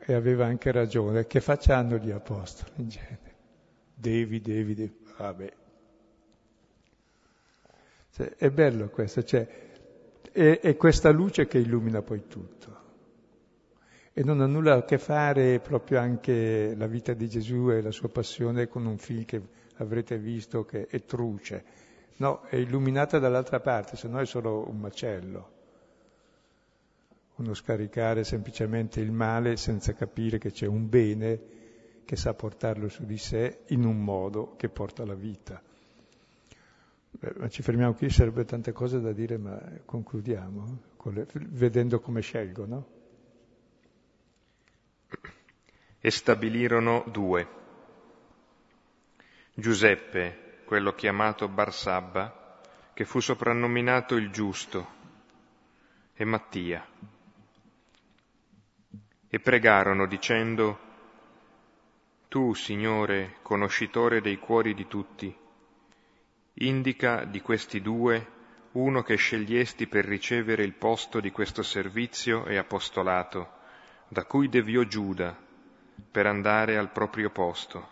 E 0.04 0.12
aveva 0.14 0.46
anche 0.46 0.72
ragione. 0.72 1.28
Che 1.28 1.40
faccia 1.40 1.76
hanno 1.76 1.96
gli 1.98 2.10
apostoli 2.10 2.72
in 2.74 2.88
genere? 2.88 3.29
Devi, 4.00 4.40
devi, 4.40 4.74
devi, 4.74 4.98
vabbè. 5.16 5.52
Cioè, 8.12 8.34
è 8.36 8.50
bello 8.50 8.88
questo, 8.88 9.22
cioè, 9.22 9.46
è, 10.32 10.60
è 10.60 10.76
questa 10.76 11.10
luce 11.10 11.46
che 11.46 11.58
illumina 11.58 12.02
poi 12.02 12.26
tutto. 12.26 12.78
E 14.12 14.24
non 14.24 14.40
ha 14.40 14.46
nulla 14.46 14.74
a 14.74 14.84
che 14.84 14.98
fare 14.98 15.60
proprio 15.60 16.00
anche 16.00 16.74
la 16.74 16.86
vita 16.86 17.12
di 17.12 17.28
Gesù 17.28 17.70
e 17.70 17.80
la 17.80 17.92
sua 17.92 18.08
passione 18.08 18.66
con 18.66 18.84
un 18.86 18.98
film 18.98 19.24
che 19.24 19.40
avrete 19.76 20.18
visto 20.18 20.64
che 20.64 20.86
è 20.88 21.04
truce. 21.04 21.64
No, 22.16 22.42
è 22.48 22.56
illuminata 22.56 23.18
dall'altra 23.18 23.60
parte, 23.60 23.96
se 23.96 24.08
no 24.08 24.18
è 24.18 24.26
solo 24.26 24.68
un 24.68 24.78
macello. 24.78 25.58
Uno 27.36 27.54
scaricare 27.54 28.24
semplicemente 28.24 29.00
il 29.00 29.12
male 29.12 29.56
senza 29.56 29.94
capire 29.94 30.38
che 30.38 30.50
c'è 30.50 30.66
un 30.66 30.88
bene 30.88 31.58
che 32.04 32.16
sa 32.16 32.34
portarlo 32.34 32.88
su 32.88 33.04
di 33.04 33.18
sé 33.18 33.64
in 33.68 33.84
un 33.84 34.02
modo 34.02 34.56
che 34.56 34.68
porta 34.68 35.04
la 35.04 35.14
vita. 35.14 35.62
Beh, 37.10 37.50
ci 37.50 37.62
fermiamo 37.62 37.94
qui, 37.94 38.08
sarebbe 38.10 38.44
tante 38.44 38.72
cose 38.72 39.00
da 39.00 39.12
dire, 39.12 39.36
ma 39.36 39.60
concludiamo 39.84 40.88
le, 41.04 41.26
vedendo 41.32 42.00
come 42.00 42.20
scelgono. 42.20 42.98
E 45.98 46.10
stabilirono 46.10 47.04
due. 47.10 47.48
Giuseppe, 49.54 50.62
quello 50.64 50.94
chiamato 50.94 51.48
Barsabba, 51.48 52.60
che 52.94 53.04
fu 53.04 53.20
soprannominato 53.20 54.14
il 54.14 54.30
giusto, 54.30 54.98
e 56.14 56.24
Mattia. 56.24 56.86
E 59.28 59.40
pregarono 59.40 60.06
dicendo, 60.06 60.89
tu, 62.30 62.54
Signore, 62.54 63.38
conoscitore 63.42 64.20
dei 64.20 64.38
cuori 64.38 64.72
di 64.72 64.86
tutti, 64.86 65.36
indica 66.54 67.24
di 67.24 67.40
questi 67.40 67.82
due 67.82 68.38
uno 68.72 69.02
che 69.02 69.16
scegliesti 69.16 69.88
per 69.88 70.04
ricevere 70.04 70.62
il 70.62 70.74
posto 70.74 71.18
di 71.18 71.32
questo 71.32 71.64
servizio 71.64 72.46
e 72.46 72.56
apostolato, 72.56 73.54
da 74.06 74.24
cui 74.26 74.48
deviò 74.48 74.84
Giuda 74.84 75.36
per 76.08 76.26
andare 76.26 76.76
al 76.76 76.92
proprio 76.92 77.30
posto. 77.30 77.88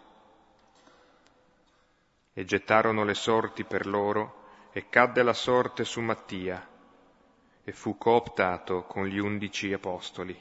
E 2.33 2.45
gettarono 2.45 3.03
le 3.03 3.15
sorti 3.15 3.65
per 3.65 3.87
loro, 3.87 4.69
e 4.71 4.89
cadde 4.89 5.25
la 5.25 5.33
sorte 5.33 5.83
su 5.83 6.01
Mattia, 6.01 6.65
e 7.65 7.73
fu 7.73 7.99
cooptato 7.99 8.85
con 8.85 9.05
gli 9.05 9.19
undici 9.19 9.73
apostoli. 9.73 10.39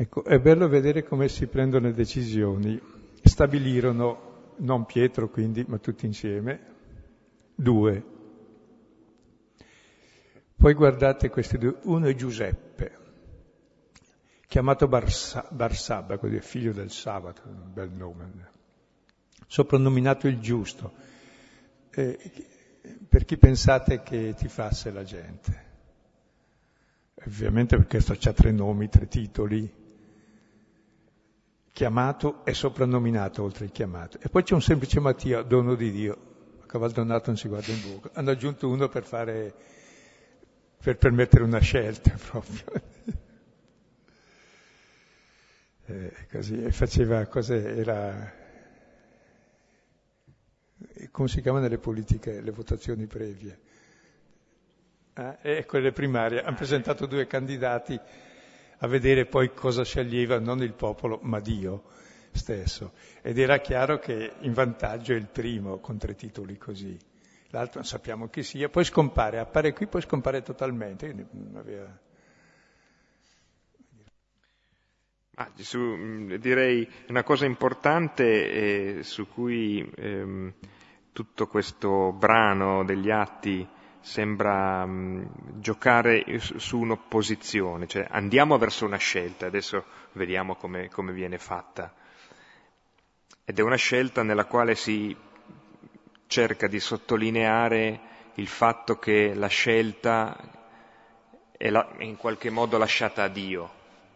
Ecco, 0.00 0.22
è 0.22 0.38
bello 0.38 0.68
vedere 0.68 1.02
come 1.02 1.26
si 1.26 1.48
prendono 1.48 1.88
le 1.88 1.92
decisioni. 1.92 2.80
Stabilirono, 3.20 4.52
non 4.58 4.86
Pietro 4.86 5.28
quindi, 5.28 5.64
ma 5.66 5.78
tutti 5.78 6.06
insieme, 6.06 6.60
due. 7.52 8.04
Poi 10.54 10.74
guardate 10.74 11.30
questi 11.30 11.58
due, 11.58 11.78
uno 11.82 12.06
è 12.06 12.14
Giuseppe, 12.14 12.92
chiamato 14.46 14.86
Barsa, 14.86 15.44
Barsabba, 15.50 16.16
così 16.18 16.38
figlio 16.38 16.72
del 16.72 16.92
sabato, 16.92 17.42
un 17.46 17.72
bel 17.72 17.90
nome, 17.90 18.50
soprannominato 19.48 20.28
il 20.28 20.38
giusto. 20.38 20.92
Eh, 21.90 22.18
per 23.08 23.24
chi 23.24 23.36
pensate 23.36 24.04
che 24.04 24.32
ti 24.36 24.46
fasse 24.46 24.92
la 24.92 25.02
gente? 25.02 25.66
Ovviamente 27.26 27.76
perché 27.76 28.00
questo 28.00 28.28
ha 28.28 28.32
tre 28.32 28.52
nomi, 28.52 28.88
tre 28.88 29.08
titoli, 29.08 29.77
chiamato 31.78 32.44
e 32.44 32.54
soprannominato 32.54 33.44
oltre 33.44 33.66
il 33.66 33.70
chiamato. 33.70 34.18
E 34.20 34.28
poi 34.28 34.42
c'è 34.42 34.52
un 34.54 34.60
semplice 34.60 34.98
Mattia, 34.98 35.42
dono 35.42 35.76
di 35.76 35.92
Dio. 35.92 36.18
A 36.60 36.66
cavallo 36.66 36.92
donato 36.92 37.26
non 37.26 37.36
si 37.36 37.46
guarda 37.46 37.70
in 37.70 37.80
bocca. 37.80 38.10
Hanno 38.14 38.32
aggiunto 38.32 38.68
uno 38.68 38.88
per 38.88 39.04
fare, 39.04 39.54
per 40.82 40.96
permettere 40.96 41.44
una 41.44 41.60
scelta 41.60 42.10
proprio. 42.18 42.64
eh, 45.86 46.12
così, 46.32 46.64
e 46.64 46.72
faceva 46.72 47.24
cose, 47.26 47.76
era, 47.76 48.32
come 51.12 51.28
si 51.28 51.40
chiamano 51.40 51.68
le 51.68 51.78
politiche, 51.78 52.40
le 52.40 52.50
votazioni 52.50 53.06
previe. 53.06 53.58
Eh, 55.14 55.36
e 55.42 55.64
quelle 55.64 55.92
primarie, 55.92 56.42
hanno 56.42 56.56
presentato 56.56 57.06
due 57.06 57.28
candidati 57.28 58.00
a 58.78 58.86
vedere 58.86 59.26
poi 59.26 59.52
cosa 59.52 59.84
sceglieva 59.84 60.38
non 60.38 60.62
il 60.62 60.72
popolo, 60.72 61.18
ma 61.22 61.40
Dio 61.40 61.84
stesso. 62.30 62.92
Ed 63.22 63.38
era 63.38 63.58
chiaro 63.58 63.98
che 63.98 64.34
in 64.40 64.52
vantaggio 64.52 65.12
è 65.12 65.16
il 65.16 65.26
primo 65.26 65.78
con 65.78 65.98
tre 65.98 66.14
titoli 66.14 66.56
così. 66.56 66.96
L'altro 67.50 67.80
non 67.80 67.88
sappiamo 67.88 68.28
chi 68.28 68.42
sia, 68.42 68.68
poi 68.68 68.84
scompare, 68.84 69.38
appare 69.38 69.72
qui, 69.72 69.86
poi 69.86 70.02
scompare 70.02 70.42
totalmente. 70.42 71.28
Aveva... 71.54 71.98
Ah, 75.40 75.50
su, 75.54 76.36
direi 76.38 76.88
una 77.08 77.22
cosa 77.22 77.46
importante 77.46 78.98
eh, 78.98 79.02
su 79.02 79.28
cui 79.28 79.88
ehm, 79.96 80.52
tutto 81.12 81.46
questo 81.46 82.12
brano 82.12 82.84
degli 82.84 83.10
atti 83.10 83.66
sembra 84.00 84.84
mh, 84.86 85.60
giocare 85.60 86.24
su 86.38 86.78
un'opposizione, 86.78 87.86
cioè 87.86 88.06
andiamo 88.10 88.58
verso 88.58 88.84
una 88.84 88.96
scelta, 88.96 89.46
adesso 89.46 89.84
vediamo 90.12 90.54
come, 90.56 90.88
come 90.88 91.12
viene 91.12 91.38
fatta. 91.38 91.92
Ed 93.44 93.58
è 93.58 93.62
una 93.62 93.76
scelta 93.76 94.22
nella 94.22 94.44
quale 94.44 94.74
si 94.74 95.16
cerca 96.26 96.66
di 96.66 96.78
sottolineare 96.80 98.00
il 98.34 98.46
fatto 98.46 98.98
che 98.98 99.34
la 99.34 99.46
scelta 99.46 100.36
è, 101.56 101.70
la, 101.70 101.88
è 101.96 102.04
in 102.04 102.16
qualche 102.16 102.50
modo 102.50 102.78
lasciata 102.78 103.24
a 103.24 103.28
Dio, 103.28 103.70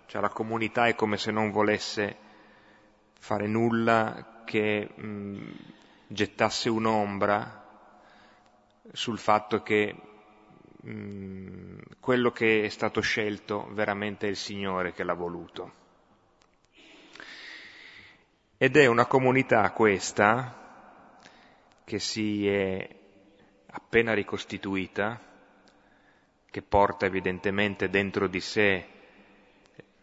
cioè 0.06 0.20
la 0.20 0.28
comunità 0.28 0.86
è 0.86 0.94
come 0.94 1.16
se 1.16 1.30
non 1.30 1.50
volesse 1.50 2.16
fare 3.18 3.46
nulla 3.46 4.42
che 4.44 4.88
mh, 4.94 5.50
gettasse 6.06 6.68
un'ombra 6.68 7.61
sul 8.90 9.18
fatto 9.18 9.62
che 9.62 9.94
mh, 10.82 10.90
mm, 10.90 11.78
quello 12.00 12.30
che 12.32 12.64
è 12.64 12.68
stato 12.68 13.00
scelto 13.00 13.68
veramente 13.72 14.26
è 14.26 14.30
il 14.30 14.36
Signore 14.36 14.92
che 14.92 15.04
l'ha 15.04 15.14
voluto. 15.14 15.80
Ed 18.56 18.76
è 18.76 18.86
una 18.86 19.06
comunità 19.06 19.70
questa 19.72 20.60
che 21.84 21.98
si 21.98 22.46
è 22.48 22.88
appena 23.66 24.14
ricostituita, 24.14 25.20
che 26.48 26.62
porta 26.62 27.06
evidentemente 27.06 27.88
dentro 27.88 28.28
di 28.28 28.40
sé 28.40 28.86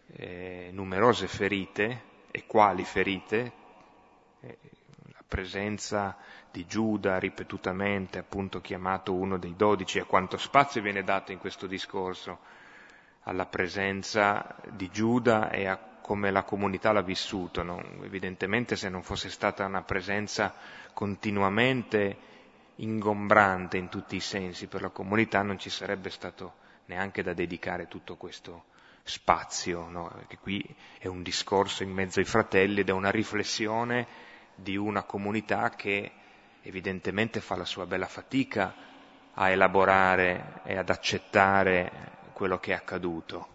eh, 0.07 0.69
numerose 0.73 1.27
ferite, 1.27 2.07
e 2.31 2.45
quali 2.45 2.83
ferite? 2.83 3.51
Eh, 4.41 4.57
la 5.11 5.23
presenza 5.27 6.17
di 6.51 6.65
Giuda 6.65 7.19
ripetutamente 7.19 8.17
appunto 8.17 8.61
chiamato 8.61 9.13
uno 9.13 9.37
dei 9.37 9.55
dodici, 9.55 9.99
a 9.99 10.05
quanto 10.05 10.37
spazio 10.37 10.81
viene 10.81 11.03
dato 11.03 11.31
in 11.31 11.37
questo 11.37 11.67
discorso 11.67 12.39
alla 13.23 13.45
presenza 13.45 14.55
di 14.71 14.89
Giuda 14.89 15.51
e 15.51 15.67
a 15.67 15.77
come 16.01 16.31
la 16.31 16.43
comunità 16.43 16.91
l'ha 16.91 17.03
vissuto. 17.03 17.61
No? 17.61 17.79
Evidentemente 18.01 18.75
se 18.75 18.89
non 18.89 19.03
fosse 19.03 19.29
stata 19.29 19.65
una 19.65 19.83
presenza 19.83 20.55
continuamente 20.91 22.17
ingombrante 22.77 23.77
in 23.77 23.89
tutti 23.89 24.15
i 24.15 24.21
sensi 24.21 24.65
per 24.67 24.81
la 24.81 24.89
comunità 24.89 25.43
non 25.43 25.59
ci 25.59 25.69
sarebbe 25.69 26.09
stato 26.09 26.53
neanche 26.85 27.21
da 27.21 27.33
dedicare 27.33 27.87
tutto 27.87 28.15
questo 28.15 28.63
spazio, 29.03 29.87
no? 29.87 30.11
che 30.27 30.39
qui 30.39 30.63
è 30.97 31.05
un 31.05 31.21
discorso 31.21 31.83
in 31.83 31.91
mezzo 31.91 32.19
ai 32.19 32.25
fratelli 32.25 32.79
ed 32.79 32.89
è 32.89 32.91
una 32.91 33.11
riflessione 33.11 34.07
di 34.55 34.77
una 34.77 35.03
comunità 35.03 35.69
che 35.69 36.11
evidentemente 36.61 37.39
fa 37.41 37.55
la 37.55 37.65
sua 37.65 37.85
bella 37.85 38.07
fatica 38.07 38.73
a 39.33 39.49
elaborare 39.49 40.61
e 40.63 40.77
ad 40.77 40.89
accettare 40.89 42.17
quello 42.33 42.59
che 42.59 42.71
è 42.71 42.75
accaduto, 42.75 43.47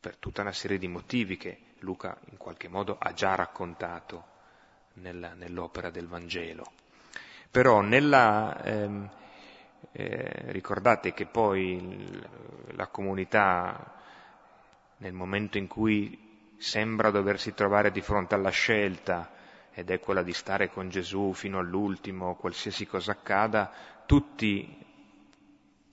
per 0.00 0.16
tutta 0.16 0.42
una 0.42 0.52
serie 0.52 0.78
di 0.78 0.88
motivi 0.88 1.36
che 1.36 1.60
Luca 1.80 2.16
in 2.30 2.36
qualche 2.36 2.68
modo 2.68 2.96
ha 2.98 3.12
già 3.12 3.34
raccontato 3.34 4.24
nella, 4.94 5.34
nell'opera 5.34 5.90
del 5.90 6.06
Vangelo. 6.06 6.64
Però 7.50 7.80
nella, 7.80 8.62
ehm, 8.62 9.10
eh, 9.92 10.52
ricordate 10.52 11.12
che 11.12 11.26
poi 11.26 11.76
il, 11.76 12.28
la 12.72 12.86
comunità, 12.86 13.94
nel 14.98 15.12
momento 15.12 15.58
in 15.58 15.66
cui 15.66 16.54
sembra 16.58 17.10
doversi 17.10 17.52
trovare 17.54 17.90
di 17.90 18.00
fronte 18.00 18.34
alla 18.34 18.50
scelta 18.50 19.30
ed 19.78 19.90
è 19.90 20.00
quella 20.00 20.22
di 20.22 20.32
stare 20.32 20.70
con 20.70 20.88
Gesù 20.88 21.34
fino 21.34 21.58
all'ultimo, 21.58 22.34
qualsiasi 22.36 22.86
cosa 22.86 23.12
accada, 23.12 23.70
tutti 24.06 24.74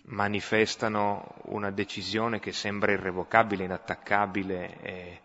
manifestano 0.04 1.36
una 1.48 1.70
decisione 1.70 2.40
che 2.40 2.54
sembra 2.54 2.94
irrevocabile, 2.94 3.66
inattaccabile 3.66 4.80
e, 4.82 5.20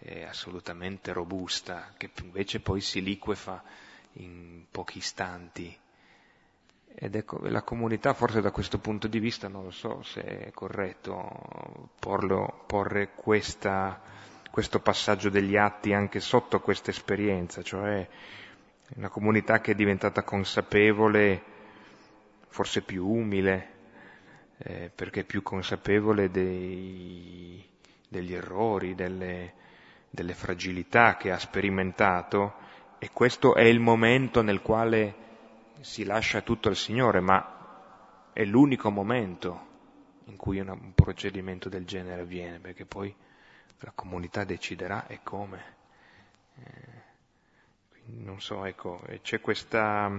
e 0.00 0.24
assolutamente 0.24 1.14
robusta, 1.14 1.94
che 1.96 2.10
invece 2.22 2.60
poi 2.60 2.82
si 2.82 3.02
liquefa 3.02 3.62
in 4.16 4.66
pochi 4.70 4.98
istanti. 4.98 5.74
Ed 6.94 7.14
ecco, 7.14 7.38
la 7.48 7.62
comunità 7.62 8.12
forse 8.12 8.42
da 8.42 8.50
questo 8.50 8.78
punto 8.80 9.08
di 9.08 9.18
vista, 9.18 9.48
non 9.48 9.64
lo 9.64 9.70
so 9.70 10.02
se 10.02 10.20
è 10.20 10.50
corretto 10.50 11.88
porlo, 11.98 12.64
porre 12.66 13.14
questa 13.14 13.98
questo 14.50 14.80
passaggio 14.80 15.28
degli 15.28 15.56
atti 15.56 15.92
anche 15.92 16.20
sotto 16.20 16.60
questa 16.60 16.90
esperienza, 16.90 17.62
cioè 17.62 18.06
una 18.96 19.08
comunità 19.08 19.60
che 19.60 19.72
è 19.72 19.74
diventata 19.74 20.22
consapevole, 20.22 21.42
forse 22.48 22.82
più 22.82 23.06
umile, 23.06 23.76
eh, 24.58 24.90
perché 24.94 25.24
più 25.24 25.42
consapevole 25.42 26.30
dei, 26.30 27.64
degli 28.08 28.34
errori, 28.34 28.94
delle, 28.94 29.52
delle 30.10 30.34
fragilità 30.34 31.16
che 31.16 31.30
ha 31.30 31.38
sperimentato 31.38 32.54
e 32.98 33.10
questo 33.12 33.54
è 33.54 33.62
il 33.62 33.78
momento 33.78 34.42
nel 34.42 34.60
quale 34.60 35.26
si 35.80 36.04
lascia 36.04 36.40
tutto 36.40 36.68
al 36.68 36.76
Signore, 36.76 37.20
ma 37.20 38.30
è 38.32 38.44
l'unico 38.44 38.90
momento 38.90 39.66
in 40.24 40.36
cui 40.36 40.58
un 40.58 40.92
procedimento 40.94 41.68
del 41.68 41.84
genere 41.84 42.22
avviene, 42.22 42.58
perché 42.58 42.84
poi 42.84 43.14
la 43.80 43.92
comunità 43.94 44.44
deciderà 44.44 45.06
e 45.06 45.20
come. 45.22 45.76
Eh, 46.56 47.06
non 48.06 48.40
so, 48.40 48.64
ecco, 48.64 49.02
c'è 49.22 49.40
questa, 49.40 50.10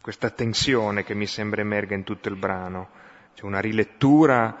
questa 0.00 0.30
tensione 0.30 1.02
che 1.04 1.14
mi 1.14 1.26
sembra 1.26 1.60
emerga 1.60 1.94
in 1.94 2.04
tutto 2.04 2.28
il 2.28 2.36
brano, 2.36 2.90
c'è 3.34 3.44
una 3.44 3.60
rilettura 3.60 4.56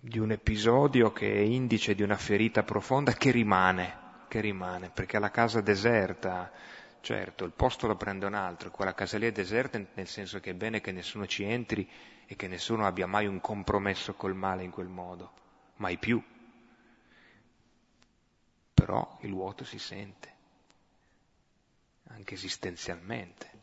di 0.00 0.18
un 0.18 0.32
episodio 0.32 1.12
che 1.12 1.32
è 1.32 1.38
indice 1.38 1.94
di 1.94 2.02
una 2.02 2.16
ferita 2.16 2.64
profonda 2.64 3.12
che 3.12 3.30
rimane, 3.30 4.00
che 4.28 4.40
rimane, 4.40 4.90
perché 4.92 5.18
la 5.18 5.30
casa 5.30 5.62
deserta, 5.62 6.50
certo, 7.02 7.44
il 7.44 7.52
posto 7.52 7.86
lo 7.86 7.96
prende 7.96 8.24
un 8.24 8.34
altro, 8.34 8.70
quella 8.70 8.94
casa 8.94 9.18
lì 9.18 9.26
è 9.26 9.32
deserta 9.32 9.78
nel 9.94 10.06
senso 10.06 10.40
che 10.40 10.50
è 10.50 10.54
bene 10.54 10.80
che 10.80 10.92
nessuno 10.92 11.26
ci 11.26 11.42
entri 11.44 11.86
e 12.26 12.34
che 12.36 12.48
nessuno 12.48 12.86
abbia 12.86 13.06
mai 13.06 13.26
un 13.26 13.40
compromesso 13.40 14.14
col 14.14 14.34
male 14.34 14.62
in 14.62 14.70
quel 14.70 14.88
modo, 14.88 15.32
mai 15.76 15.98
più. 15.98 16.22
Però 18.72 19.18
il 19.20 19.32
vuoto 19.32 19.64
si 19.64 19.78
sente, 19.78 20.32
anche 22.08 22.34
esistenzialmente. 22.34 23.60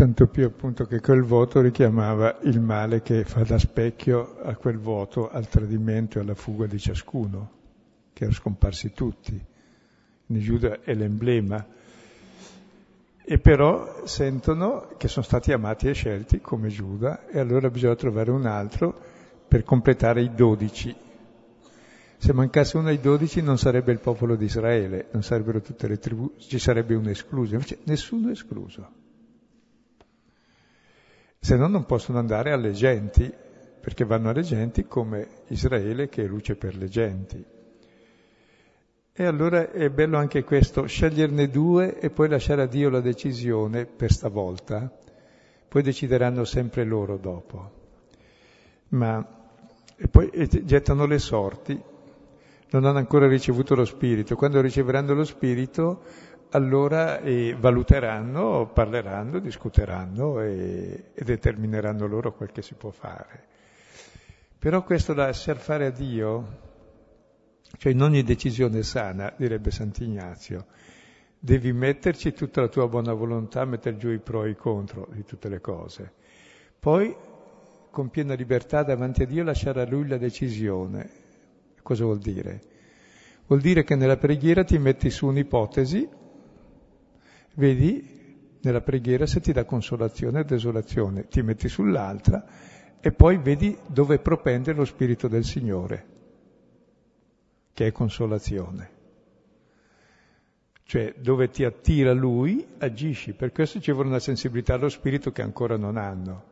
tanto 0.00 0.28
più 0.28 0.46
appunto 0.46 0.86
che 0.86 0.98
quel 0.98 1.22
voto 1.22 1.60
richiamava 1.60 2.38
il 2.44 2.58
male 2.58 3.02
che 3.02 3.22
fa 3.24 3.42
da 3.42 3.58
specchio 3.58 4.38
a 4.40 4.54
quel 4.54 4.78
voto, 4.78 5.28
al 5.30 5.46
tradimento 5.46 6.16
e 6.16 6.22
alla 6.22 6.34
fuga 6.34 6.64
di 6.64 6.78
ciascuno, 6.78 7.50
che 8.14 8.22
erano 8.24 8.38
scomparsi 8.38 8.94
tutti. 8.94 9.38
Giuda 10.38 10.80
è 10.82 10.94
l'emblema. 10.94 11.66
E 13.22 13.38
però 13.38 14.06
sentono 14.06 14.88
che 14.96 15.08
sono 15.08 15.24
stati 15.24 15.52
amati 15.52 15.88
e 15.88 15.92
scelti 15.92 16.40
come 16.40 16.68
Giuda 16.68 17.26
e 17.26 17.38
allora 17.38 17.70
bisogna 17.70 17.94
trovare 17.94 18.30
un 18.30 18.46
altro 18.46 18.98
per 19.46 19.62
completare 19.62 20.22
i 20.22 20.34
dodici. 20.34 20.94
Se 22.16 22.32
mancasse 22.32 22.76
uno 22.76 22.88
ai 22.88 23.00
dodici 23.00 23.40
non 23.40 23.56
sarebbe 23.56 23.92
il 23.92 24.00
popolo 24.00 24.36
di 24.36 24.44
Israele, 24.44 25.08
non 25.12 25.22
sarebbero 25.22 25.60
tutte 25.60 25.88
le 25.88 25.98
tribù, 25.98 26.34
ci 26.38 26.58
sarebbe 26.58 26.94
un 26.94 27.08
escluso, 27.08 27.54
invece 27.54 27.78
nessuno 27.84 28.30
escluso 28.30 29.00
se 31.42 31.56
no 31.56 31.68
non 31.68 31.86
possono 31.86 32.18
andare 32.18 32.52
alle 32.52 32.72
genti, 32.72 33.32
perché 33.80 34.04
vanno 34.04 34.28
alle 34.28 34.42
genti 34.42 34.84
come 34.84 35.26
Israele 35.48 36.10
che 36.10 36.22
è 36.22 36.26
luce 36.26 36.54
per 36.54 36.76
le 36.76 36.86
genti. 36.86 37.42
E 39.12 39.24
allora 39.24 39.70
è 39.70 39.90
bello 39.90 40.16
anche 40.16 40.44
questo, 40.44 40.86
sceglierne 40.86 41.48
due 41.48 41.98
e 41.98 42.10
poi 42.10 42.28
lasciare 42.28 42.62
a 42.62 42.66
Dio 42.66 42.88
la 42.88 43.00
decisione 43.00 43.84
per 43.84 44.12
stavolta, 44.12 44.90
poi 45.68 45.82
decideranno 45.82 46.44
sempre 46.44 46.84
loro 46.84 47.16
dopo. 47.16 47.78
Ma 48.90 49.38
e 50.02 50.08
poi 50.08 50.30
gettano 50.64 51.04
le 51.04 51.18
sorti, 51.18 51.78
non 52.70 52.86
hanno 52.86 52.96
ancora 52.96 53.28
ricevuto 53.28 53.74
lo 53.74 53.84
Spirito, 53.84 54.34
quando 54.34 54.62
riceveranno 54.62 55.12
lo 55.12 55.24
Spirito 55.24 56.02
allora 56.52 57.20
eh, 57.20 57.54
valuteranno, 57.58 58.70
parleranno, 58.72 59.38
discuteranno 59.40 60.40
e, 60.40 61.10
e, 61.12 61.24
determineranno 61.24 62.06
loro 62.06 62.32
quel 62.32 62.50
che 62.50 62.62
si 62.62 62.74
può 62.74 62.90
fare. 62.90 63.44
Però 64.58 64.82
questo 64.84 65.12
da 65.12 65.26
lasciar 65.26 65.58
fare 65.58 65.84
a 65.86 65.90
Dio, 65.90 66.69
cioè 67.76 67.92
in 67.92 68.02
ogni 68.02 68.22
decisione 68.22 68.82
sana, 68.82 69.32
direbbe 69.36 69.70
Sant'Ignazio, 69.70 70.66
devi 71.38 71.72
metterci 71.72 72.32
tutta 72.32 72.60
la 72.60 72.68
tua 72.68 72.88
buona 72.88 73.12
volontà, 73.12 73.64
mettere 73.64 73.96
giù 73.96 74.10
i 74.10 74.18
pro 74.18 74.44
e 74.44 74.50
i 74.50 74.56
contro 74.56 75.08
di 75.12 75.24
tutte 75.24 75.48
le 75.48 75.60
cose. 75.60 76.12
Poi, 76.78 77.14
con 77.90 78.08
piena 78.10 78.34
libertà 78.34 78.82
davanti 78.82 79.22
a 79.22 79.26
Dio, 79.26 79.44
lasciare 79.44 79.82
a 79.82 79.86
Lui 79.86 80.06
la 80.06 80.18
decisione. 80.18 81.10
Cosa 81.82 82.04
vuol 82.04 82.18
dire? 82.18 82.60
Vuol 83.46 83.60
dire 83.60 83.82
che 83.82 83.96
nella 83.96 84.16
preghiera 84.16 84.62
ti 84.64 84.78
metti 84.78 85.10
su 85.10 85.26
un'ipotesi 85.26 86.08
Vedi 87.54 88.18
nella 88.62 88.80
preghiera 88.80 89.26
se 89.26 89.40
ti 89.40 89.52
dà 89.52 89.64
consolazione 89.64 90.40
o 90.40 90.44
desolazione, 90.44 91.26
ti 91.28 91.42
metti 91.42 91.68
sull'altra 91.68 92.44
e 93.00 93.12
poi 93.12 93.38
vedi 93.38 93.76
dove 93.86 94.18
propende 94.18 94.72
lo 94.72 94.84
Spirito 94.84 95.28
del 95.28 95.44
Signore, 95.44 96.06
che 97.80 97.86
è 97.86 97.92
consolazione. 97.92 98.90
Cioè 100.82 101.14
dove 101.16 101.48
ti 101.48 101.64
attira 101.64 102.12
Lui, 102.12 102.66
agisci. 102.76 103.32
Per 103.32 103.52
questo 103.52 103.80
ci 103.80 103.90
vuole 103.90 104.08
una 104.08 104.18
sensibilità 104.18 104.74
allo 104.74 104.90
Spirito 104.90 105.32
che 105.32 105.40
ancora 105.40 105.78
non 105.78 105.96
hanno. 105.96 106.44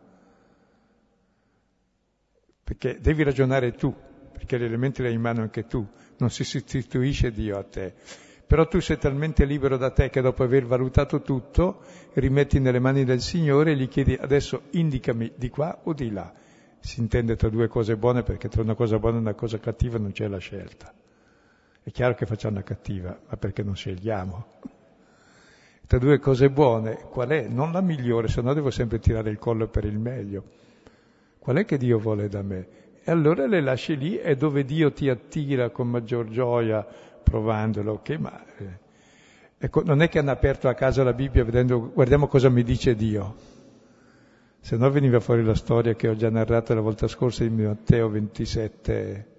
Perché 2.64 2.98
devi 2.98 3.24
ragionare 3.24 3.72
tu, 3.72 3.94
perché 4.32 4.58
gli 4.58 4.64
elementi 4.64 5.02
li 5.02 5.08
hai 5.08 5.14
in 5.14 5.20
mano 5.20 5.42
anche 5.42 5.66
tu, 5.66 5.86
non 6.16 6.30
si 6.30 6.44
sostituisce 6.44 7.30
Dio 7.30 7.58
a 7.58 7.62
te. 7.62 7.92
Però 8.46 8.66
tu 8.66 8.80
sei 8.80 8.96
talmente 8.96 9.44
libero 9.44 9.76
da 9.76 9.90
te 9.90 10.08
che 10.08 10.22
dopo 10.22 10.42
aver 10.42 10.64
valutato 10.64 11.20
tutto, 11.20 11.82
rimetti 12.14 12.58
nelle 12.58 12.78
mani 12.78 13.04
del 13.04 13.20
Signore 13.20 13.72
e 13.72 13.76
gli 13.76 13.88
chiedi 13.88 14.14
adesso 14.14 14.62
indicami 14.70 15.32
di 15.36 15.50
qua 15.50 15.78
o 15.84 15.92
di 15.92 16.10
là. 16.10 16.32
Si 16.80 17.00
intende 17.00 17.36
tra 17.36 17.50
due 17.50 17.68
cose 17.68 17.98
buone 17.98 18.22
perché 18.22 18.48
tra 18.48 18.62
una 18.62 18.74
cosa 18.74 18.98
buona 18.98 19.18
e 19.18 19.20
una 19.20 19.34
cosa 19.34 19.58
cattiva 19.58 19.98
non 19.98 20.12
c'è 20.12 20.26
la 20.26 20.38
scelta. 20.38 20.94
È 21.88 21.90
chiaro 21.90 22.14
che 22.14 22.26
facciamo 22.26 22.56
una 22.56 22.64
cattiva, 22.64 23.18
ma 23.28 23.36
perché 23.38 23.62
non 23.62 23.74
scegliamo. 23.74 24.44
Tra 25.86 25.96
due 25.96 26.18
cose 26.18 26.50
buone, 26.50 26.96
qual 27.08 27.30
è? 27.30 27.48
Non 27.48 27.72
la 27.72 27.80
migliore, 27.80 28.28
se 28.28 28.42
no 28.42 28.52
devo 28.52 28.70
sempre 28.70 28.98
tirare 28.98 29.30
il 29.30 29.38
collo 29.38 29.68
per 29.68 29.86
il 29.86 29.98
meglio. 29.98 30.44
Qual 31.38 31.56
è 31.56 31.64
che 31.64 31.78
Dio 31.78 31.98
vuole 31.98 32.28
da 32.28 32.42
me? 32.42 32.68
E 33.02 33.10
allora 33.10 33.46
le 33.46 33.62
lasci 33.62 33.96
lì, 33.96 34.16
è 34.16 34.34
dove 34.34 34.66
Dio 34.66 34.92
ti 34.92 35.08
attira 35.08 35.70
con 35.70 35.88
maggior 35.88 36.28
gioia, 36.28 36.86
provandolo, 37.22 37.92
ok, 37.92 38.10
ma 38.18 38.44
ecco, 39.56 39.82
non 39.82 40.02
è 40.02 40.10
che 40.10 40.18
hanno 40.18 40.32
aperto 40.32 40.68
a 40.68 40.74
caso 40.74 41.02
la 41.02 41.14
Bibbia 41.14 41.42
vedendo, 41.42 41.90
guardiamo 41.90 42.26
cosa 42.26 42.50
mi 42.50 42.64
dice 42.64 42.94
Dio. 42.96 43.34
Se 44.60 44.76
no 44.76 44.90
veniva 44.90 45.20
fuori 45.20 45.42
la 45.42 45.54
storia 45.54 45.94
che 45.94 46.08
ho 46.08 46.14
già 46.14 46.28
narrato 46.28 46.74
la 46.74 46.82
volta 46.82 47.08
scorsa 47.08 47.44
in 47.44 47.54
Matteo 47.54 48.10
27, 48.10 49.37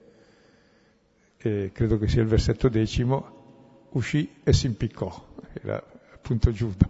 eh, 1.41 1.71
credo 1.73 1.97
che 1.97 2.07
sia 2.07 2.21
il 2.21 2.27
versetto 2.27 2.67
decimo, 2.67 3.87
uscì 3.91 4.29
e 4.43 4.53
si 4.53 4.65
impiccò, 4.65 5.27
era 5.61 5.81
appunto 6.13 6.51
Giuda. 6.51 6.89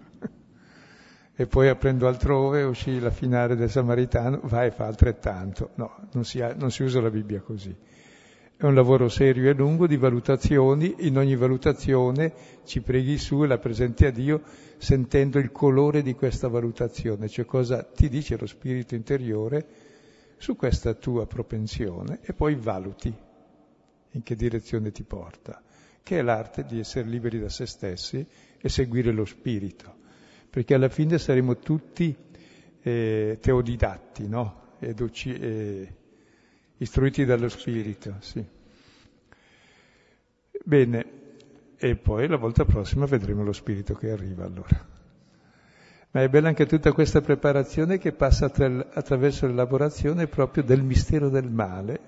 E 1.35 1.47
poi 1.47 1.69
aprendo 1.69 2.07
altrove 2.07 2.63
uscì 2.63 2.99
la 2.99 3.11
finale 3.11 3.55
del 3.55 3.69
Samaritano, 3.69 4.41
va 4.43 4.65
e 4.65 4.71
fa 4.71 4.87
altrettanto. 4.87 5.69
No, 5.75 6.09
non 6.11 6.25
si, 6.25 6.41
ha, 6.41 6.53
non 6.53 6.69
si 6.69 6.83
usa 6.83 6.99
la 6.99 7.09
Bibbia 7.09 7.39
così. 7.39 7.73
È 8.57 8.65
un 8.65 8.73
lavoro 8.73 9.07
serio 9.07 9.49
e 9.49 9.53
lungo 9.53 9.87
di 9.87 9.95
valutazioni, 9.95 10.95
in 11.07 11.17
ogni 11.17 11.37
valutazione 11.37 12.33
ci 12.65 12.81
preghi 12.81 13.17
su 13.17 13.43
e 13.43 13.47
la 13.47 13.57
presenti 13.57 14.05
a 14.05 14.11
Dio 14.11 14.41
sentendo 14.77 15.39
il 15.39 15.51
colore 15.51 16.01
di 16.01 16.13
questa 16.13 16.49
valutazione, 16.49 17.29
cioè 17.29 17.45
cosa 17.45 17.83
ti 17.83 18.09
dice 18.09 18.37
lo 18.37 18.45
spirito 18.45 18.95
interiore 18.95 19.65
su 20.35 20.57
questa 20.57 20.93
tua 20.93 21.25
propensione 21.25 22.19
e 22.21 22.33
poi 22.33 22.55
valuti 22.55 23.13
in 24.11 24.23
che 24.23 24.35
direzione 24.35 24.91
ti 24.91 25.03
porta, 25.03 25.61
che 26.01 26.19
è 26.19 26.21
l'arte 26.21 26.63
di 26.65 26.79
essere 26.79 27.07
liberi 27.07 27.39
da 27.39 27.49
se 27.49 27.65
stessi 27.65 28.25
e 28.57 28.69
seguire 28.69 29.11
lo 29.11 29.25
spirito, 29.25 29.95
perché 30.49 30.73
alla 30.73 30.89
fine 30.89 31.17
saremo 31.17 31.57
tutti 31.57 32.15
eh, 32.81 33.37
teodidatti, 33.39 34.27
no? 34.27 34.67
Ed, 34.79 35.11
eh, 35.25 35.93
istruiti 36.77 37.25
dallo 37.25 37.49
Spirito, 37.49 38.15
sì. 38.19 38.43
Bene, 40.63 41.05
e 41.77 41.95
poi 41.95 42.27
la 42.27 42.37
volta 42.37 42.65
prossima 42.65 43.05
vedremo 43.05 43.43
lo 43.43 43.53
Spirito 43.53 43.93
che 43.93 44.11
arriva 44.11 44.45
allora. 44.45 44.87
Ma 46.11 46.23
è 46.23 46.29
bella 46.29 46.47
anche 46.47 46.65
tutta 46.65 46.91
questa 46.91 47.21
preparazione 47.21 47.99
che 47.99 48.13
passa 48.13 48.45
attraverso 48.45 49.45
l'elaborazione 49.45 50.27
proprio 50.27 50.63
del 50.63 50.81
mistero 50.81 51.29
del 51.29 51.49
male, 51.49 51.99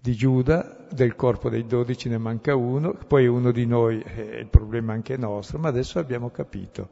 di 0.00 0.14
Giuda, 0.14 0.86
del 0.90 1.14
corpo 1.16 1.48
dei 1.48 1.66
dodici 1.66 2.08
ne 2.08 2.18
manca 2.18 2.54
uno, 2.54 2.94
poi 2.94 3.26
uno 3.26 3.50
di 3.50 3.66
noi 3.66 4.00
è 4.00 4.36
il 4.36 4.48
problema 4.48 4.92
anche 4.92 5.16
nostro, 5.16 5.58
ma 5.58 5.68
adesso 5.68 5.98
abbiamo 5.98 6.30
capito. 6.30 6.88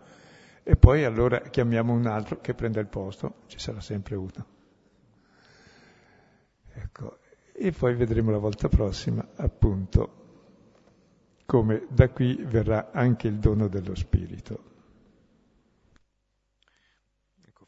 E 0.62 0.76
poi 0.76 1.04
allora 1.04 1.40
chiamiamo 1.40 1.92
un 1.92 2.06
altro 2.06 2.40
che 2.40 2.54
prenda 2.54 2.80
il 2.80 2.88
posto, 2.88 3.42
ci 3.46 3.58
sarà 3.58 3.80
sempre 3.80 4.16
uno. 4.16 4.46
Ecco, 6.72 7.18
e 7.52 7.72
poi 7.72 7.94
vedremo 7.94 8.30
la 8.30 8.38
volta 8.38 8.68
prossima, 8.68 9.26
appunto, 9.36 10.24
come 11.46 11.86
da 11.88 12.08
qui 12.10 12.36
verrà 12.42 12.90
anche 12.92 13.28
il 13.28 13.38
dono 13.38 13.68
dello 13.68 13.94
Spirito. 13.94 14.74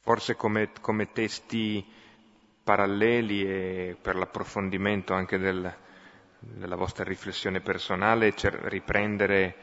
forse 0.09 0.36
come, 0.36 0.70
come 0.80 1.12
testi 1.12 1.84
paralleli 2.68 3.44
e 3.44 3.96
per 3.98 4.14
l'approfondimento 4.14 5.14
anche 5.14 5.38
del, 5.38 5.74
della 6.38 6.76
vostra 6.76 7.02
riflessione 7.02 7.62
personale, 7.62 8.34
riprendere 8.64 9.56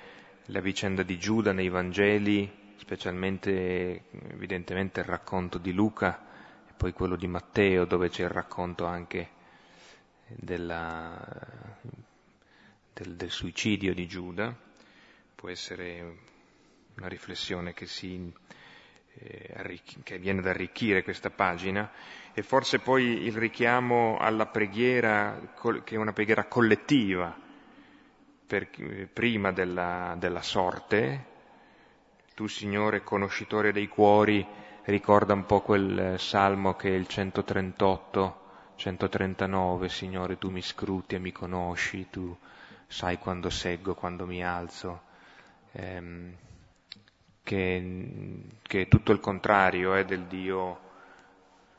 la 0.45 0.59
vicenda 0.59 1.03
di 1.03 1.19
Giuda 1.19 1.53
nei 1.53 1.69
Vangeli, 1.69 2.73
specialmente 2.77 4.05
evidentemente 4.31 5.01
il 5.01 5.05
racconto 5.05 5.59
di 5.59 5.71
Luca 5.71 6.19
e 6.67 6.73
poi 6.75 6.93
quello 6.93 7.15
di 7.15 7.27
Matteo, 7.27 7.85
dove 7.85 8.09
c'è 8.09 8.23
il 8.23 8.29
racconto 8.29 8.85
anche 8.85 9.29
della, 10.25 11.23
del, 12.91 13.15
del 13.17 13.29
suicidio 13.29 13.93
di 13.93 14.07
Giuda, 14.07 14.51
può 15.35 15.49
essere 15.49 16.17
una 16.95 17.07
riflessione 17.07 17.71
che 17.75 17.85
si 17.85 18.33
eh, 19.17 19.79
che 20.03 20.17
viene 20.17 20.39
ad 20.39 20.47
arricchire 20.47 21.03
questa 21.03 21.29
pagina 21.29 21.89
e 22.37 22.43
forse 22.43 22.79
poi 22.79 23.23
il 23.23 23.31
richiamo 23.31 24.17
alla 24.19 24.45
preghiera 24.47 25.39
che 25.85 25.95
è 25.95 25.97
una 25.97 26.11
preghiera 26.11 26.43
collettiva 26.43 27.33
per, 28.45 28.67
prima 29.13 29.53
della, 29.53 30.15
della 30.17 30.41
sorte. 30.41 31.33
Tu 32.35 32.47
Signore 32.47 33.03
conoscitore 33.03 33.71
dei 33.71 33.87
cuori 33.87 34.45
ricorda 34.83 35.31
un 35.31 35.45
po' 35.45 35.61
quel 35.61 36.19
salmo 36.19 36.75
che 36.75 36.89
è 36.89 36.93
il 36.93 37.07
138, 37.07 38.41
139, 38.75 39.87
Signore 39.87 40.37
tu 40.37 40.49
mi 40.49 40.61
scruti 40.61 41.15
e 41.15 41.19
mi 41.19 41.31
conosci, 41.31 42.09
tu 42.09 42.35
sai 42.85 43.17
quando 43.17 43.49
seggo, 43.49 43.95
quando 43.95 44.25
mi 44.25 44.43
alzo. 44.43 45.03
Ehm, 45.71 46.35
che, 47.43 48.41
che 48.61 48.81
è 48.81 48.87
tutto 48.89 49.13
il 49.13 49.21
contrario 49.21 49.93
è 49.93 50.03
del 50.03 50.23
Dio 50.25 50.84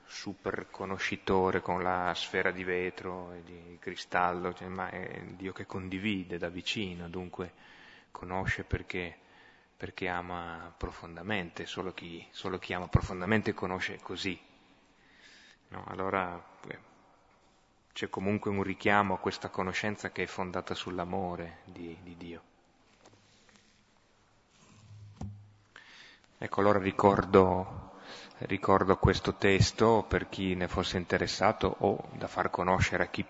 super 0.07 0.69
conoscitore 0.71 1.61
con 1.61 1.83
la 1.83 2.13
sfera 2.15 2.51
di 2.51 2.65
vetro 2.65 3.33
e 3.33 3.43
di 3.43 3.77
cristallo, 3.81 4.55
cioè, 4.55 4.69
ma 4.69 4.89
è 4.89 5.23
Dio 5.37 5.53
che 5.53 5.67
condivide 5.67 6.39
da 6.39 6.49
vicino, 6.49 7.09
dunque 7.09 7.53
conosce 8.11 8.65
perché, 8.65 9.17
perché 9.77 10.09
ama 10.09 10.73
profondamente, 10.77 11.67
solo 11.67 11.93
chi, 11.93 12.27
solo 12.31 12.59
chi, 12.59 12.73
ama 12.73 12.89
profondamente 12.89 13.53
conosce 13.53 13.99
così. 14.01 14.41
No? 15.69 15.85
Allora 15.89 16.43
eh, 16.69 16.79
c'è 17.93 18.09
comunque 18.09 18.51
un 18.51 18.63
richiamo 18.63 19.15
a 19.15 19.19
questa 19.19 19.49
conoscenza 19.51 20.11
che 20.11 20.23
è 20.23 20.27
fondata 20.27 20.75
sull'amore 20.75 21.59
di, 21.65 21.97
di 22.03 22.17
Dio. 22.17 22.43
Ecco, 26.39 26.61
allora 26.61 26.79
ricordo, 26.79 27.86
ricordo 28.39 28.97
questo 28.97 29.35
testo 29.35 30.05
per 30.07 30.29
chi 30.29 30.55
ne 30.55 30.69
fosse 30.69 30.97
interessato 30.99 31.75
o 31.79 32.09
da 32.17 32.27
far 32.27 32.51
conoscere 32.51 33.05
a 33.05 33.09
chi 33.09 33.25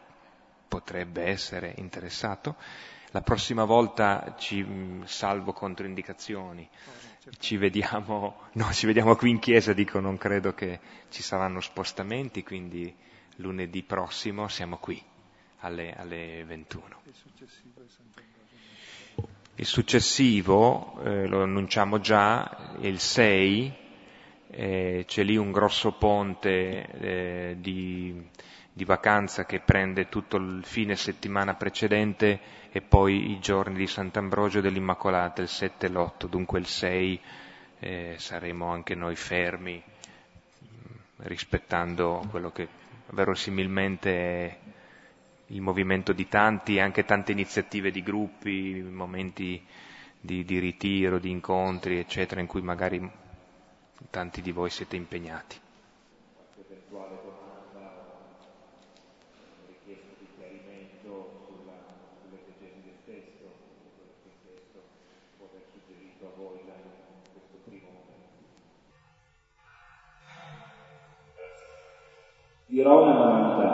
potrebbe 0.67 1.25
essere 1.25 1.75
interessato. 1.77 2.57
La 3.11 3.21
prossima 3.21 3.65
volta 3.65 4.35
ci 4.39 4.67
salvo 5.05 5.53
controindicazioni. 5.53 6.69
Ci 7.39 7.57
vediamo, 7.57 8.43
no, 8.55 8.73
ci 8.73 8.87
vediamo 8.87 9.17
qui 9.17 9.31
in 9.31 9.39
chiesa, 9.39 9.73
dico, 9.73 10.01
non 10.01 10.17
credo 10.17 10.55
che 10.55 10.81
ci 11.11 11.23
saranno 11.23 11.61
spostamenti, 11.61 12.43
quindi 12.43 12.95
lunedì 13.37 13.83
prossimo 13.83 14.49
siamo 14.49 14.79
qui 14.79 15.03
alle, 15.61 15.95
alle 15.95 16.45
21. 16.45 17.03
Il 19.59 19.65
successivo, 19.65 21.01
eh, 21.03 21.27
lo 21.27 21.43
annunciamo 21.43 21.99
già, 21.99 22.77
è 22.79 22.87
il 22.87 23.01
6, 23.01 23.86
eh, 24.51 25.05
c'è 25.07 25.23
lì 25.23 25.37
un 25.37 25.51
grosso 25.51 25.93
ponte 25.93 26.87
eh, 27.01 27.57
di, 27.59 28.29
di, 28.73 28.85
vacanza 28.85 29.45
che 29.45 29.61
prende 29.61 30.09
tutto 30.09 30.37
il 30.37 30.65
fine 30.65 30.97
settimana 30.97 31.55
precedente 31.55 32.41
e 32.71 32.81
poi 32.81 33.33
i 33.33 33.41
giorni 33.41 33.77
di 33.77 33.87
Sant'Ambrogio 33.87 34.61
dell'Immacolata, 34.61 35.43
il 35.43 35.49
7 35.49 35.87
e 35.87 35.89
l'8, 35.91 36.27
dunque 36.29 36.59
il 36.59 36.67
6 36.67 37.21
eh, 37.79 38.15
saremo 38.19 38.67
anche 38.71 38.95
noi 38.95 39.17
fermi 39.17 39.83
rispettando 41.19 42.27
quello 42.31 42.51
che 42.51 42.69
verosimilmente 43.11 44.11
è 44.11 44.59
il 45.51 45.61
movimento 45.61 46.13
di 46.13 46.29
tanti, 46.29 46.81
anche 46.81 47.05
tante 47.05 47.33
iniziative 47.33 47.91
di 47.91 48.03
gruppi, 48.03 48.83
momenti 48.83 49.65
di, 50.21 50.45
di 50.45 50.59
ritiro, 50.59 51.19
di 51.19 51.31
incontri, 51.31 51.99
eccetera, 51.99 52.41
in 52.41 52.49
cui 52.49 52.63
magari 52.63 53.09
tanti 54.11 54.43
di 54.43 54.53
voi 54.53 54.71
siete 54.71 54.97
impegnati. 54.97 55.61
dirò 72.77 73.05
una 73.05 73.15
banalità, 73.15 73.73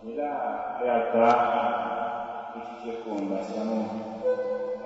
nella 0.00 0.78
realtà 0.80 2.52
che 2.54 2.60
ci 2.64 2.74
circonda 2.88 3.42
siamo 3.42 4.22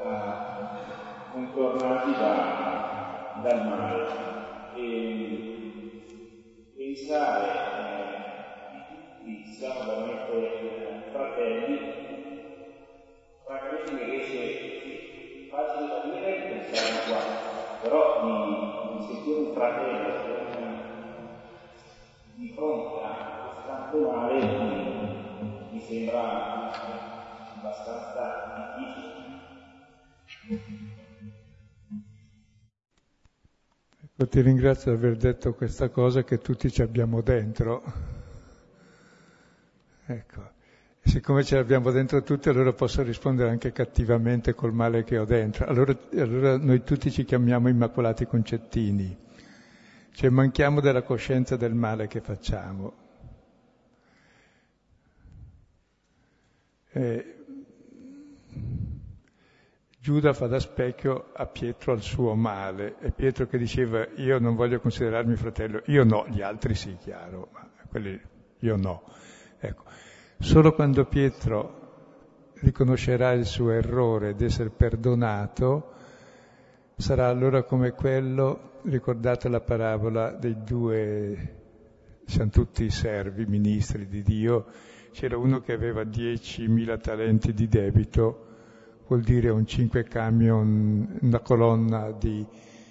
uh, 0.02 1.32
contornati 1.32 2.10
da, 2.18 2.89
dal 3.42 3.66
male 3.66 4.06
e 4.74 4.82
pensare 6.76 7.46
eh, 7.84 9.44
che 9.44 9.52
siamo 9.52 9.80
veramente 9.84 11.10
fratelli 11.12 11.78
francamente 13.46 13.92
mi 13.92 14.04
riesce 14.04 15.48
facile 15.50 15.86
da 15.88 16.00
dire 16.04 16.30
pensare 16.48 16.92
qua 17.08 17.20
però 17.82 18.02
di, 18.24 18.34
di 18.98 19.04
sentire 19.06 19.38
un 19.38 19.52
fratello 19.54 20.10
di 22.34 22.52
fronte 22.54 23.02
a 23.04 23.90
questo 23.90 24.10
male 24.10 24.38
mi 25.70 25.80
sembra 25.80 26.72
abbastanza 27.56 28.74
difficile. 28.78 29.38
Ecco, 34.20 34.28
ti 34.32 34.42
ringrazio 34.42 34.90
di 34.94 34.98
aver 34.98 35.16
detto 35.16 35.54
questa 35.54 35.88
cosa 35.88 36.22
che 36.24 36.36
tutti 36.36 36.70
ci 36.70 36.82
abbiamo 36.82 37.22
dentro. 37.22 37.82
Ecco, 40.04 40.50
siccome 41.02 41.42
ce 41.42 41.56
l'abbiamo 41.56 41.90
dentro 41.90 42.22
tutti, 42.22 42.50
allora 42.50 42.74
posso 42.74 43.02
rispondere 43.02 43.48
anche 43.48 43.72
cattivamente 43.72 44.52
col 44.52 44.74
male 44.74 45.04
che 45.04 45.16
ho 45.16 45.24
dentro. 45.24 45.64
Allora, 45.64 45.96
allora 46.18 46.58
noi 46.58 46.82
tutti 46.84 47.10
ci 47.10 47.24
chiamiamo 47.24 47.70
Immacolati 47.70 48.26
Concettini, 48.26 49.16
cioè 50.12 50.28
manchiamo 50.28 50.80
della 50.82 51.00
coscienza 51.00 51.56
del 51.56 51.72
male 51.72 52.06
che 52.06 52.20
facciamo. 52.20 52.92
Eh, 56.92 57.39
Giuda 60.02 60.32
fa 60.32 60.46
da 60.46 60.58
specchio 60.58 61.26
a 61.34 61.44
Pietro 61.44 61.92
al 61.92 62.00
suo 62.00 62.34
male, 62.34 62.96
è 63.00 63.10
Pietro 63.10 63.46
che 63.46 63.58
diceva 63.58 64.08
io 64.16 64.38
non 64.38 64.54
voglio 64.54 64.80
considerarmi 64.80 65.36
fratello, 65.36 65.82
io 65.88 66.04
no, 66.04 66.26
gli 66.26 66.40
altri 66.40 66.74
sì, 66.74 66.96
chiaro, 66.96 67.48
ma 67.52 67.68
quelli 67.86 68.18
io 68.60 68.76
no. 68.76 69.02
Ecco. 69.58 69.84
Solo 70.38 70.72
quando 70.72 71.04
Pietro 71.04 72.52
riconoscerà 72.60 73.32
il 73.32 73.44
suo 73.44 73.72
errore 73.72 74.30
ed 74.30 74.40
essere 74.40 74.70
perdonato, 74.70 75.92
sarà 76.96 77.28
allora 77.28 77.64
come 77.64 77.90
quello, 77.90 78.80
ricordate 78.84 79.50
la 79.50 79.60
parabola 79.60 80.30
dei 80.30 80.62
due, 80.64 81.56
siamo 82.24 82.48
tutti 82.48 82.88
servi, 82.88 83.44
ministri 83.44 84.08
di 84.08 84.22
Dio, 84.22 84.64
c'era 85.12 85.36
uno 85.36 85.60
che 85.60 85.74
aveva 85.74 86.04
10.000 86.04 87.00
talenti 87.02 87.52
di 87.52 87.68
debito, 87.68 88.46
vuol 89.10 89.22
dire 89.22 89.50
un 89.50 89.66
5 89.66 90.04
camion, 90.04 91.18
una 91.22 91.40
colonna 91.40 92.12
di 92.12 92.46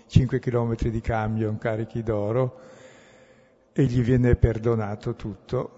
5 0.06 0.40
km 0.40 0.76
di 0.76 1.00
camion 1.00 1.58
carichi 1.58 2.04
d'oro, 2.04 2.60
e 3.72 3.86
gli 3.86 4.02
viene 4.02 4.36
perdonato 4.36 5.16
tutto. 5.16 5.78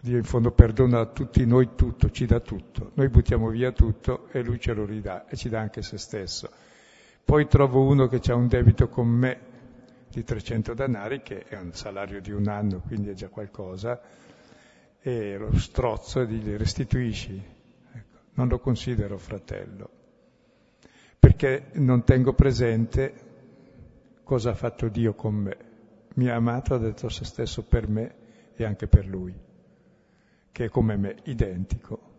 Dio 0.00 0.16
in 0.16 0.24
fondo 0.24 0.52
perdona 0.52 1.00
a 1.00 1.06
tutti 1.06 1.44
noi 1.44 1.74
tutto, 1.74 2.10
ci 2.10 2.24
dà 2.24 2.40
tutto. 2.40 2.92
Noi 2.94 3.10
buttiamo 3.10 3.48
via 3.48 3.72
tutto 3.72 4.26
e 4.32 4.42
lui 4.42 4.58
ce 4.58 4.72
lo 4.72 4.86
ridà 4.86 5.26
e 5.26 5.36
ci 5.36 5.50
dà 5.50 5.60
anche 5.60 5.82
se 5.82 5.98
stesso. 5.98 6.48
Poi 7.22 7.46
trovo 7.46 7.82
uno 7.82 8.06
che 8.06 8.22
ha 8.32 8.34
un 8.34 8.48
debito 8.48 8.88
con 8.88 9.08
me 9.08 9.38
di 10.08 10.24
300 10.24 10.72
denari, 10.72 11.20
che 11.20 11.44
è 11.44 11.58
un 11.58 11.74
salario 11.74 12.22
di 12.22 12.30
un 12.30 12.48
anno, 12.48 12.80
quindi 12.80 13.10
è 13.10 13.14
già 13.14 13.28
qualcosa, 13.28 14.00
e 14.98 15.36
lo 15.36 15.54
strozzo 15.58 16.22
e 16.22 16.26
gli 16.26 16.56
restituisci. 16.56 17.53
Non 18.34 18.48
lo 18.48 18.58
considero 18.58 19.16
fratello, 19.16 19.88
perché 21.18 21.66
non 21.74 22.02
tengo 22.02 22.32
presente 22.32 23.14
cosa 24.24 24.50
ha 24.50 24.54
fatto 24.54 24.88
Dio 24.88 25.14
con 25.14 25.34
me. 25.34 25.56
Mi 26.14 26.28
ha 26.28 26.34
amato, 26.34 26.74
ha 26.74 26.78
detto 26.78 27.08
se 27.08 27.24
stesso 27.24 27.62
per 27.62 27.88
me 27.88 28.14
e 28.56 28.64
anche 28.64 28.88
per 28.88 29.06
lui, 29.06 29.32
che 30.50 30.64
è 30.64 30.68
come 30.68 30.96
me, 30.96 31.16
identico. 31.24 32.12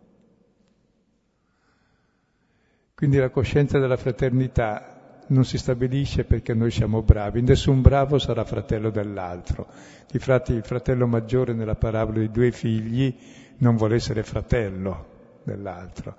Quindi 2.94 3.18
la 3.18 3.28
coscienza 3.28 3.78
della 3.78 3.98
fraternità 3.98 5.24
non 5.28 5.44
si 5.44 5.58
stabilisce 5.58 6.24
perché 6.24 6.54
noi 6.54 6.70
siamo 6.70 7.02
bravi, 7.02 7.42
nessun 7.42 7.82
bravo 7.82 8.18
sarà 8.18 8.44
fratello 8.44 8.88
dell'altro. 8.88 9.66
Difatti 10.10 10.52
il 10.52 10.64
fratello 10.64 11.06
maggiore 11.06 11.52
nella 11.52 11.74
parabola 11.74 12.18
dei 12.18 12.30
due 12.30 12.52
figli 12.52 13.14
non 13.58 13.76
vuole 13.76 13.96
essere 13.96 14.22
fratello 14.22 15.14
dell'altro. 15.46 16.16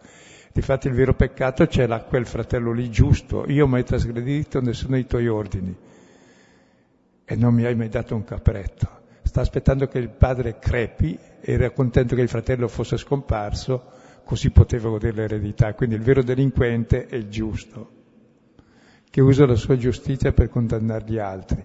Difatti 0.51 0.87
il 0.87 0.93
vero 0.93 1.13
peccato 1.13 1.67
c'è 1.67 1.85
là, 1.85 2.01
quel 2.01 2.25
fratello 2.25 2.71
lì 2.71 2.89
giusto, 2.89 3.45
io 3.47 3.67
mai 3.67 3.83
trasgredito 3.83 4.59
nessuno 4.59 4.95
dei 4.95 5.05
tuoi 5.05 5.27
ordini 5.27 5.75
e 7.29 7.35
non 7.35 7.53
mi 7.53 7.65
hai 7.65 7.75
mai 7.75 7.89
dato 7.89 8.15
un 8.15 8.23
capretto. 8.23 8.87
Sta 9.21 9.41
aspettando 9.41 9.87
che 9.87 9.99
il 9.99 10.09
padre 10.09 10.59
crepi, 10.59 11.19
era 11.41 11.69
contento 11.71 12.15
che 12.15 12.21
il 12.21 12.29
fratello 12.29 12.69
fosse 12.69 12.95
scomparso, 12.95 13.91
così 14.23 14.49
poteva 14.49 14.89
godere 14.89 15.15
l'eredità. 15.17 15.73
Quindi 15.73 15.95
il 15.95 16.01
vero 16.01 16.23
delinquente 16.23 17.05
è 17.05 17.15
il 17.15 17.27
giusto, 17.27 17.91
che 19.09 19.19
usa 19.19 19.45
la 19.45 19.55
sua 19.55 19.75
giustizia 19.75 20.31
per 20.31 20.49
condannare 20.49 21.03
gli 21.05 21.17
altri. 21.17 21.63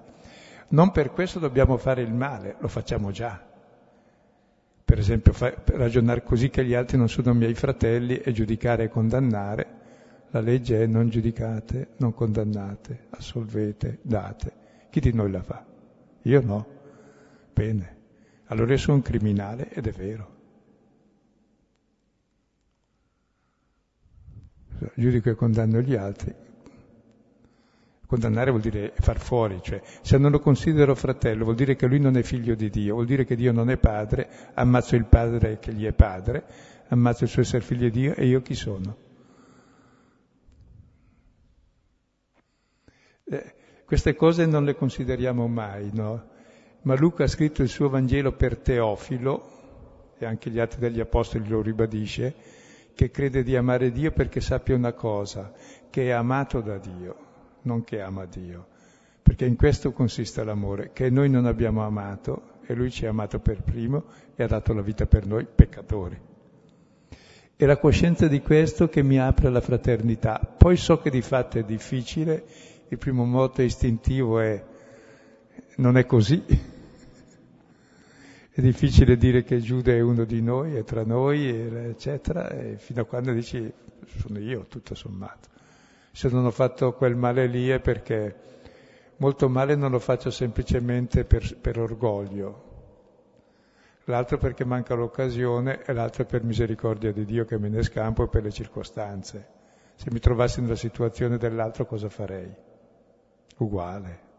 Non 0.70 0.90
per 0.90 1.12
questo 1.12 1.38
dobbiamo 1.38 1.76
fare 1.76 2.02
il 2.02 2.12
male, 2.12 2.56
lo 2.58 2.66
facciamo 2.66 3.12
già. 3.12 3.51
Per 4.93 5.01
esempio, 5.01 5.32
fa, 5.32 5.55
ragionare 5.68 6.22
così 6.22 6.51
che 6.51 6.66
gli 6.66 6.74
altri 6.74 6.99
non 6.99 7.09
sono 7.09 7.32
miei 7.32 7.55
fratelli 7.55 8.18
e 8.18 8.30
giudicare 8.30 8.84
e 8.84 8.88
condannare. 8.90 9.66
La 10.32 10.40
legge 10.40 10.82
è 10.82 10.86
non 10.86 11.09
giudicate, 11.09 11.93
non 11.97 12.12
condannate, 12.12 13.07
assolvete, 13.09 14.01
date. 14.03 14.53
Chi 14.90 15.01
di 15.01 15.14
noi 15.14 15.30
la 15.30 15.40
fa? 15.40 15.64
Io 16.24 16.43
no. 16.45 16.66
Bene. 17.55 17.97
Allora 18.49 18.72
io 18.72 18.76
sono 18.76 18.97
un 18.97 19.03
criminale 19.03 19.70
ed 19.70 19.86
è 19.86 19.93
vero. 19.93 20.30
giudico 24.95 25.30
e 25.30 25.34
condanno 25.34 25.80
gli 25.80 25.95
altri. 25.95 26.34
Condannare 28.12 28.50
vuol 28.50 28.60
dire 28.60 28.92
far 28.96 29.18
fuori, 29.18 29.60
cioè 29.62 29.80
se 30.02 30.18
non 30.18 30.32
lo 30.32 30.38
considero 30.38 30.94
fratello 30.94 31.44
vuol 31.44 31.56
dire 31.56 31.76
che 31.76 31.86
lui 31.86 31.98
non 31.98 32.18
è 32.18 32.22
figlio 32.22 32.54
di 32.54 32.68
Dio, 32.68 32.92
vuol 32.92 33.06
dire 33.06 33.24
che 33.24 33.36
Dio 33.36 33.52
non 33.52 33.70
è 33.70 33.78
padre, 33.78 34.28
ammazzo 34.52 34.96
il 34.96 35.06
padre 35.06 35.58
che 35.58 35.72
gli 35.72 35.86
è 35.86 35.94
padre, 35.94 36.44
ammazzo 36.88 37.24
il 37.24 37.30
suo 37.30 37.40
essere 37.40 37.64
figlio 37.64 37.88
di 37.88 38.00
Dio 38.00 38.14
e 38.14 38.26
io 38.26 38.42
chi 38.42 38.52
sono? 38.54 38.96
Eh, 43.24 43.54
queste 43.86 44.14
cose 44.14 44.44
non 44.44 44.66
le 44.66 44.74
consideriamo 44.74 45.48
mai, 45.48 45.88
no? 45.94 46.28
Ma 46.82 46.94
Luca 46.94 47.24
ha 47.24 47.28
scritto 47.28 47.62
il 47.62 47.70
suo 47.70 47.88
Vangelo 47.88 48.32
per 48.32 48.58
Teofilo, 48.58 50.16
e 50.18 50.26
anche 50.26 50.50
gli 50.50 50.58
altri 50.58 50.80
degli 50.80 51.00
Apostoli 51.00 51.48
lo 51.48 51.62
ribadisce, 51.62 52.34
che 52.94 53.10
crede 53.10 53.42
di 53.42 53.56
amare 53.56 53.90
Dio 53.90 54.10
perché 54.10 54.42
sappia 54.42 54.74
una 54.74 54.92
cosa, 54.92 55.50
che 55.88 56.08
è 56.08 56.10
amato 56.10 56.60
da 56.60 56.76
Dio, 56.76 57.30
non 57.62 57.84
che 57.84 58.00
ama 58.00 58.26
Dio. 58.26 58.66
Perché 59.22 59.44
in 59.44 59.56
questo 59.56 59.92
consiste 59.92 60.42
l'amore, 60.44 60.90
che 60.92 61.10
noi 61.10 61.28
non 61.30 61.46
abbiamo 61.46 61.84
amato 61.84 62.58
e 62.66 62.74
Lui 62.74 62.90
ci 62.90 63.06
ha 63.06 63.10
amato 63.10 63.38
per 63.38 63.62
primo 63.62 64.04
e 64.34 64.42
ha 64.42 64.46
dato 64.46 64.72
la 64.72 64.82
vita 64.82 65.06
per 65.06 65.26
noi 65.26 65.46
peccatori. 65.46 66.20
E 67.56 67.66
la 67.66 67.78
coscienza 67.78 68.26
di 68.26 68.40
questo 68.40 68.88
che 68.88 69.02
mi 69.02 69.20
apre 69.20 69.46
alla 69.46 69.60
fraternità. 69.60 70.38
Poi 70.38 70.76
so 70.76 70.98
che 70.98 71.10
di 71.10 71.22
fatto 71.22 71.58
è 71.58 71.64
difficile, 71.64 72.44
il 72.88 72.98
primo 72.98 73.24
moto 73.24 73.62
istintivo 73.62 74.40
è 74.40 74.64
non 75.76 75.96
è 75.96 76.04
così, 76.04 76.42
è 78.50 78.60
difficile 78.60 79.16
dire 79.16 79.44
che 79.44 79.60
Giuda 79.60 79.92
è 79.92 80.00
uno 80.00 80.24
di 80.24 80.42
noi, 80.42 80.74
è 80.74 80.84
tra 80.84 81.04
noi, 81.04 81.48
eccetera, 81.48 82.76
fino 82.76 83.00
a 83.00 83.04
quando 83.04 83.32
dici 83.32 83.72
sono 84.18 84.38
io, 84.38 84.66
tutto 84.66 84.94
sommato. 84.94 85.48
Se 86.12 86.28
non 86.28 86.44
ho 86.44 86.50
fatto 86.50 86.92
quel 86.92 87.16
male 87.16 87.46
lì 87.46 87.68
è 87.68 87.80
perché 87.80 88.36
molto 89.16 89.48
male 89.48 89.74
non 89.74 89.90
lo 89.90 89.98
faccio 89.98 90.30
semplicemente 90.30 91.24
per, 91.24 91.58
per 91.58 91.78
orgoglio, 91.78 92.70
l'altro 94.04 94.36
perché 94.36 94.64
manca 94.64 94.94
l'occasione 94.94 95.82
e 95.84 95.92
l'altro 95.92 96.24
per 96.26 96.42
misericordia 96.44 97.12
di 97.12 97.24
Dio 97.24 97.44
che 97.44 97.58
me 97.58 97.68
ne 97.68 97.82
scampo 97.82 98.24
e 98.24 98.28
per 98.28 98.42
le 98.42 98.50
circostanze. 98.50 99.48
Se 99.94 100.10
mi 100.10 100.18
trovassi 100.18 100.60
nella 100.60 100.74
situazione 100.74 101.38
dell'altro 101.38 101.86
cosa 101.86 102.08
farei? 102.08 102.52
Uguale. 103.58 104.30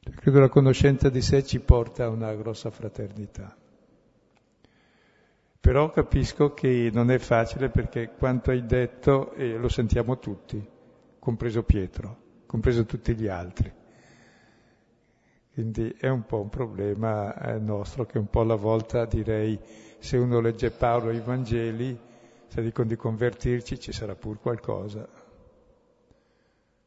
Credo 0.00 0.40
la 0.40 0.48
conoscenza 0.48 1.08
di 1.10 1.20
sé 1.20 1.44
ci 1.44 1.60
porta 1.60 2.04
a 2.04 2.08
una 2.08 2.34
grossa 2.34 2.70
fraternità. 2.70 3.54
Però 5.68 5.90
capisco 5.90 6.54
che 6.54 6.88
non 6.90 7.10
è 7.10 7.18
facile 7.18 7.68
perché 7.68 8.12
quanto 8.16 8.52
hai 8.52 8.64
detto 8.64 9.34
eh, 9.34 9.58
lo 9.58 9.68
sentiamo 9.68 10.18
tutti, 10.18 10.66
compreso 11.18 11.62
Pietro, 11.62 12.16
compreso 12.46 12.86
tutti 12.86 13.14
gli 13.14 13.26
altri. 13.26 13.70
Quindi 15.52 15.94
è 16.00 16.08
un 16.08 16.24
po' 16.24 16.40
un 16.40 16.48
problema 16.48 17.34
eh, 17.34 17.58
nostro 17.58 18.06
che 18.06 18.16
un 18.16 18.30
po' 18.30 18.40
alla 18.40 18.54
volta 18.54 19.04
direi 19.04 19.60
se 19.98 20.16
uno 20.16 20.40
legge 20.40 20.70
Paolo 20.70 21.10
i 21.10 21.20
Vangeli, 21.20 22.00
se 22.46 22.62
dicono 22.62 22.88
di 22.88 22.96
convertirci 22.96 23.78
ci 23.78 23.92
sarà 23.92 24.14
pur 24.14 24.40
qualcosa. 24.40 25.06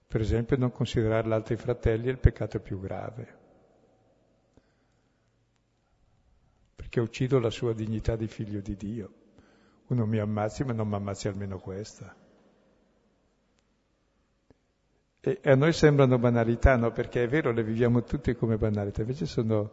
Per 0.07 0.21
esempio 0.21 0.57
non 0.57 0.71
considerare 0.71 1.27
l'altro 1.27 1.53
i 1.53 1.57
fratelli 1.57 2.07
è 2.07 2.09
il 2.09 2.17
peccato 2.17 2.59
più 2.59 2.79
grave, 2.79 3.40
perché 6.81 6.99
uccido 6.99 7.37
la 7.37 7.51
sua 7.51 7.73
dignità 7.73 8.15
di 8.15 8.25
figlio 8.25 8.59
di 8.59 8.75
Dio. 8.75 9.13
Uno 9.89 10.07
mi 10.07 10.17
ammazzi 10.17 10.63
ma 10.63 10.73
non 10.73 10.87
mi 10.87 10.95
ammazzi 10.95 11.27
almeno 11.27 11.59
questa. 11.59 12.15
E 15.19 15.39
a 15.43 15.53
noi 15.53 15.73
sembrano 15.73 16.17
banalità, 16.17 16.75
no? 16.77 16.91
Perché 16.91 17.21
è 17.21 17.27
vero, 17.27 17.51
le 17.51 17.63
viviamo 17.63 18.01
tutte 18.01 18.35
come 18.35 18.57
banalità, 18.57 19.01
invece 19.01 19.27
sono... 19.27 19.69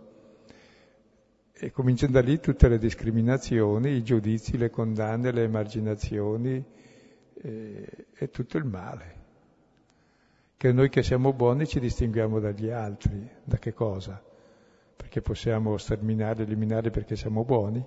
E 1.50 1.70
cominciano 1.70 2.12
da 2.12 2.20
lì 2.20 2.38
tutte 2.40 2.68
le 2.68 2.76
discriminazioni, 2.76 3.92
i 3.92 4.04
giudizi, 4.04 4.58
le 4.58 4.68
condanne, 4.68 5.32
le 5.32 5.44
emarginazioni 5.44 6.62
e, 7.32 8.06
e 8.12 8.28
tutto 8.28 8.58
il 8.58 8.64
male 8.66 9.16
che 10.58 10.72
noi 10.72 10.88
che 10.90 11.02
siamo 11.02 11.32
buoni 11.32 11.66
ci 11.66 11.80
distinguiamo 11.80 12.38
dagli 12.38 12.68
altri. 12.68 13.26
Da 13.44 13.58
che 13.58 13.72
cosa? 13.72 14.20
Perché 14.98 15.22
possiamo 15.22 15.76
sterminare, 15.76 16.42
eliminare 16.42 16.90
perché 16.90 17.14
siamo 17.14 17.44
buoni? 17.44 17.82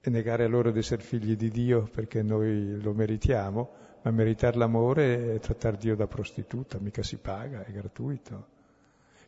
E 0.00 0.10
negare 0.10 0.42
a 0.42 0.48
loro 0.48 0.72
di 0.72 0.80
essere 0.80 1.00
figli 1.00 1.36
di 1.36 1.48
Dio 1.48 1.88
perché 1.90 2.22
noi 2.22 2.80
lo 2.82 2.92
meritiamo, 2.92 3.70
ma 4.02 4.10
meritare 4.10 4.58
l'amore 4.58 5.34
è 5.34 5.38
trattare 5.38 5.76
Dio 5.76 5.94
da 5.94 6.08
prostituta, 6.08 6.80
mica 6.80 7.04
si 7.04 7.18
paga, 7.18 7.64
è 7.64 7.70
gratuito. 7.70 8.46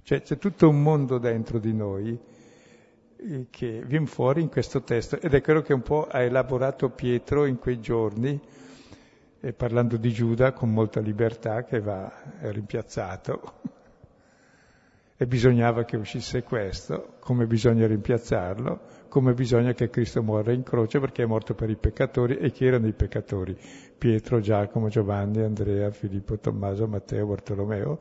Cioè 0.02 0.20
c'è 0.22 0.36
tutto 0.36 0.68
un 0.68 0.82
mondo 0.82 1.18
dentro 1.18 1.60
di 1.60 1.72
noi 1.72 2.18
eh, 3.16 3.46
che 3.48 3.82
viene 3.86 4.06
fuori 4.06 4.42
in 4.42 4.48
questo 4.48 4.82
testo 4.82 5.20
ed 5.20 5.32
è 5.32 5.40
quello 5.40 5.62
che 5.62 5.74
un 5.74 5.82
po' 5.82 6.08
ha 6.08 6.22
elaborato 6.22 6.90
Pietro 6.90 7.46
in 7.46 7.56
quei 7.56 7.80
giorni 7.80 8.38
e 9.40 9.52
parlando 9.52 9.96
di 9.96 10.10
Giuda 10.10 10.52
con 10.52 10.72
molta 10.72 10.98
libertà 10.98 11.62
che 11.62 11.78
va 11.78 12.12
rimpiazzato. 12.40 13.60
E 15.16 15.26
bisognava 15.26 15.84
che 15.84 15.96
uscisse 15.96 16.42
questo, 16.42 17.14
come 17.20 17.46
bisogna 17.46 17.86
rimpiazzarlo, 17.86 18.80
come 19.08 19.32
bisogna 19.32 19.72
che 19.72 19.88
Cristo 19.88 20.22
muore 20.22 20.54
in 20.54 20.64
croce 20.64 20.98
perché 20.98 21.22
è 21.22 21.26
morto 21.26 21.54
per 21.54 21.70
i 21.70 21.76
peccatori 21.76 22.36
e 22.36 22.50
chi 22.50 22.66
erano 22.66 22.88
i 22.88 22.92
peccatori? 22.92 23.56
Pietro, 23.96 24.40
Giacomo, 24.40 24.88
Giovanni, 24.88 25.40
Andrea, 25.40 25.90
Filippo, 25.90 26.38
Tommaso, 26.38 26.88
Matteo, 26.88 27.26
Bartolomeo, 27.26 28.00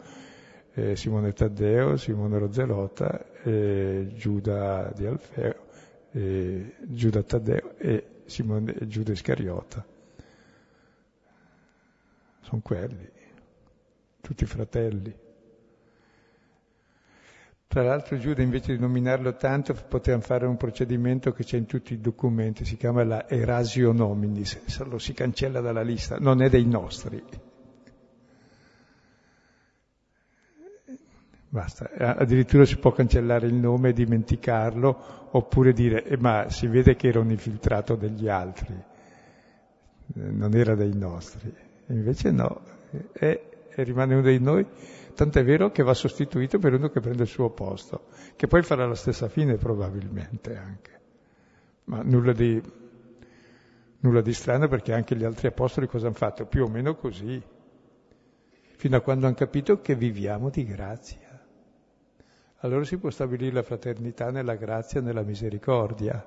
eh, 0.73 0.95
Simone 0.95 1.33
Taddeo, 1.33 1.97
Simone 1.97 2.39
Rozelota, 2.39 3.23
eh, 3.43 4.11
Giuda 4.15 4.91
di 4.95 5.05
Alfeo, 5.05 5.55
eh, 6.11 6.75
Giuda 6.81 7.21
Taddeo 7.21 7.77
e 7.77 8.07
Simone, 8.25 8.75
Giuda 8.87 9.11
Iscariota 9.11 9.85
sono 12.43 12.61
quelli, 12.61 13.09
tutti 14.21 14.45
fratelli. 14.45 15.22
Tra 17.73 17.81
l'altro 17.81 18.19
Giuda 18.19 18.43
invece 18.43 18.75
di 18.75 18.79
nominarlo 18.79 19.35
tanto 19.35 19.73
poteva 19.73 20.19
fare 20.19 20.45
un 20.45 20.57
procedimento 20.57 21.31
che 21.31 21.43
c'è 21.43 21.57
in 21.57 21.65
tutti 21.65 21.93
i 21.93 21.99
documenti, 21.99 22.65
si 22.65 22.77
chiama 22.77 23.03
la 23.03 23.27
erasio 23.27 23.91
nominis, 23.91 24.79
lo 24.83 24.99
si 24.99 25.13
cancella 25.13 25.59
dalla 25.59 25.81
lista, 25.81 26.17
non 26.19 26.43
è 26.43 26.49
dei 26.49 26.67
nostri. 26.67 27.23
Basta, 31.49 31.89
addirittura 31.97 32.63
si 32.63 32.77
può 32.77 32.91
cancellare 32.91 33.47
il 33.47 33.55
nome 33.55 33.89
e 33.89 33.93
dimenticarlo, 33.93 35.29
oppure 35.31 35.73
dire, 35.73 36.03
eh, 36.03 36.17
ma 36.17 36.51
si 36.51 36.67
vede 36.67 36.95
che 36.95 37.07
era 37.07 37.21
un 37.21 37.31
infiltrato 37.31 37.95
degli 37.95 38.29
altri, 38.29 38.75
non 40.13 40.53
era 40.53 40.75
dei 40.75 40.93
nostri. 40.93 41.51
Invece 41.87 42.29
no, 42.29 42.61
è, 43.13 43.41
e 43.75 43.83
rimane 43.83 44.13
uno 44.13 44.27
di 44.27 44.39
noi, 44.39 44.63
tant'è 45.13 45.43
vero 45.43 45.71
che 45.71 45.83
va 45.83 45.93
sostituito 45.93 46.59
per 46.59 46.73
uno 46.73 46.89
che 46.89 46.99
prende 46.99 47.23
il 47.23 47.29
suo 47.29 47.49
posto, 47.49 48.07
che 48.35 48.47
poi 48.47 48.63
farà 48.63 48.85
la 48.85 48.95
stessa 48.95 49.29
fine 49.29 49.55
probabilmente 49.55 50.55
anche. 50.55 51.01
Ma 51.85 52.01
nulla 52.01 52.33
di, 52.33 52.61
nulla 53.99 54.21
di 54.21 54.33
strano 54.33 54.67
perché 54.67 54.93
anche 54.93 55.15
gli 55.15 55.23
altri 55.23 55.47
apostoli 55.47 55.87
cosa 55.87 56.07
hanno 56.07 56.15
fatto? 56.15 56.45
Più 56.45 56.63
o 56.63 56.67
meno 56.67 56.95
così, 56.95 57.41
fino 58.75 58.97
a 58.97 59.01
quando 59.01 59.25
hanno 59.25 59.35
capito 59.35 59.81
che 59.81 59.95
viviamo 59.95 60.49
di 60.49 60.65
grazia. 60.65 61.41
Allora 62.57 62.85
si 62.85 62.97
può 62.97 63.09
stabilire 63.09 63.53
la 63.53 63.63
fraternità 63.63 64.31
nella 64.31 64.55
grazia, 64.55 65.01
nella 65.01 65.23
misericordia. 65.23 66.25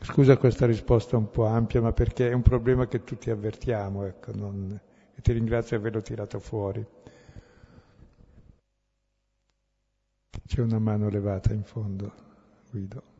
Scusa 0.00 0.36
questa 0.36 0.66
risposta 0.66 1.16
un 1.16 1.30
po' 1.30 1.46
ampia, 1.46 1.80
ma 1.80 1.92
perché 1.92 2.28
è 2.28 2.32
un 2.32 2.42
problema 2.42 2.86
che 2.86 3.04
tutti 3.04 3.30
avvertiamo, 3.30 4.04
ecco, 4.04 4.32
non... 4.34 4.80
e 5.14 5.20
ti 5.22 5.32
ringrazio 5.32 5.76
di 5.76 5.82
averlo 5.82 6.02
tirato 6.02 6.38
fuori. 6.38 6.84
C'è 10.46 10.60
una 10.60 10.78
mano 10.78 11.08
levata 11.08 11.52
in 11.52 11.64
fondo, 11.64 12.12
Guido. 12.70 13.11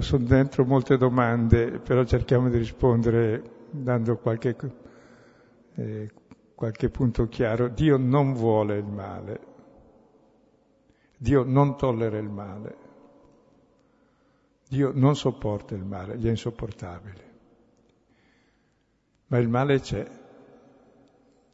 Sono 0.00 0.24
dentro 0.24 0.64
molte 0.64 0.96
domande, 0.96 1.80
però 1.80 2.04
cerchiamo 2.04 2.48
di 2.48 2.58
rispondere 2.58 3.42
dando 3.70 4.16
qualche, 4.16 4.56
eh, 5.74 6.10
qualche 6.54 6.88
punto 6.88 7.26
chiaro. 7.26 7.68
Dio 7.68 7.96
non 7.96 8.34
vuole 8.34 8.76
il 8.76 8.84
male, 8.84 9.40
Dio 11.18 11.42
non 11.42 11.76
tollera 11.76 12.16
il 12.18 12.28
male, 12.28 12.76
Dio 14.68 14.92
non 14.94 15.16
sopporta 15.16 15.74
il 15.74 15.84
male, 15.84 16.16
gli 16.16 16.26
è 16.26 16.30
insopportabile. 16.30 17.24
Ma 19.26 19.38
il 19.38 19.48
male 19.48 19.80
c'è, 19.80 20.06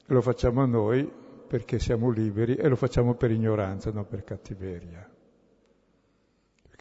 lo 0.04 0.20
facciamo 0.20 0.66
noi 0.66 1.10
perché 1.48 1.78
siamo 1.78 2.10
liberi 2.10 2.56
e 2.56 2.68
lo 2.68 2.76
facciamo 2.76 3.14
per 3.14 3.30
ignoranza, 3.30 3.90
non 3.90 4.06
per 4.06 4.22
cattiveria 4.22 5.11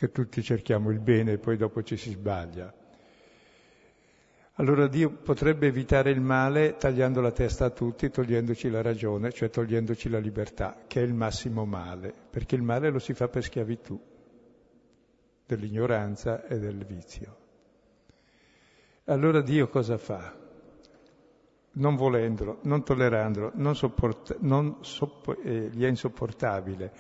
che 0.01 0.11
tutti 0.11 0.41
cerchiamo 0.41 0.89
il 0.89 0.99
bene 0.99 1.33
e 1.33 1.37
poi 1.37 1.57
dopo 1.57 1.83
ci 1.83 1.95
si 1.95 2.09
sbaglia. 2.09 2.73
Allora 4.53 4.87
Dio 4.87 5.11
potrebbe 5.11 5.67
evitare 5.67 6.09
il 6.09 6.21
male 6.21 6.75
tagliando 6.75 7.21
la 7.21 7.29
testa 7.29 7.65
a 7.65 7.69
tutti, 7.69 8.09
togliendoci 8.09 8.71
la 8.71 8.81
ragione, 8.81 9.31
cioè 9.31 9.51
togliendoci 9.51 10.09
la 10.09 10.17
libertà, 10.17 10.85
che 10.87 11.01
è 11.01 11.03
il 11.03 11.13
massimo 11.13 11.65
male, 11.65 12.11
perché 12.31 12.55
il 12.55 12.63
male 12.63 12.89
lo 12.89 12.97
si 12.97 13.13
fa 13.13 13.27
per 13.27 13.43
schiavitù 13.43 14.01
dell'ignoranza 15.45 16.47
e 16.47 16.57
del 16.57 16.83
vizio. 16.83 17.37
Allora 19.03 19.41
Dio 19.41 19.67
cosa 19.69 19.99
fa? 19.99 20.35
Non 21.73 21.95
volendolo, 21.95 22.57
non 22.63 22.83
tollerandolo, 22.83 23.51
non 23.53 23.75
sopport- 23.75 24.37
non 24.39 24.77
soppo- 24.81 25.39
eh, 25.43 25.69
gli 25.71 25.83
è 25.83 25.87
insopportabile 25.87 26.91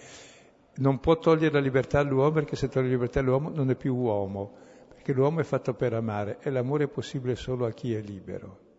non 0.81 0.99
può 0.99 1.17
togliere 1.17 1.53
la 1.53 1.59
libertà 1.59 1.99
all'uomo 1.99 2.31
perché 2.31 2.55
se 2.55 2.67
toglie 2.67 2.87
la 2.87 2.93
libertà 2.93 3.19
all'uomo 3.19 3.49
non 3.49 3.69
è 3.69 3.75
più 3.75 3.95
uomo, 3.95 4.51
perché 4.87 5.13
l'uomo 5.13 5.39
è 5.39 5.43
fatto 5.43 5.73
per 5.75 5.93
amare 5.93 6.39
e 6.41 6.49
l'amore 6.49 6.85
è 6.85 6.87
possibile 6.87 7.35
solo 7.35 7.65
a 7.65 7.71
chi 7.71 7.93
è 7.93 8.01
libero. 8.01 8.69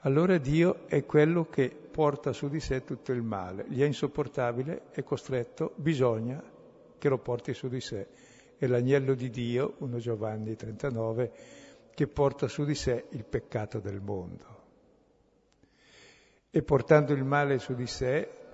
Allora 0.00 0.38
Dio 0.38 0.86
è 0.86 1.04
quello 1.04 1.46
che 1.46 1.68
porta 1.68 2.32
su 2.32 2.48
di 2.48 2.60
sé 2.60 2.84
tutto 2.84 3.10
il 3.10 3.22
male, 3.22 3.66
gli 3.68 3.82
è 3.82 3.84
insopportabile, 3.84 4.84
è 4.90 5.02
costretto, 5.02 5.72
bisogna 5.74 6.40
che 6.98 7.08
lo 7.08 7.18
porti 7.18 7.52
su 7.52 7.68
di 7.68 7.80
sé. 7.80 8.06
È 8.56 8.66
l'agnello 8.66 9.14
di 9.14 9.28
Dio, 9.28 9.74
1 9.78 9.98
Giovanni 9.98 10.54
39, 10.54 11.32
che 11.92 12.06
porta 12.06 12.46
su 12.46 12.64
di 12.64 12.76
sé 12.76 13.06
il 13.10 13.24
peccato 13.24 13.80
del 13.80 14.00
mondo. 14.00 14.54
E 16.48 16.62
portando 16.62 17.12
il 17.12 17.24
male 17.24 17.58
su 17.58 17.74
di 17.74 17.86
sé, 17.86 18.45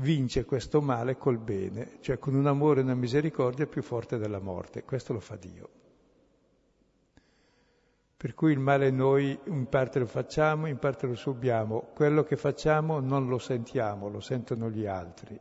vince 0.00 0.44
questo 0.44 0.80
male 0.80 1.16
col 1.16 1.38
bene, 1.38 1.98
cioè 2.00 2.18
con 2.18 2.34
un 2.34 2.46
amore 2.46 2.80
e 2.80 2.82
una 2.82 2.94
misericordia 2.94 3.66
più 3.66 3.82
forte 3.82 4.18
della 4.18 4.40
morte. 4.40 4.82
Questo 4.82 5.12
lo 5.12 5.20
fa 5.20 5.36
Dio. 5.36 5.68
Per 8.16 8.34
cui 8.34 8.52
il 8.52 8.58
male 8.58 8.90
noi 8.90 9.38
in 9.44 9.66
parte 9.68 9.98
lo 9.98 10.06
facciamo, 10.06 10.66
in 10.66 10.78
parte 10.78 11.06
lo 11.06 11.14
subiamo, 11.14 11.90
quello 11.94 12.22
che 12.22 12.36
facciamo 12.36 13.00
non 13.00 13.28
lo 13.28 13.38
sentiamo, 13.38 14.08
lo 14.08 14.20
sentono 14.20 14.68
gli 14.68 14.84
altri. 14.84 15.40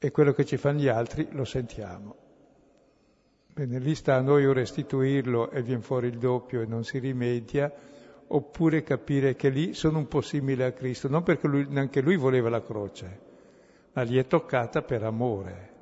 E 0.00 0.10
quello 0.10 0.32
che 0.32 0.44
ci 0.44 0.58
fanno 0.58 0.80
gli 0.80 0.88
altri 0.88 1.26
lo 1.32 1.44
sentiamo. 1.44 2.16
Bene, 3.46 3.78
lì 3.78 3.94
sta 3.94 4.14
a 4.16 4.20
noi 4.20 4.46
o 4.46 4.52
restituirlo 4.52 5.50
e 5.50 5.62
viene 5.62 5.82
fuori 5.82 6.08
il 6.08 6.18
doppio 6.18 6.60
e 6.60 6.66
non 6.66 6.84
si 6.84 6.98
rimedia, 6.98 7.72
oppure 8.28 8.82
capire 8.82 9.34
che 9.36 9.48
lì 9.48 9.74
sono 9.74 9.98
un 9.98 10.08
po' 10.08 10.20
simile 10.20 10.64
a 10.64 10.72
Cristo, 10.72 11.08
non 11.08 11.22
perché 11.22 11.46
lui, 11.46 11.66
neanche 11.68 12.00
lui 12.00 12.16
voleva 12.16 12.48
la 12.48 12.62
croce, 12.62 13.20
ma 13.92 14.04
gli 14.04 14.18
è 14.18 14.26
toccata 14.26 14.82
per 14.82 15.02
amore. 15.04 15.76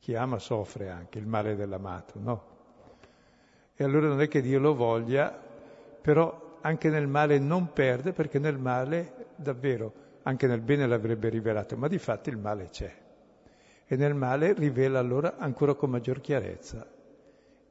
Chi 0.00 0.14
ama 0.14 0.38
soffre 0.38 0.90
anche 0.90 1.18
il 1.18 1.26
male 1.26 1.54
dell'amato, 1.54 2.18
no? 2.18 2.56
E 3.74 3.84
allora 3.84 4.08
non 4.08 4.20
è 4.20 4.28
che 4.28 4.40
Dio 4.40 4.58
lo 4.58 4.74
voglia, 4.74 5.30
però 6.00 6.56
anche 6.60 6.88
nel 6.88 7.06
male 7.06 7.38
non 7.38 7.72
perde, 7.72 8.12
perché 8.12 8.38
nel 8.38 8.58
male 8.58 9.26
davvero 9.36 10.06
anche 10.22 10.46
nel 10.46 10.60
bene 10.60 10.86
l'avrebbe 10.86 11.28
rivelato, 11.28 11.76
ma 11.76 11.86
di 11.86 11.98
fatto 11.98 12.30
il 12.30 12.36
male 12.36 12.68
c'è. 12.70 12.92
E 13.86 13.96
nel 13.96 14.14
male 14.14 14.52
rivela 14.54 14.98
allora 14.98 15.36
ancora 15.36 15.74
con 15.74 15.90
maggior 15.90 16.20
chiarezza 16.20 16.96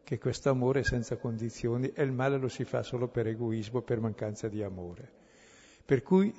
che 0.08 0.18
questo 0.18 0.50
amore 0.50 0.80
è 0.80 0.84
senza 0.84 1.18
condizioni 1.18 1.92
e 1.94 2.02
il 2.02 2.14
male 2.14 2.38
lo 2.38 2.48
si 2.48 2.64
fa 2.64 2.82
solo 2.82 3.10
per 3.10 3.28
egoismo, 3.28 3.82
per 3.82 4.00
mancanza 4.00 4.48
di 4.48 4.64
amore. 4.64 5.12
Per 5.84 6.02
cui 6.02 6.34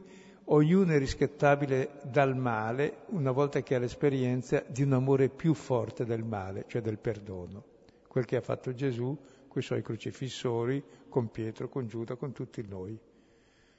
ognuno 0.44 0.92
è 0.92 0.98
rispettabile 0.98 2.00
dal 2.04 2.34
male 2.34 3.00
una 3.08 3.30
volta 3.30 3.60
che 3.60 3.74
ha 3.74 3.78
l'esperienza 3.78 4.64
di 4.66 4.82
un 4.84 4.94
amore 4.94 5.28
più 5.28 5.52
forte 5.52 6.06
del 6.06 6.24
male, 6.24 6.64
cioè 6.66 6.80
del 6.80 6.96
perdono. 6.96 7.62
Quel 8.08 8.24
che 8.24 8.36
ha 8.36 8.40
fatto 8.40 8.72
Gesù 8.72 9.14
con 9.46 9.60
i 9.60 9.64
suoi 9.64 9.82
crocifissori, 9.82 10.82
con 11.10 11.30
Pietro, 11.30 11.68
con 11.68 11.86
Giuda, 11.86 12.16
con 12.16 12.32
tutti 12.32 12.64
noi 12.66 12.98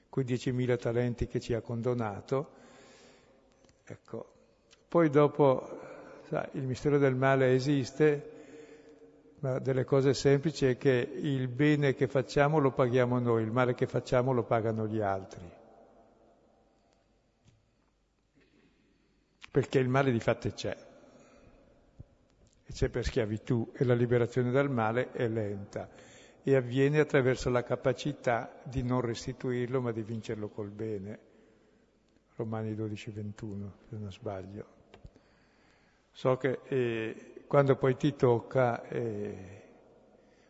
quei 0.07 0.24
10.000 0.24 0.78
talenti 0.78 1.26
che 1.26 1.40
ci 1.40 1.56
ha 1.56 1.61
condonato. 1.61 2.52
Ecco. 3.86 4.34
Poi 4.88 5.10
dopo, 5.10 5.80
sa, 6.28 6.48
il 6.52 6.64
mistero 6.64 6.99
del 6.99 7.16
male 7.16 7.56
esiste, 7.56 8.39
ma 9.40 9.60
delle 9.60 9.86
cose 9.86 10.14
semplici 10.14 10.66
è 10.66 10.78
che 10.78 11.10
il 11.16 11.48
bene 11.48 11.94
che 11.94 12.07
facciamo 12.07 12.60
lo 12.60 12.72
paghiamo 12.72 13.20
noi, 13.20 13.44
il 13.44 13.52
male 13.52 13.74
che 13.74 13.88
facciamo 13.88 14.34
lo 14.34 14.44
pagano 14.44 14.88
gli 14.88 14.99
altri. 14.99 15.49
Perché 19.52 19.80
il 19.80 19.88
male 19.88 20.11
di 20.11 20.20
fatto 20.20 20.49
c'è. 20.52 20.78
E 22.66 22.72
c'è 22.72 22.90
per 22.90 23.03
schiavitù 23.03 23.72
e 23.74 23.84
la 23.86 23.95
liberazione 23.95 24.52
dal 24.52 24.70
male 24.70 25.11
è 25.11 25.28
lenta 25.28 25.90
e 26.44 26.56
avviene 26.56 26.99
attraverso 26.99 27.49
la 27.49 27.64
capacità 27.64 28.60
di 28.64 28.84
non 28.84 29.02
restituirlo 29.02 29.82
ma 29.82 29.91
di 29.91 30.02
vincerlo 30.02 30.49
col 30.49 30.70
bene. 30.70 31.28
Romani 32.36 32.74
12, 32.76 33.11
21, 33.11 33.74
se 33.90 33.98
non 33.98 34.11
sbaglio. 34.11 34.66
So 36.11 36.38
che 36.38 36.60
eh, 36.66 37.39
quando 37.50 37.76
poi 37.76 37.98
ti 37.98 38.16
tocca, 38.16 38.88
eh, 38.88 39.62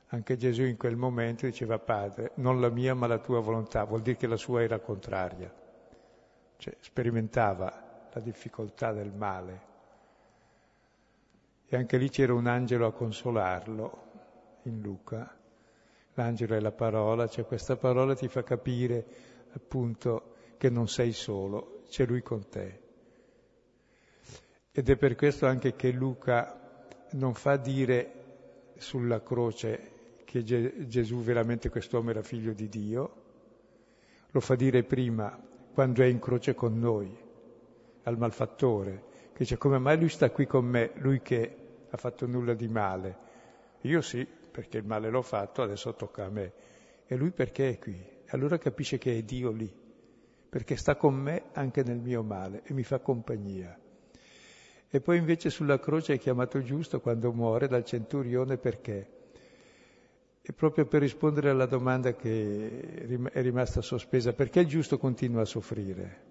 anche 0.10 0.38
Gesù 0.38 0.64
in 0.64 0.78
quel 0.78 0.98
momento 0.98 1.48
diceva 1.48 1.80
Padre, 1.80 2.34
non 2.36 2.62
la 2.62 2.70
mia 2.70 2.94
ma 2.94 3.08
la 3.08 3.18
tua 3.18 3.40
volontà, 3.40 3.86
vuol 3.86 4.02
dire 4.02 4.18
che 4.18 4.28
la 4.28 4.36
sua 4.36 4.62
era 4.62 4.78
contraria, 4.80 5.52
cioè 6.58 6.76
sperimentava 6.80 8.10
la 8.14 8.20
difficoltà 8.20 8.92
del 8.92 9.12
male. 9.12 9.68
E 11.66 11.76
anche 11.76 11.98
lì 11.98 12.10
c'era 12.10 12.34
un 12.34 12.48
angelo 12.48 12.86
a 12.86 12.94
consolarlo 12.94 14.08
in 14.64 14.82
Luca 14.82 15.38
l'angelo 16.20 16.56
è 16.56 16.60
la 16.60 16.74
parola, 16.74 17.28
cioè 17.28 17.46
questa 17.46 17.78
parola 17.78 18.14
ti 18.14 18.28
fa 18.28 18.44
capire 18.44 19.06
appunto 19.54 20.36
che 20.58 20.70
non 20.70 20.90
sei 20.90 21.14
solo, 21.14 21.84
c'è 21.88 22.06
lui 22.06 22.22
con 22.22 22.48
te. 22.50 22.82
Ed 24.72 24.90
è 24.90 24.98
per 24.98 25.16
questo 25.16 25.48
anche 25.48 25.76
che 25.76 25.92
Luca 25.92 26.59
non 27.12 27.34
fa 27.34 27.58
dire 27.58 28.14
sulla 28.78 29.22
croce 29.22 29.98
che 30.26 30.44
Gesù 30.44 31.22
veramente 31.22 31.70
quest'uomo 31.70 32.12
era 32.12 32.22
figlio 32.22 32.54
di 32.54 32.70
Dio, 32.70 33.14
lo 34.30 34.40
fa 34.40 34.56
dire 34.56 34.84
prima, 34.84 35.42
quando 35.74 36.04
è 36.04 36.06
in 36.06 36.20
croce 36.20 36.54
con 36.54 36.78
noi, 36.78 37.18
al 38.04 38.18
malfattore, 38.18 39.04
che 39.34 39.40
dice 39.40 39.58
come 39.58 39.80
mai 39.80 39.98
lui 39.98 40.10
sta 40.10 40.30
qui 40.30 40.46
con 40.46 40.66
me, 40.66 40.92
lui 40.96 41.22
che 41.22 41.56
ha 41.90 41.98
fatto 41.98 42.28
nulla 42.28 42.54
di 42.54 42.68
male. 42.68 43.18
Io 43.82 44.02
sì, 44.02 44.24
perché 44.52 44.78
il 44.78 44.86
male 44.86 45.10
l'ho 45.10 45.22
fatto, 45.22 45.62
adesso 45.64 45.96
tocca 45.96 46.26
a 46.26 46.30
me. 46.30 46.54
E 47.08 47.16
lui 47.16 47.32
perché 47.32 47.70
è 47.70 47.80
qui? 47.80 48.00
Allora 48.28 48.58
capisce 48.60 49.00
che 49.00 49.18
è 49.18 49.24
Dio 49.24 49.50
lì, 49.52 49.72
perché 50.50 50.76
sta 50.76 50.96
con 50.96 51.16
me 51.16 51.46
anche 51.54 51.82
nel 51.82 52.00
mio 52.00 52.22
male 52.22 52.62
e 52.66 52.74
mi 52.74 52.84
fa 52.84 53.00
compagnia. 53.00 53.79
E 54.92 55.02
poi 55.02 55.18
invece 55.18 55.50
sulla 55.52 55.80
croce 55.80 56.14
è 56.14 56.20
chiamato 56.20 56.64
giusto 56.64 57.00
quando 57.00 57.32
muore 57.32 57.68
dal 57.68 57.86
centurione 57.86 58.58
perché? 58.58 59.18
E 60.42 60.52
proprio 60.52 60.86
per 60.88 61.02
rispondere 61.02 61.52
alla 61.52 61.68
domanda 61.68 62.14
che 62.14 63.30
è 63.32 63.42
rimasta 63.42 63.82
sospesa, 63.82 64.34
perché 64.34 64.62
il 64.62 64.68
giusto 64.68 64.98
continua 64.98 65.42
a 65.42 65.46
soffrire? 65.46 66.28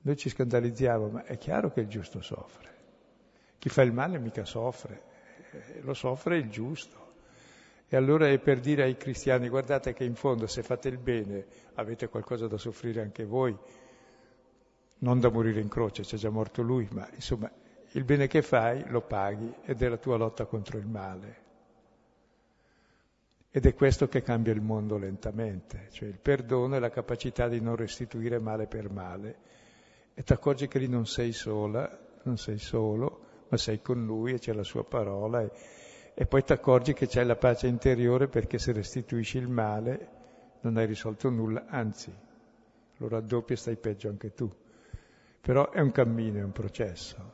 Noi 0.00 0.16
ci 0.16 0.28
scandalizziamo, 0.28 1.08
ma 1.08 1.24
è 1.24 1.38
chiaro 1.38 1.70
che 1.70 1.80
il 1.80 1.86
giusto 1.86 2.20
soffre. 2.22 2.70
Chi 3.58 3.68
fa 3.68 3.82
il 3.82 3.92
male 3.92 4.18
mica 4.18 4.44
soffre, 4.44 5.02
eh, 5.52 5.80
lo 5.82 5.94
soffre 5.94 6.38
il 6.38 6.50
giusto. 6.50 7.10
E 7.88 7.96
allora 7.96 8.26
è 8.26 8.38
per 8.40 8.58
dire 8.58 8.82
ai 8.82 8.96
cristiani, 8.96 9.48
guardate 9.48 9.92
che 9.92 10.02
in 10.02 10.16
fondo 10.16 10.48
se 10.48 10.64
fate 10.64 10.88
il 10.88 10.98
bene 10.98 11.46
avete 11.74 12.08
qualcosa 12.08 12.48
da 12.48 12.58
soffrire 12.58 13.00
anche 13.00 13.24
voi, 13.24 13.56
non 15.02 15.20
da 15.20 15.30
morire 15.30 15.60
in 15.60 15.68
croce, 15.68 16.02
c'è 16.02 16.16
già 16.16 16.30
morto 16.30 16.62
lui, 16.62 16.88
ma 16.92 17.08
insomma 17.14 17.50
il 17.92 18.04
bene 18.04 18.26
che 18.26 18.42
fai 18.42 18.84
lo 18.88 19.02
paghi 19.02 19.52
ed 19.64 19.82
è 19.82 19.88
la 19.88 19.96
tua 19.96 20.16
lotta 20.16 20.46
contro 20.46 20.78
il 20.78 20.86
male. 20.86 21.40
Ed 23.50 23.66
è 23.66 23.74
questo 23.74 24.08
che 24.08 24.22
cambia 24.22 24.52
il 24.52 24.62
mondo 24.62 24.96
lentamente, 24.96 25.88
cioè 25.90 26.08
il 26.08 26.18
perdono 26.18 26.76
e 26.76 26.78
la 26.78 26.88
capacità 26.88 27.48
di 27.48 27.60
non 27.60 27.76
restituire 27.76 28.38
male 28.38 28.66
per 28.66 28.90
male. 28.90 29.36
E 30.14 30.22
ti 30.22 30.32
accorgi 30.32 30.68
che 30.68 30.78
lì 30.78 30.88
non 30.88 31.06
sei 31.06 31.32
sola, 31.32 31.98
non 32.22 32.38
sei 32.38 32.58
solo, 32.58 33.26
ma 33.48 33.56
sei 33.58 33.82
con 33.82 34.02
lui 34.04 34.32
e 34.32 34.38
c'è 34.38 34.54
la 34.54 34.62
sua 34.62 34.84
parola 34.84 35.42
e, 35.42 35.50
e 36.14 36.26
poi 36.26 36.44
ti 36.44 36.52
accorgi 36.52 36.94
che 36.94 37.06
c'è 37.06 37.24
la 37.24 37.36
pace 37.36 37.66
interiore 37.66 38.28
perché 38.28 38.58
se 38.58 38.72
restituisci 38.72 39.36
il 39.36 39.48
male 39.48 40.08
non 40.60 40.76
hai 40.76 40.86
risolto 40.86 41.28
nulla, 41.28 41.66
anzi 41.66 42.14
lo 42.96 43.08
raddoppi 43.08 43.52
e 43.52 43.56
stai 43.56 43.76
peggio 43.76 44.08
anche 44.08 44.32
tu. 44.32 44.50
Però 45.42 45.70
è 45.70 45.80
un 45.80 45.90
cammino, 45.90 46.38
è 46.38 46.42
un 46.44 46.52
processo. 46.52 47.32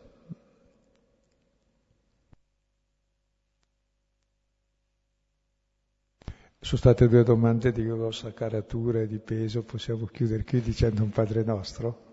Sono 6.59 6.81
state 6.81 7.07
due 7.07 7.23
domande 7.23 7.71
di 7.71 7.85
grossa 7.85 8.33
caratura 8.33 9.01
e 9.01 9.07
di 9.07 9.19
peso, 9.19 9.63
possiamo 9.63 10.07
chiudere 10.07 10.43
qui 10.45 10.61
dicendo 10.63 11.03
un 11.03 11.11
Padre 11.11 11.45
nostro 11.45 12.07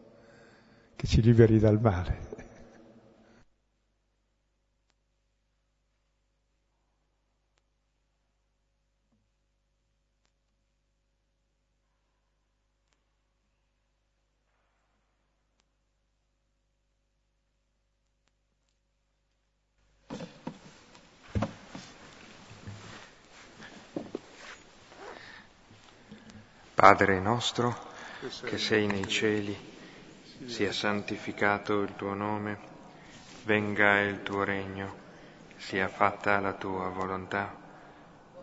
che 0.97 1.07
ci 1.07 1.21
liberi 1.21 1.59
dal 1.59 1.79
male. 1.79 2.44
Padre 26.85 27.19
nostro, 27.19 27.75
che 28.43 28.59
sei 28.59 28.85
nei 28.85 29.07
cieli, 29.07 29.57
sia 30.45 30.71
santificato 30.71 31.81
il 31.81 31.95
tuo 31.95 32.13
nome, 32.13 32.59
venga 33.45 33.99
il 34.01 34.21
tuo 34.21 34.43
regno, 34.43 34.95
sia 35.55 35.87
fatta 35.87 36.39
la 36.39 36.53
tua 36.53 36.89
volontà, 36.89 37.57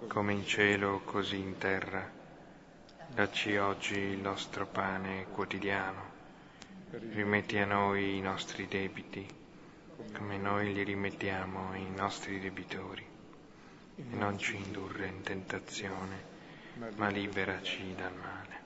come 0.09 0.33
in 0.33 0.45
cielo 0.45 1.03
così 1.05 1.39
in 1.39 1.57
terra. 1.57 2.05
Dacci 3.07 3.57
oggi 3.59 3.97
il 3.97 4.19
nostro 4.19 4.67
pane 4.67 5.27
quotidiano, 5.31 6.03
rimetti 7.13 7.59
a 7.59 7.65
noi 7.65 8.17
i 8.17 8.21
nostri 8.21 8.67
debiti, 8.67 9.25
come 10.17 10.37
noi 10.37 10.73
li 10.73 10.83
rimettiamo 10.83 11.71
ai 11.71 11.89
nostri 11.95 12.41
debitori, 12.41 13.07
e 13.99 14.03
non 14.17 14.37
ci 14.37 14.57
indurre 14.57 15.07
in 15.07 15.23
tentazione 15.23 16.32
ma 16.97 17.09
liberaci 17.09 17.95
dal 17.95 18.13
male. 18.15 18.61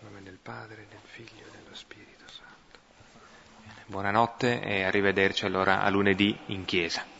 In 0.00 0.08
nome 0.08 0.22
del 0.22 0.38
Padre, 0.42 0.86
del 0.88 0.98
Figlio 1.04 1.46
e 1.46 1.50
dello 1.50 1.74
Spirito 1.74 2.24
Santo. 2.26 2.78
Buonanotte 3.86 4.60
e 4.62 4.82
arrivederci 4.84 5.44
allora 5.44 5.82
a 5.82 5.88
lunedì 5.90 6.36
in 6.46 6.64
chiesa. 6.64 7.11